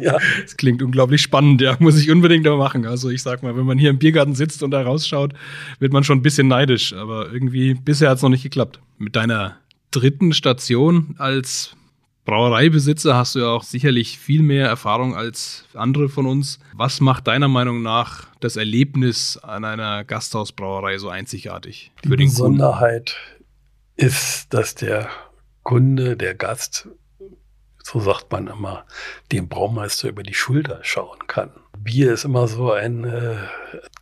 ja. 0.00 0.18
Das 0.42 0.56
klingt 0.56 0.82
unglaublich 0.82 1.22
spannend, 1.22 1.60
ja, 1.60 1.76
muss 1.80 1.98
ich 1.98 2.10
unbedingt 2.10 2.44
mal 2.44 2.56
machen. 2.56 2.86
Also 2.86 3.10
ich 3.10 3.22
sag 3.22 3.42
mal, 3.42 3.56
wenn 3.56 3.64
man 3.64 3.78
hier 3.78 3.90
im 3.90 3.98
Biergarten 3.98 4.34
sitzt 4.34 4.62
und 4.62 4.70
da 4.70 4.82
rausschaut, 4.82 5.32
wird 5.78 5.92
man 5.92 6.04
schon 6.04 6.18
ein 6.18 6.22
bisschen 6.22 6.48
neidisch, 6.48 6.92
aber 6.92 7.32
irgendwie 7.32 7.74
bisher 7.74 8.10
hat 8.10 8.18
es 8.18 8.22
noch 8.22 8.28
nicht 8.28 8.42
geklappt. 8.42 8.80
Mit 8.98 9.16
deiner 9.16 9.56
dritten 9.90 10.32
Station 10.32 11.14
als 11.18 11.76
Brauereibesitzer 12.24 13.16
hast 13.16 13.34
du 13.34 13.40
ja 13.40 13.48
auch 13.48 13.62
sicherlich 13.62 14.18
viel 14.18 14.42
mehr 14.42 14.66
Erfahrung 14.66 15.16
als 15.16 15.64
andere 15.74 16.08
von 16.08 16.26
uns. 16.26 16.60
Was 16.74 17.00
macht 17.00 17.26
deiner 17.26 17.48
Meinung 17.48 17.82
nach 17.82 18.28
das 18.40 18.56
Erlebnis 18.56 19.36
an 19.38 19.64
einer 19.64 20.04
Gasthausbrauerei 20.04 20.98
so 20.98 21.08
einzigartig? 21.08 21.92
Die 22.04 22.08
Besonderheit 22.08 23.16
ist, 23.96 24.52
dass 24.54 24.74
der 24.74 25.08
Kunde, 25.62 26.16
der 26.16 26.34
Gast, 26.34 26.88
so 27.82 28.00
sagt 28.00 28.30
man 28.30 28.46
immer, 28.46 28.84
dem 29.32 29.48
Braumeister 29.48 30.08
über 30.08 30.22
die 30.22 30.34
Schulter 30.34 30.80
schauen 30.82 31.26
kann. 31.26 31.50
Bier 31.78 32.12
ist 32.12 32.24
immer 32.24 32.46
so 32.46 32.70
ein 32.72 33.04
äh, 33.04 33.38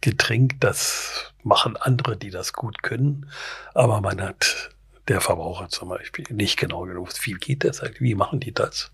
Getränk, 0.00 0.60
das 0.60 1.32
machen 1.44 1.76
andere, 1.76 2.16
die 2.16 2.30
das 2.30 2.52
gut 2.52 2.82
können, 2.82 3.30
aber 3.74 4.00
man 4.00 4.20
hat 4.20 4.70
der 5.08 5.20
Verbraucher 5.20 5.68
zum 5.68 5.88
Beispiel 5.88 6.24
nicht 6.30 6.58
genau 6.58 6.82
genug. 6.82 7.08
Wie 7.22 7.34
geht 7.34 7.64
das 7.64 7.80
eigentlich? 7.80 8.00
Wie 8.00 8.14
machen 8.14 8.40
die 8.40 8.52
das? 8.52 8.90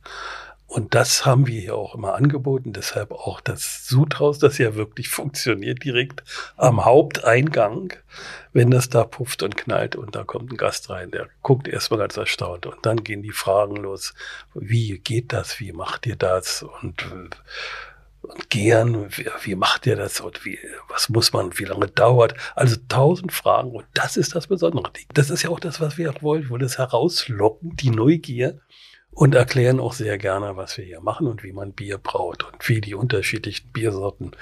Und 0.66 0.94
das 0.94 1.24
haben 1.24 1.46
wir 1.46 1.60
hier 1.60 1.76
auch 1.76 1.94
immer 1.94 2.14
angeboten. 2.14 2.72
Deshalb 2.72 3.12
auch 3.12 3.40
das 3.40 3.86
Sudhaus, 3.86 4.38
das 4.38 4.58
ja 4.58 4.74
wirklich 4.74 5.08
funktioniert 5.10 5.84
direkt 5.84 6.24
am 6.56 6.84
Haupteingang. 6.84 7.92
Wenn 8.52 8.70
das 8.70 8.88
da 8.88 9.04
pufft 9.04 9.42
und 9.42 9.56
knallt 9.56 9.94
und 9.94 10.16
da 10.16 10.24
kommt 10.24 10.52
ein 10.52 10.56
Gast 10.56 10.90
rein, 10.90 11.10
der 11.10 11.28
guckt 11.42 11.68
erstmal 11.68 12.00
ganz 12.00 12.16
erstaunt 12.16 12.66
und 12.66 12.84
dann 12.86 13.04
gehen 13.04 13.22
die 13.22 13.32
Fragen 13.32 13.76
los. 13.76 14.14
Wie 14.54 14.98
geht 14.98 15.32
das? 15.32 15.60
Wie 15.60 15.72
macht 15.72 16.06
ihr 16.06 16.16
das? 16.16 16.64
Und, 16.82 17.04
und 18.24 18.50
gern, 18.50 19.06
wie, 19.16 19.26
wie 19.42 19.54
macht 19.54 19.86
ihr 19.86 19.96
das? 19.96 20.20
Und 20.20 20.44
wie, 20.44 20.58
was 20.88 21.08
muss 21.08 21.32
man, 21.32 21.58
wie 21.58 21.64
lange 21.64 21.88
dauert? 21.88 22.34
Also 22.54 22.76
tausend 22.88 23.32
Fragen 23.32 23.70
und 23.70 23.86
das 23.94 24.16
ist 24.16 24.34
das 24.34 24.46
Besondere. 24.46 24.90
Das 25.12 25.30
ist 25.30 25.42
ja 25.42 25.50
auch 25.50 25.60
das, 25.60 25.80
was 25.80 25.98
wir 25.98 26.10
auch 26.10 26.22
wollen. 26.22 26.50
Wir 26.50 26.58
das 26.58 26.78
herauslocken, 26.78 27.76
die 27.76 27.90
Neugier 27.90 28.60
und 29.14 29.34
erklären 29.34 29.78
auch 29.78 29.92
sehr 29.92 30.18
gerne, 30.18 30.56
was 30.56 30.76
wir 30.76 30.84
hier 30.84 31.00
machen 31.00 31.28
und 31.28 31.44
wie 31.44 31.52
man 31.52 31.72
Bier 31.72 31.98
braut 31.98 32.42
und 32.44 32.68
wie 32.68 32.80
die 32.80 32.94
unterschiedlichen 32.94 33.70
Biersorten 33.72 34.32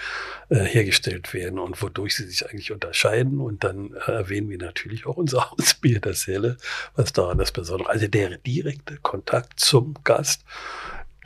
äh, 0.49 0.61
hergestellt 0.61 1.35
werden 1.35 1.59
und 1.59 1.83
wodurch 1.83 2.16
sie 2.16 2.24
sich 2.24 2.49
eigentlich 2.49 2.72
unterscheiden. 2.72 3.41
Und 3.41 3.64
dann 3.64 3.93
äh, 4.07 4.12
erwähnen 4.12 4.49
wir 4.49 4.59
natürlich 4.59 5.07
auch 5.07 5.16
unser 5.16 5.51
Hausbier, 5.51 6.01
das 6.01 6.26
Helle, 6.26 6.57
was 6.97 7.12
daran 7.12 7.39
das 7.39 7.53
Besondere. 7.53 7.91
Also 7.91 8.09
der 8.09 8.39
direkte 8.39 8.97
Kontakt 8.97 9.61
zum 9.61 9.95
Gast, 10.05 10.45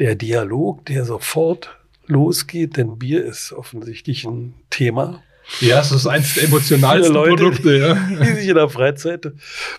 der 0.01 0.17
Dialog, 0.17 0.85
der 0.87 1.05
sofort 1.05 1.76
losgeht, 2.07 2.77
denn 2.77 2.99
Bier 2.99 3.25
ist 3.25 3.53
offensichtlich 3.53 4.25
ein 4.25 4.55
Thema, 4.71 5.23
ja, 5.61 5.81
es 5.81 5.93
ist 5.93 6.07
eines 6.07 6.35
der 6.35 6.45
emotionalsten 6.45 7.15
Leute, 7.15 7.37
Produkte, 7.37 7.79
ja. 7.79 7.95
die 8.25 8.33
sich 8.35 8.49
in 8.49 8.57
der 8.57 8.69
Freizeit 8.69 9.33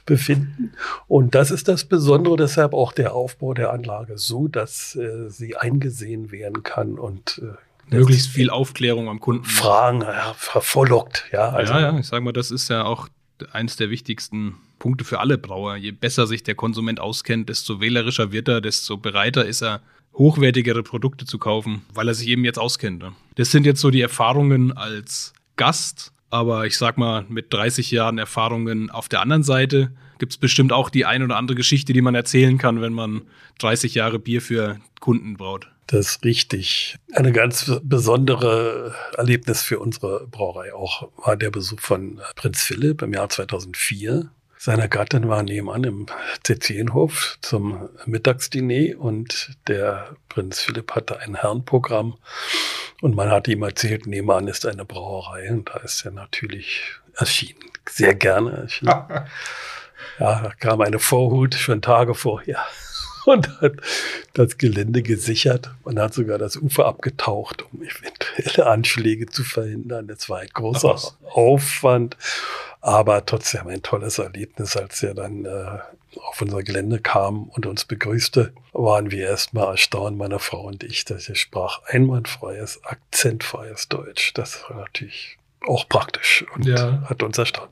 befinden. 0.05 0.71
Und 1.07 1.35
das 1.35 1.51
ist 1.51 1.67
das 1.67 1.83
Besondere, 1.83 2.37
deshalb 2.37 2.73
auch 2.73 2.93
der 2.93 3.13
Aufbau 3.13 3.53
der 3.53 3.73
Anlage 3.73 4.17
so, 4.17 4.47
dass 4.47 4.95
äh, 4.95 5.29
sie 5.29 5.57
eingesehen 5.57 6.31
werden 6.31 6.63
kann 6.63 6.97
und 6.97 7.41
äh, 7.43 7.95
möglichst 7.95 8.29
viel 8.29 8.49
Aufklärung 8.49 9.09
am 9.09 9.19
Kunden. 9.19 9.43
Fragen 9.43 10.01
ja, 10.01 10.33
verlockt, 10.37 11.25
ja. 11.31 11.49
Also. 11.49 11.73
Ja, 11.73 11.79
ja, 11.81 11.99
ich 11.99 12.07
sage 12.07 12.23
mal, 12.23 12.33
das 12.33 12.49
ist 12.49 12.69
ja 12.69 12.85
auch 12.85 13.09
eines 13.51 13.75
der 13.75 13.89
wichtigsten 13.89 14.55
Punkte 14.79 15.03
für 15.03 15.19
alle 15.19 15.37
Brauer. 15.37 15.75
Je 15.75 15.91
besser 15.91 16.27
sich 16.27 16.43
der 16.43 16.55
Konsument 16.55 16.99
auskennt, 16.99 17.49
desto 17.49 17.81
wählerischer 17.81 18.31
wird 18.31 18.47
er, 18.47 18.61
desto 18.61 18.97
bereiter 18.97 19.45
ist 19.45 19.61
er, 19.61 19.81
hochwertigere 20.17 20.83
Produkte 20.83 21.25
zu 21.25 21.37
kaufen, 21.37 21.83
weil 21.93 22.07
er 22.07 22.13
sich 22.13 22.27
eben 22.27 22.43
jetzt 22.43 22.59
auskennt. 22.59 23.01
Ne? 23.01 23.13
Das 23.35 23.51
sind 23.51 23.65
jetzt 23.65 23.81
so 23.81 23.91
die 23.91 24.01
Erfahrungen 24.01 24.71
als 24.71 25.33
Gast, 25.55 26.11
aber 26.29 26.65
ich 26.65 26.77
sag 26.77 26.97
mal, 26.97 27.25
mit 27.29 27.53
30 27.53 27.91
Jahren 27.91 28.17
Erfahrungen 28.17 28.89
auf 28.89 29.09
der 29.09 29.21
anderen 29.21 29.43
Seite 29.43 29.91
gibt 30.19 30.33
es 30.33 30.37
bestimmt 30.37 30.73
auch 30.73 30.89
die 30.89 31.05
ein 31.05 31.23
oder 31.23 31.37
andere 31.37 31.55
Geschichte, 31.55 31.93
die 31.93 32.01
man 32.01 32.15
erzählen 32.15 32.57
kann, 32.57 32.81
wenn 32.81 32.93
man 32.93 33.21
30 33.59 33.95
Jahre 33.95 34.19
Bier 34.19 34.41
für 34.41 34.79
Kunden 34.99 35.37
braut. 35.37 35.69
Das 35.87 36.09
ist 36.09 36.25
richtig. 36.25 36.97
Eine 37.13 37.31
ganz 37.31 37.71
besondere 37.81 38.93
Erlebnis 39.15 39.61
für 39.61 39.79
unsere 39.79 40.27
Brauerei 40.27 40.73
auch 40.73 41.09
war 41.23 41.37
der 41.37 41.49
Besuch 41.49 41.79
von 41.79 42.19
Prinz 42.35 42.61
Philipp 42.61 43.01
im 43.01 43.13
Jahr 43.13 43.29
2004. 43.29 44.29
Seine 44.67 44.89
Gattin 44.89 45.29
war 45.29 45.43
nebenan 45.43 45.85
im 45.85 46.05
Tzienhof 46.43 47.37
zum 47.41 47.87
Mittagsdiner 48.05 48.99
und 48.99 49.55
der 49.69 50.17
Prinz 50.27 50.59
Philipp 50.59 50.93
hatte 50.93 51.21
ein 51.21 51.35
Herrenprogramm 51.35 52.17
und 52.99 53.15
man 53.15 53.31
hat 53.31 53.47
ihm 53.47 53.63
erzählt, 53.63 54.07
nebenan 54.07 54.49
ist 54.49 54.65
eine 54.65 54.83
Brauerei 54.83 55.49
und 55.51 55.69
da 55.69 55.77
ist 55.77 56.03
er 56.03 56.11
natürlich 56.11 56.81
erschienen, 57.15 57.61
sehr 57.87 58.13
gerne 58.13 58.57
erschienen. 58.57 58.91
ja, 60.19 60.41
da 60.41 60.51
kam 60.59 60.81
eine 60.81 60.99
Vorhut 60.99 61.55
schon 61.55 61.81
Tage 61.81 62.13
vorher 62.13 62.59
und 63.25 63.61
hat 63.61 63.75
das 64.33 64.57
Gelände 64.57 65.01
gesichert. 65.01 65.71
Man 65.85 65.97
hat 65.97 66.13
sogar 66.13 66.39
das 66.39 66.57
Ufer 66.57 66.87
abgetaucht, 66.87 67.63
um 67.71 67.83
eventuelle 67.83 68.67
Anschläge 68.67 69.27
zu 69.27 69.45
verhindern. 69.45 70.09
Das 70.09 70.27
war 70.27 70.39
ein 70.39 70.49
großer 70.53 70.99
Aufwand, 71.31 72.17
aber 72.87 73.25
trotzdem 73.25 73.67
ein 73.67 73.81
tolles 73.81 74.17
Erlebnis, 74.17 74.77
als 74.77 75.03
er 75.03 75.13
dann 75.13 75.43
äh, 75.43 75.79
auf 76.21 76.41
unser 76.41 76.63
Gelände 76.63 76.99
kam 76.99 77.49
und 77.49 77.65
uns 77.65 77.83
begrüßte, 77.83 78.53
waren 78.71 79.11
wir 79.11 79.27
erstmal 79.27 79.67
erstaunt, 79.67 80.17
meine 80.17 80.39
Frau 80.39 80.61
und 80.61 80.85
ich, 80.85 81.03
dass 81.03 81.27
er 81.27 81.35
sprach 81.35 81.81
einwandfreies, 81.87 82.81
akzentfreies 82.85 83.89
Deutsch. 83.89 84.33
Das 84.35 84.63
war 84.69 84.77
natürlich 84.77 85.37
auch 85.67 85.89
praktisch 85.89 86.45
und 86.55 86.65
ja. 86.65 87.03
hat 87.09 87.23
uns 87.23 87.37
erstaunt. 87.37 87.71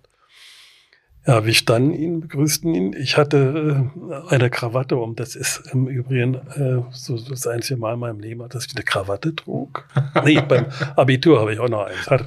Ja, 1.28 1.44
wir 1.44 1.54
standen 1.54 1.94
ihn, 1.94 2.22
begrüßten 2.22 2.74
ihn. 2.76 2.94
Ich 2.94 3.18
hatte 3.18 3.90
äh, 4.12 4.34
eine 4.34 4.50
Krawatte 4.50 4.98
um. 4.98 5.16
Das 5.16 5.36
ist 5.36 5.64
im 5.72 5.88
Übrigen 5.88 6.36
äh, 6.36 6.84
so, 6.92 7.18
so 7.18 7.30
das 7.30 7.48
einzige 7.48 7.80
Mal 7.80 7.96
in 7.96 8.00
meinem 8.00 8.20
Leben, 8.20 8.48
dass 8.50 8.68
ich 8.68 8.76
eine 8.76 8.84
Krawatte 8.84 9.36
trug. 9.36 9.88
nee, 10.24 10.40
beim 10.42 10.68
Abitur 10.96 11.40
habe 11.40 11.54
ich 11.54 11.60
auch 11.60 11.70
noch 11.70 11.86
eins. 11.86 12.08
Hat 12.08 12.26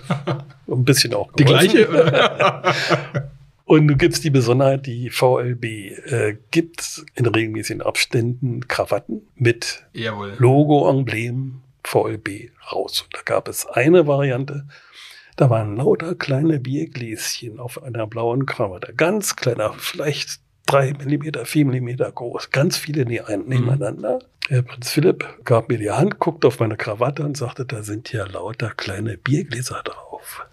ein 0.66 0.84
bisschen 0.84 1.14
auch 1.14 1.32
geholfen. 1.32 1.36
Die 1.36 1.84
gleiche? 1.84 3.30
Und 3.68 3.86
du 3.86 3.96
gibst 3.96 4.24
die 4.24 4.30
Besonderheit, 4.30 4.86
die 4.86 5.10
VLB 5.10 5.64
äh, 5.64 6.38
gibt 6.50 7.04
in 7.14 7.26
regelmäßigen 7.26 7.82
Abständen 7.82 8.66
Krawatten 8.66 9.28
mit 9.36 9.84
Jawohl. 9.92 10.34
Logo, 10.38 10.88
Emblem 10.88 11.60
VLB 11.84 12.50
raus. 12.72 13.02
Und 13.02 13.14
da 13.14 13.20
gab 13.24 13.46
es 13.46 13.66
eine 13.66 14.06
Variante, 14.06 14.66
da 15.38 15.48
waren 15.50 15.76
lauter 15.76 16.16
kleine 16.16 16.58
Biergläschen 16.58 17.60
auf 17.60 17.82
einer 17.82 18.08
blauen 18.08 18.44
Krawatte. 18.44 18.92
Ganz 18.92 19.36
kleiner, 19.36 19.72
vielleicht 19.78 20.40
drei 20.66 20.92
Millimeter, 20.92 21.46
vier 21.46 21.64
Millimeter 21.64 22.10
groß. 22.10 22.50
Ganz 22.50 22.76
viele 22.76 23.04
mhm. 23.04 23.44
nebeneinander. 23.46 24.18
Mhm. 24.50 24.64
Prinz 24.64 24.90
Philipp 24.90 25.24
gab 25.44 25.68
mir 25.68 25.78
die 25.78 25.92
Hand, 25.92 26.18
guckte 26.18 26.48
auf 26.48 26.58
meine 26.58 26.76
Krawatte 26.76 27.22
und 27.22 27.36
sagte, 27.36 27.64
da 27.64 27.84
sind 27.84 28.12
ja 28.12 28.26
lauter 28.26 28.70
kleine 28.70 29.16
Biergläser 29.16 29.80
drauf. 29.84 30.44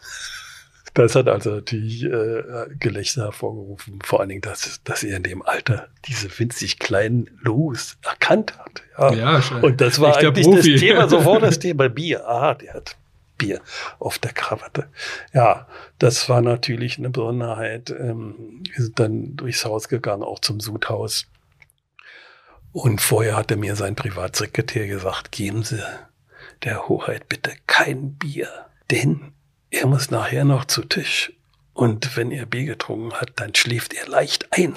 Das 0.94 1.16
hat 1.16 1.28
also 1.28 1.56
natürlich 1.56 2.04
äh, 2.04 2.44
Gelächter 2.80 3.24
hervorgerufen, 3.24 4.00
vor 4.04 4.20
allen 4.20 4.30
Dingen, 4.30 4.42
dass, 4.42 4.82
dass 4.84 5.04
er 5.04 5.18
in 5.18 5.24
dem 5.24 5.42
Alter 5.42 5.88
diese 6.08 6.30
winzig 6.40 6.78
kleinen 6.78 7.30
Los 7.42 7.98
erkannt 8.04 8.58
hat. 8.60 8.84
Ja, 8.98 9.14
ja 9.14 9.42
schon. 9.42 9.64
Und 9.64 9.82
das 9.82 10.00
war 10.00 10.16
eigentlich 10.16 10.46
Profi. 10.46 10.74
das 10.74 10.82
Thema, 10.82 11.10
sofort 11.10 11.42
das 11.44 11.58
Thema 11.58 11.90
Bier. 11.90 12.26
Aha, 12.28 12.54
der 12.54 12.76
hat 12.76 12.96
Bier 13.38 13.62
auf 14.00 14.20
der 14.20 14.34
Krawatte. 14.34 14.88
Ja, 15.34 15.68
das 16.00 16.30
war 16.30 16.42
natürlich 16.42 16.98
eine 16.98 17.10
Besonderheit. 17.10 17.90
Ähm, 17.90 18.64
wir 18.64 18.84
sind 18.84 19.00
dann 19.00 19.36
durchs 19.36 19.66
Haus 19.66 19.88
gegangen, 19.90 20.24
auch 20.24 20.40
zum 20.40 20.60
Sudhaus. 20.60 21.28
Und 22.72 23.00
vorher 23.02 23.38
hatte 23.38 23.56
mir 23.56 23.76
sein 23.76 23.96
Privatsekretär 23.96 24.88
gesagt, 24.88 25.32
geben 25.32 25.64
Sie 25.64 25.82
der 26.64 26.88
Hoheit 26.88 27.30
bitte 27.30 27.52
kein 27.68 28.16
Bier, 28.16 28.50
denn 28.92 29.34
er 29.70 29.88
muss 29.88 30.12
nachher 30.12 30.46
noch 30.46 30.66
zu 30.66 30.84
Tisch. 30.84 31.34
Und 31.74 32.16
wenn 32.16 32.32
er 32.32 32.46
Bier 32.46 32.66
getrunken 32.66 33.14
hat, 33.14 33.34
dann 33.36 33.54
schläft 33.54 33.94
er 33.94 34.08
leicht 34.08 34.48
ein. 34.52 34.74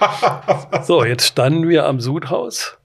so, 0.84 1.04
jetzt 1.04 1.26
standen 1.26 1.68
wir 1.68 1.86
am 1.86 2.00
Sudhaus. 2.00 2.76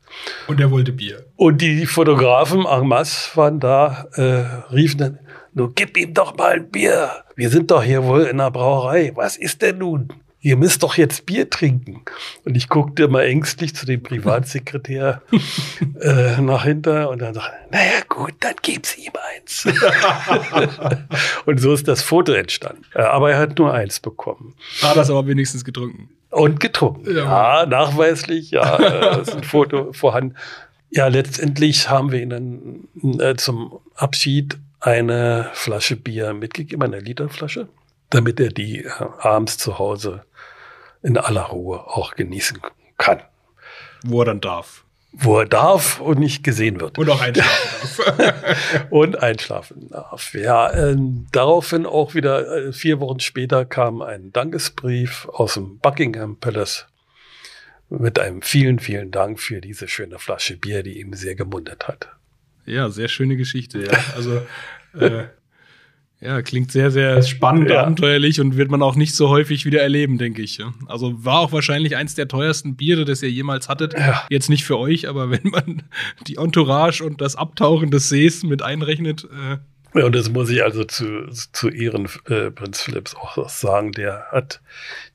Und 0.48 0.60
er 0.60 0.72
wollte 0.72 0.92
Bier. 0.92 1.26
Und 1.36 1.62
die 1.62 1.86
Fotografen 1.86 2.66
en 2.66 2.88
masse 2.88 3.36
waren 3.36 3.60
da, 3.60 4.08
äh, 4.14 4.74
riefen 4.74 5.00
dann, 5.00 5.20
du 5.54 5.70
gib 5.70 5.98
ihm 5.98 6.14
doch 6.14 6.36
mal 6.38 6.54
ein 6.54 6.70
Bier. 6.70 7.12
Wir 7.36 7.50
sind 7.50 7.72
doch 7.72 7.84
hier 7.84 8.04
wohl 8.04 8.24
in 8.24 8.38
der 8.38 8.52
Brauerei. 8.52 9.12
Was 9.16 9.38
ist 9.38 9.62
denn 9.62 9.80
nun? 9.80 10.14
Ihr 10.46 10.58
müsst 10.58 10.84
doch 10.84 10.96
jetzt 10.96 11.26
Bier 11.26 11.50
trinken. 11.50 12.04
Und 12.44 12.56
ich 12.56 12.70
guckte 12.70 13.08
mal 13.08 13.24
ängstlich 13.24 13.76
zu 13.76 13.88
dem 13.88 14.04
Privatsekretär 14.04 15.24
äh, 16.00 16.40
nach 16.40 16.66
hinter 16.66 17.10
und 17.10 17.20
dann 17.20 17.34
sagte, 17.34 17.52
naja 17.72 18.02
gut, 18.08 18.36
dann 18.42 18.54
gib's 18.62 18.96
ihm 18.96 19.12
eins. 19.36 19.66
und 21.48 21.60
so 21.60 21.74
ist 21.74 21.88
das 21.88 22.04
Foto 22.04 22.32
entstanden. 22.32 22.84
Äh, 22.94 23.02
aber 23.02 23.32
er 23.32 23.40
hat 23.40 23.58
nur 23.58 23.74
eins 23.74 24.00
bekommen. 24.00 24.54
Hat 24.84 24.96
das 24.96 25.10
aber 25.10 25.26
wenigstens 25.26 25.66
getrunken. 25.66 26.10
Und 26.30 26.60
getrunken. 26.60 27.16
Ja, 27.16 27.62
ja 27.62 27.66
nachweislich, 27.66 28.52
ja, 28.52 28.76
äh, 29.18 29.22
ist 29.24 29.36
ein 29.36 29.44
Foto 29.44 29.94
vorhanden. 29.94 30.36
Ja, 30.92 31.08
letztendlich 31.08 31.90
haben 31.90 32.12
wir 32.12 32.22
ihnen 32.22 32.88
äh, 33.20 33.34
zum 33.34 33.80
Abschied 33.96 34.60
eine 34.80 35.50
Flasche 35.54 35.96
Bier 35.96 36.36
mitgegeben, 36.36 36.84
eine 36.84 37.00
Literflasche, 37.00 37.68
damit 38.12 38.40
er 38.40 38.50
die 38.50 38.84
äh, 38.84 38.92
abends 39.22 39.58
zu 39.58 39.80
Hause 39.80 40.24
in 41.06 41.18
aller 41.18 41.44
Ruhe 41.44 41.80
auch 41.80 42.16
genießen 42.16 42.60
kann. 42.98 43.22
Wo 44.04 44.22
er 44.22 44.26
dann 44.26 44.42
darf. 44.42 44.84
Wo 45.12 45.40
er 45.40 45.46
darf 45.46 46.02
und 46.02 46.20
nicht 46.20 46.44
gesehen 46.44 46.82
wird. 46.82 46.98
Und 46.98 47.10
auch 47.10 47.22
einschlafen 47.22 48.18
darf. 48.18 48.88
und 48.90 49.22
einschlafen 49.22 49.90
darf. 49.90 50.34
Ja, 50.34 50.70
äh, 50.72 50.98
daraufhin 51.32 51.86
auch 51.86 52.16
wieder 52.16 52.68
äh, 52.68 52.74
vier 52.74 53.00
Wochen 53.00 53.20
später 53.20 53.66
kam 53.66 54.02
ein 54.02 54.34
Dankesbrief 54.34 55.28
aus 55.32 55.54
dem 55.54 55.78
Buckingham 55.78 56.38
Palace 56.38 56.88
mit 57.90 58.18
einem 58.18 58.42
vielen, 58.42 58.80
vielen 58.80 59.12
Dank 59.12 59.40
für 59.40 59.62
diese 59.62 59.88
schöne 59.88 60.18
Flasche 60.18 60.58
Bier, 60.58 60.82
die 60.82 61.00
ihm 61.00 61.14
sehr 61.14 61.36
gemundet 61.36 61.88
hat. 61.88 62.10
Ja, 62.66 62.90
sehr 62.90 63.10
schöne 63.10 63.38
Geschichte, 63.38 63.86
ja. 63.86 63.94
Also 64.16 64.42
äh, 65.00 65.26
Ja, 66.26 66.42
klingt 66.42 66.72
sehr, 66.72 66.90
sehr 66.90 67.22
spannend, 67.22 67.70
ja. 67.70 67.84
abenteuerlich 67.84 68.42
und 68.42 68.58
wird 68.58 68.72
man 68.72 68.82
auch 68.82 68.96
nicht 68.96 69.14
so 69.14 69.30
häufig 69.30 69.64
wieder 69.66 69.82
erleben, 69.82 70.18
denke 70.18 70.42
ich. 70.42 70.60
Also 70.88 71.24
war 71.24 71.40
auch 71.40 71.52
wahrscheinlich 71.52 71.96
eins 71.96 72.16
der 72.16 72.28
teuersten 72.28 72.76
Biere, 72.76 73.06
das 73.06 73.22
ihr 73.22 73.30
jemals 73.30 73.70
hattet. 73.70 73.94
Ja. 73.94 74.24
Jetzt 74.30 74.50
nicht 74.50 74.64
für 74.64 74.80
euch, 74.80 75.08
aber 75.08 75.30
wenn 75.30 75.52
man 75.52 75.84
die 76.26 76.38
Entourage 76.38 77.04
und 77.04 77.22
das 77.22 77.36
Abtauchen 77.36 77.92
des 77.92 78.10
Sees 78.10 78.44
mit 78.44 78.64
einrechnet. 78.64 79.26
Äh 79.26 80.00
ja, 80.00 80.06
und 80.06 80.16
das 80.16 80.32
muss 80.32 80.50
ich 80.50 80.64
also 80.64 80.84
zu, 80.84 81.28
zu 81.30 81.70
Ehren 81.70 82.10
äh, 82.28 82.50
Prinz 82.50 82.82
Philipps 82.82 83.16
auch 83.16 83.48
sagen. 83.48 83.92
Der 83.92 84.26
hat 84.32 84.62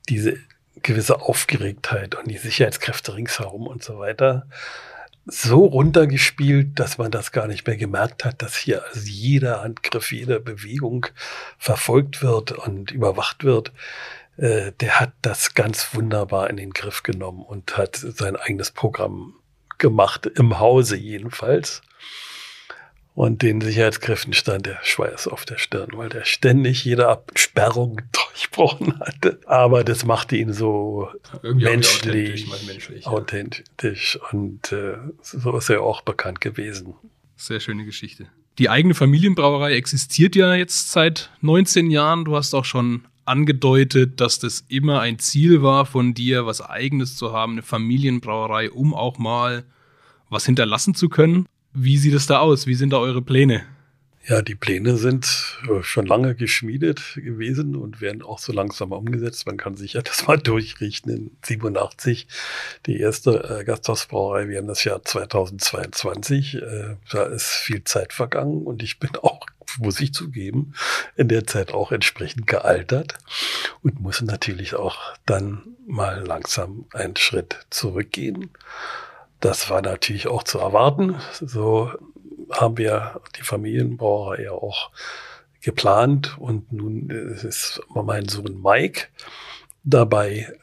diese 0.07 0.37
gewisse 0.81 1.21
Aufgeregtheit 1.21 2.15
und 2.15 2.31
die 2.31 2.37
Sicherheitskräfte 2.37 3.15
ringsherum 3.15 3.67
und 3.67 3.83
so 3.83 3.99
weiter 3.99 4.47
so 5.25 5.65
runtergespielt, 5.65 6.79
dass 6.79 6.97
man 6.97 7.11
das 7.11 7.31
gar 7.31 7.47
nicht 7.47 7.67
mehr 7.67 7.77
gemerkt 7.77 8.25
hat, 8.25 8.41
dass 8.41 8.55
hier 8.55 8.83
also 8.87 9.07
jeder 9.07 9.61
Handgriff, 9.61 10.11
jede 10.11 10.39
Bewegung 10.39 11.07
verfolgt 11.57 12.23
wird 12.23 12.51
und 12.51 12.91
überwacht 12.91 13.43
wird. 13.43 13.71
Äh, 14.37 14.71
der 14.79 14.99
hat 14.99 15.13
das 15.21 15.53
ganz 15.53 15.93
wunderbar 15.93 16.49
in 16.49 16.57
den 16.57 16.71
Griff 16.71 17.03
genommen 17.03 17.43
und 17.43 17.77
hat 17.77 17.95
sein 17.95 18.35
eigenes 18.35 18.71
Programm 18.71 19.35
gemacht, 19.77 20.25
im 20.25 20.59
Hause 20.59 20.95
jedenfalls. 20.95 21.81
Und 23.13 23.41
den 23.41 23.59
Sicherheitskräften 23.59 24.33
stand 24.33 24.65
der 24.65 24.79
Schweiß 24.83 25.27
auf 25.27 25.43
der 25.43 25.57
Stirn, 25.57 25.89
weil 25.93 26.07
der 26.07 26.23
ständig 26.23 26.85
jede 26.85 27.09
Absperrung 27.09 28.01
durchbrochen 28.11 28.99
hatte. 28.99 29.39
Aber 29.45 29.83
das 29.83 30.05
machte 30.05 30.37
ihn 30.37 30.53
so 30.53 31.09
menschlich, 31.43 32.47
menschlich, 32.65 33.05
authentisch. 33.05 34.17
Ja. 34.21 34.29
Und 34.31 34.71
äh, 34.71 34.97
so 35.21 35.57
ist 35.57 35.69
er 35.69 35.81
auch 35.81 36.01
bekannt 36.01 36.39
gewesen. 36.39 36.93
Sehr 37.35 37.59
schöne 37.59 37.83
Geschichte. 37.85 38.27
Die 38.57 38.69
eigene 38.69 38.93
Familienbrauerei 38.93 39.73
existiert 39.73 40.35
ja 40.35 40.53
jetzt 40.53 40.91
seit 40.91 41.31
19 41.41 41.91
Jahren. 41.91 42.25
Du 42.25 42.35
hast 42.35 42.53
auch 42.53 42.65
schon 42.65 43.05
angedeutet, 43.25 44.21
dass 44.21 44.39
das 44.39 44.65
immer 44.67 45.01
ein 45.01 45.19
Ziel 45.19 45.61
war 45.61 45.85
von 45.85 46.13
dir, 46.13 46.45
was 46.45 46.61
eigenes 46.61 47.15
zu 47.17 47.33
haben, 47.33 47.53
eine 47.53 47.61
Familienbrauerei, 47.61 48.71
um 48.71 48.93
auch 48.93 49.17
mal 49.17 49.63
was 50.29 50.45
hinterlassen 50.45 50.95
zu 50.95 51.09
können. 51.09 51.45
Wie 51.73 51.97
sieht 51.97 52.13
es 52.13 52.27
da 52.27 52.39
aus? 52.39 52.67
Wie 52.67 52.75
sind 52.75 52.91
da 52.91 52.97
eure 52.97 53.21
Pläne? 53.21 53.63
Ja, 54.27 54.43
die 54.43 54.55
Pläne 54.55 54.97
sind 54.97 55.57
äh, 55.67 55.81
schon 55.81 56.05
lange 56.05 56.35
geschmiedet 56.35 57.15
gewesen 57.15 57.75
und 57.75 58.01
werden 58.01 58.21
auch 58.21 58.37
so 58.37 58.53
langsam 58.53 58.91
umgesetzt. 58.91 59.47
Man 59.47 59.57
kann 59.57 59.75
sich 59.75 59.93
ja 59.93 60.01
das 60.03 60.27
mal 60.27 60.37
durchrichten. 60.37 61.11
In 61.11 61.37
87 61.43 62.27
die 62.85 62.99
erste 62.99 63.59
äh, 63.61 63.63
Gasthausbrauerei. 63.63 64.47
Wir 64.47 64.59
haben 64.59 64.67
das 64.67 64.83
Jahr 64.83 65.03
2022. 65.03 66.55
Äh, 66.55 66.97
da 67.11 67.23
ist 67.23 67.47
viel 67.47 67.83
Zeit 67.83 68.13
vergangen 68.13 68.63
und 68.63 68.83
ich 68.83 68.99
bin 68.99 69.09
auch, 69.21 69.47
muss 69.79 69.99
ich 69.99 70.13
zugeben, 70.13 70.75
in 71.15 71.27
der 71.27 71.47
Zeit 71.47 71.73
auch 71.73 71.91
entsprechend 71.91 72.45
gealtert 72.45 73.15
und 73.81 74.01
muss 74.01 74.21
natürlich 74.21 74.75
auch 74.75 74.99
dann 75.25 75.63
mal 75.87 76.23
langsam 76.27 76.85
einen 76.93 77.15
Schritt 77.15 77.65
zurückgehen. 77.71 78.51
Das 79.41 79.69
war 79.69 79.81
natürlich 79.81 80.27
auch 80.27 80.43
zu 80.43 80.59
erwarten. 80.59 81.15
So 81.33 81.91
haben 82.51 82.77
wir 82.77 83.19
die 83.37 83.43
Familienbrauerei 83.43 84.43
ja 84.43 84.51
auch 84.51 84.91
geplant 85.61 86.37
und 86.39 86.71
nun 86.71 87.09
ist 87.09 87.81
mein 87.93 88.27
Sohn 88.27 88.61
Mike 88.61 89.07
dabei 89.83 90.53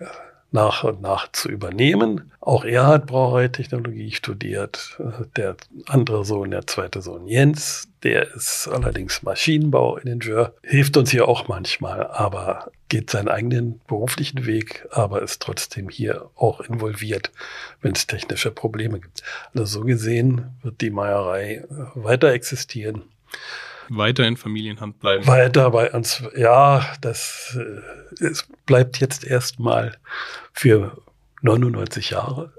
nach 0.51 0.84
und 0.84 1.03
nach 1.03 1.30
zu 1.32 1.49
übernehmen. 1.49 2.32
Auch 2.40 2.64
er 2.64 2.86
hat 2.86 3.07
Brauereitechnologie 3.07 4.12
studiert. 4.12 4.99
Der 5.36 5.57
andere 5.86 6.24
Sohn, 6.24 6.51
der 6.51 6.66
zweite 6.66 7.03
Sohn 7.03 7.26
Jens, 7.26 7.88
der 8.03 8.34
ist 8.34 8.68
allerdings 8.68 9.22
Maschinenbauingenieur, 9.22 10.55
hilft 10.62 10.96
uns 10.96 11.11
hier 11.11 11.28
auch 11.28 11.49
manchmal, 11.49 12.07
aber 12.07 12.70
geht 12.88 13.11
seinen 13.11 13.28
eigenen 13.28 13.80
beruflichen 13.86 14.46
Weg, 14.46 14.86
aber 14.90 15.20
ist 15.20 15.42
trotzdem 15.42 15.90
hier 15.90 16.30
auch 16.36 16.61
involviert, 16.61 17.30
wenn 17.82 17.92
es 17.92 18.07
technische 18.07 18.51
Probleme 18.51 19.01
gibt. 19.01 19.22
Also 19.55 19.80
so 19.80 19.84
gesehen 19.84 20.57
wird 20.62 20.80
die 20.80 20.90
Meierei 20.90 21.64
weiter 21.94 22.32
existieren 22.32 23.03
weiter 23.91 24.26
in 24.26 24.36
Familienhand 24.36 24.99
bleiben. 25.01 25.26
Weiter 25.26 25.70
bei 25.70 25.91
uns, 25.93 26.22
ja, 26.36 26.86
das 27.01 27.57
äh, 27.59 28.24
es 28.24 28.47
bleibt 28.66 28.99
jetzt 28.99 29.24
erstmal 29.24 29.97
für 30.53 31.01
99 31.43 32.11
Jahre. 32.11 32.53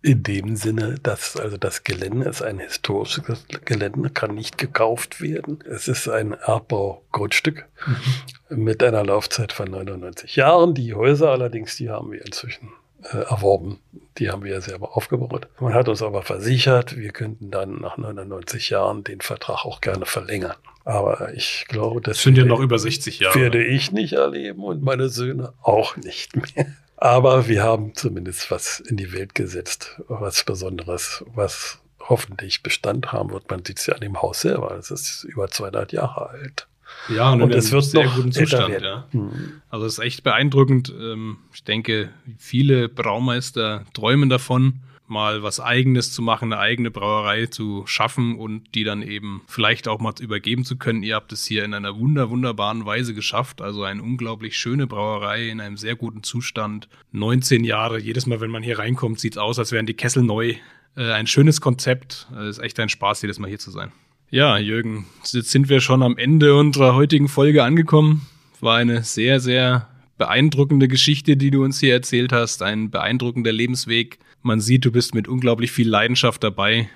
In 0.00 0.22
dem 0.22 0.56
Sinne, 0.56 0.94
dass 1.02 1.36
also 1.36 1.56
das 1.56 1.82
Gelände 1.82 2.28
ist 2.28 2.40
ein 2.40 2.60
historisches 2.60 3.46
Gelände, 3.64 4.10
kann 4.10 4.34
nicht 4.34 4.56
gekauft 4.56 5.20
werden. 5.20 5.58
Es 5.68 5.88
ist 5.88 6.08
ein 6.08 6.32
Erbbaugrundstück 6.32 7.66
mhm. 7.84 8.64
mit 8.64 8.82
einer 8.82 9.04
Laufzeit 9.04 9.52
von 9.52 9.70
99 9.70 10.36
Jahren. 10.36 10.74
Die 10.74 10.94
Häuser 10.94 11.30
allerdings, 11.30 11.76
die 11.76 11.90
haben 11.90 12.12
wir 12.12 12.24
inzwischen 12.24 12.70
äh, 13.02 13.18
erworben. 13.18 13.78
Die 14.18 14.30
haben 14.30 14.42
wir 14.42 14.52
ja 14.52 14.60
selber 14.60 14.96
aufgebaut. 14.96 15.48
Man 15.60 15.74
hat 15.74 15.88
uns 15.88 16.02
aber 16.02 16.22
versichert, 16.22 16.96
wir 16.96 17.10
könnten 17.10 17.50
dann 17.50 17.80
nach 17.80 17.96
99 17.96 18.70
Jahren 18.70 19.04
den 19.04 19.20
Vertrag 19.20 19.64
auch 19.64 19.80
gerne 19.80 20.06
verlängern. 20.06 20.56
Aber 20.84 21.34
ich 21.34 21.66
glaube, 21.68 22.00
das 22.00 22.22
sind 22.22 22.38
ja 22.38 22.44
noch 22.44 22.60
über 22.60 22.78
60 22.78 23.20
Jahre. 23.20 23.38
Werde 23.38 23.64
ich 23.64 23.92
nicht 23.92 24.14
erleben 24.14 24.64
und 24.64 24.82
meine 24.82 25.08
Söhne 25.08 25.52
auch 25.62 25.96
nicht 25.96 26.34
mehr. 26.34 26.66
Aber 26.96 27.46
wir 27.46 27.62
haben 27.62 27.94
zumindest 27.94 28.50
was 28.50 28.80
in 28.80 28.96
die 28.96 29.12
Welt 29.12 29.34
gesetzt, 29.34 30.00
was 30.08 30.42
Besonderes, 30.44 31.24
was 31.34 31.78
hoffentlich 32.00 32.62
Bestand 32.62 33.12
haben 33.12 33.30
wird. 33.30 33.50
Man 33.50 33.64
sieht 33.64 33.78
es 33.78 33.86
ja 33.86 33.94
an 33.94 34.00
dem 34.00 34.20
Haus 34.20 34.40
selber. 34.40 34.72
Es 34.76 34.90
ist 34.90 35.24
über 35.24 35.48
200 35.48 35.92
Jahre 35.92 36.30
alt. 36.30 36.66
Ja, 37.08 37.32
und, 37.32 37.42
und 37.42 37.54
es 37.54 37.72
wird 37.72 37.84
sehr 37.84 38.08
guten 38.08 38.32
Zustand, 38.32 38.80
ja. 38.80 39.06
Mhm. 39.12 39.60
Also 39.70 39.86
es 39.86 39.94
ist 39.94 40.04
echt 40.04 40.22
beeindruckend. 40.22 40.92
Ähm, 40.98 41.38
ich 41.52 41.64
denke, 41.64 42.10
viele 42.36 42.88
Braumeister 42.88 43.84
träumen 43.94 44.28
davon, 44.28 44.80
mal 45.06 45.42
was 45.42 45.58
Eigenes 45.60 46.12
zu 46.12 46.22
machen, 46.22 46.52
eine 46.52 46.60
eigene 46.60 46.90
Brauerei 46.90 47.46
zu 47.46 47.84
schaffen 47.86 48.36
und 48.36 48.74
die 48.74 48.84
dann 48.84 49.02
eben 49.02 49.42
vielleicht 49.46 49.88
auch 49.88 50.00
mal 50.00 50.12
übergeben 50.20 50.64
zu 50.64 50.76
können. 50.76 51.02
Ihr 51.02 51.14
habt 51.14 51.32
es 51.32 51.46
hier 51.46 51.64
in 51.64 51.74
einer 51.74 51.98
wunder, 51.98 52.30
wunderbaren 52.30 52.84
Weise 52.84 53.14
geschafft. 53.14 53.62
Also 53.62 53.84
eine 53.84 54.02
unglaublich 54.02 54.56
schöne 54.58 54.86
Brauerei 54.86 55.48
in 55.48 55.60
einem 55.60 55.76
sehr 55.76 55.96
guten 55.96 56.22
Zustand. 56.22 56.88
19 57.12 57.64
Jahre. 57.64 57.98
Jedes 57.98 58.26
Mal, 58.26 58.40
wenn 58.40 58.50
man 58.50 58.62
hier 58.62 58.78
reinkommt, 58.78 59.18
sieht 59.18 59.34
es 59.34 59.38
aus, 59.38 59.58
als 59.58 59.72
wären 59.72 59.86
die 59.86 59.94
Kessel 59.94 60.22
neu. 60.22 60.54
Äh, 60.96 61.12
ein 61.12 61.26
schönes 61.26 61.60
Konzept. 61.60 62.28
Es 62.38 62.58
ist 62.58 62.58
echt 62.58 62.78
ein 62.80 62.88
Spaß, 62.88 63.22
jedes 63.22 63.38
Mal 63.38 63.48
hier 63.48 63.58
zu 63.58 63.70
sein. 63.70 63.92
Ja, 64.30 64.58
Jürgen, 64.58 65.06
jetzt 65.32 65.50
sind 65.50 65.70
wir 65.70 65.80
schon 65.80 66.02
am 66.02 66.18
Ende 66.18 66.54
unserer 66.54 66.94
heutigen 66.94 67.28
Folge 67.28 67.64
angekommen. 67.64 68.26
War 68.60 68.76
eine 68.76 69.02
sehr, 69.02 69.40
sehr 69.40 69.88
beeindruckende 70.18 70.86
Geschichte, 70.86 71.38
die 71.38 71.50
du 71.50 71.64
uns 71.64 71.80
hier 71.80 71.94
erzählt 71.94 72.30
hast. 72.30 72.62
Ein 72.62 72.90
beeindruckender 72.90 73.52
Lebensweg. 73.52 74.18
Man 74.42 74.60
sieht, 74.60 74.84
du 74.84 74.92
bist 74.92 75.14
mit 75.14 75.28
unglaublich 75.28 75.72
viel 75.72 75.88
Leidenschaft 75.88 76.44
dabei. 76.44 76.90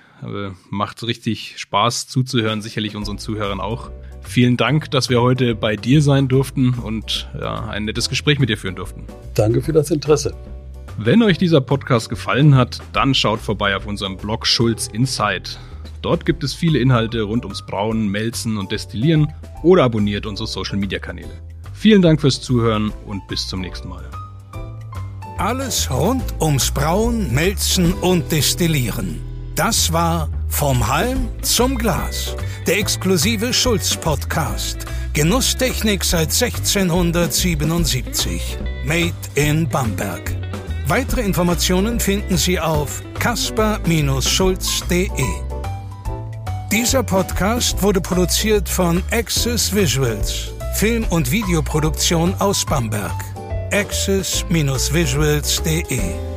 Macht 0.68 1.02
richtig 1.04 1.54
Spaß 1.56 2.06
zuzuhören, 2.06 2.60
sicherlich 2.60 2.96
unseren 2.96 3.16
Zuhörern 3.16 3.60
auch. 3.60 3.90
Vielen 4.20 4.58
Dank, 4.58 4.90
dass 4.90 5.08
wir 5.08 5.22
heute 5.22 5.54
bei 5.54 5.74
dir 5.76 6.02
sein 6.02 6.28
durften 6.28 6.74
und 6.74 7.30
ja, 7.40 7.66
ein 7.66 7.86
nettes 7.86 8.10
Gespräch 8.10 8.40
mit 8.40 8.50
dir 8.50 8.58
führen 8.58 8.76
durften. 8.76 9.06
Danke 9.34 9.62
für 9.62 9.72
das 9.72 9.90
Interesse. 9.90 10.34
Wenn 10.98 11.22
euch 11.22 11.38
dieser 11.38 11.62
Podcast 11.62 12.10
gefallen 12.10 12.56
hat, 12.56 12.80
dann 12.92 13.14
schaut 13.14 13.40
vorbei 13.40 13.74
auf 13.74 13.86
unserem 13.86 14.18
Blog 14.18 14.46
Schulz 14.46 14.86
Insight. 14.86 15.58
Dort 16.02 16.26
gibt 16.26 16.42
es 16.42 16.52
viele 16.52 16.80
Inhalte 16.80 17.22
rund 17.22 17.44
ums 17.44 17.64
Brauen, 17.64 18.08
Melzen 18.08 18.58
und 18.58 18.72
Destillieren 18.72 19.32
oder 19.62 19.84
abonniert 19.84 20.26
unsere 20.26 20.48
Social 20.48 20.76
Media 20.76 20.98
Kanäle. 20.98 21.40
Vielen 21.72 22.02
Dank 22.02 22.20
fürs 22.20 22.40
Zuhören 22.40 22.92
und 23.06 23.26
bis 23.28 23.46
zum 23.46 23.60
nächsten 23.60 23.88
Mal. 23.88 24.10
Alles 25.38 25.88
rund 25.90 26.22
ums 26.40 26.70
Brauen, 26.70 27.32
Melzen 27.32 27.94
und 27.94 28.30
Destillieren. 28.30 29.20
Das 29.54 29.90
war 29.92 30.28
Vom 30.48 30.88
Halm 30.88 31.28
zum 31.42 31.78
Glas, 31.78 32.34
der 32.66 32.78
exklusive 32.78 33.52
Schulz-Podcast. 33.52 34.86
Genusstechnik 35.12 36.02
seit 36.04 36.32
1677. 36.32 38.58
Made 38.84 39.12
in 39.34 39.68
Bamberg. 39.68 40.34
Weitere 40.88 41.20
Informationen 41.22 42.00
finden 42.00 42.36
Sie 42.36 42.58
auf 42.58 43.04
kasper-schulz.de. 43.18 45.51
Dieser 46.72 47.02
Podcast 47.02 47.82
wurde 47.82 48.00
produziert 48.00 48.66
von 48.66 49.02
Access 49.10 49.74
Visuals, 49.74 50.52
Film- 50.72 51.04
und 51.10 51.30
Videoproduktion 51.30 52.34
aus 52.38 52.64
Bamberg. 52.64 53.12
access-visuals.de 53.70 56.31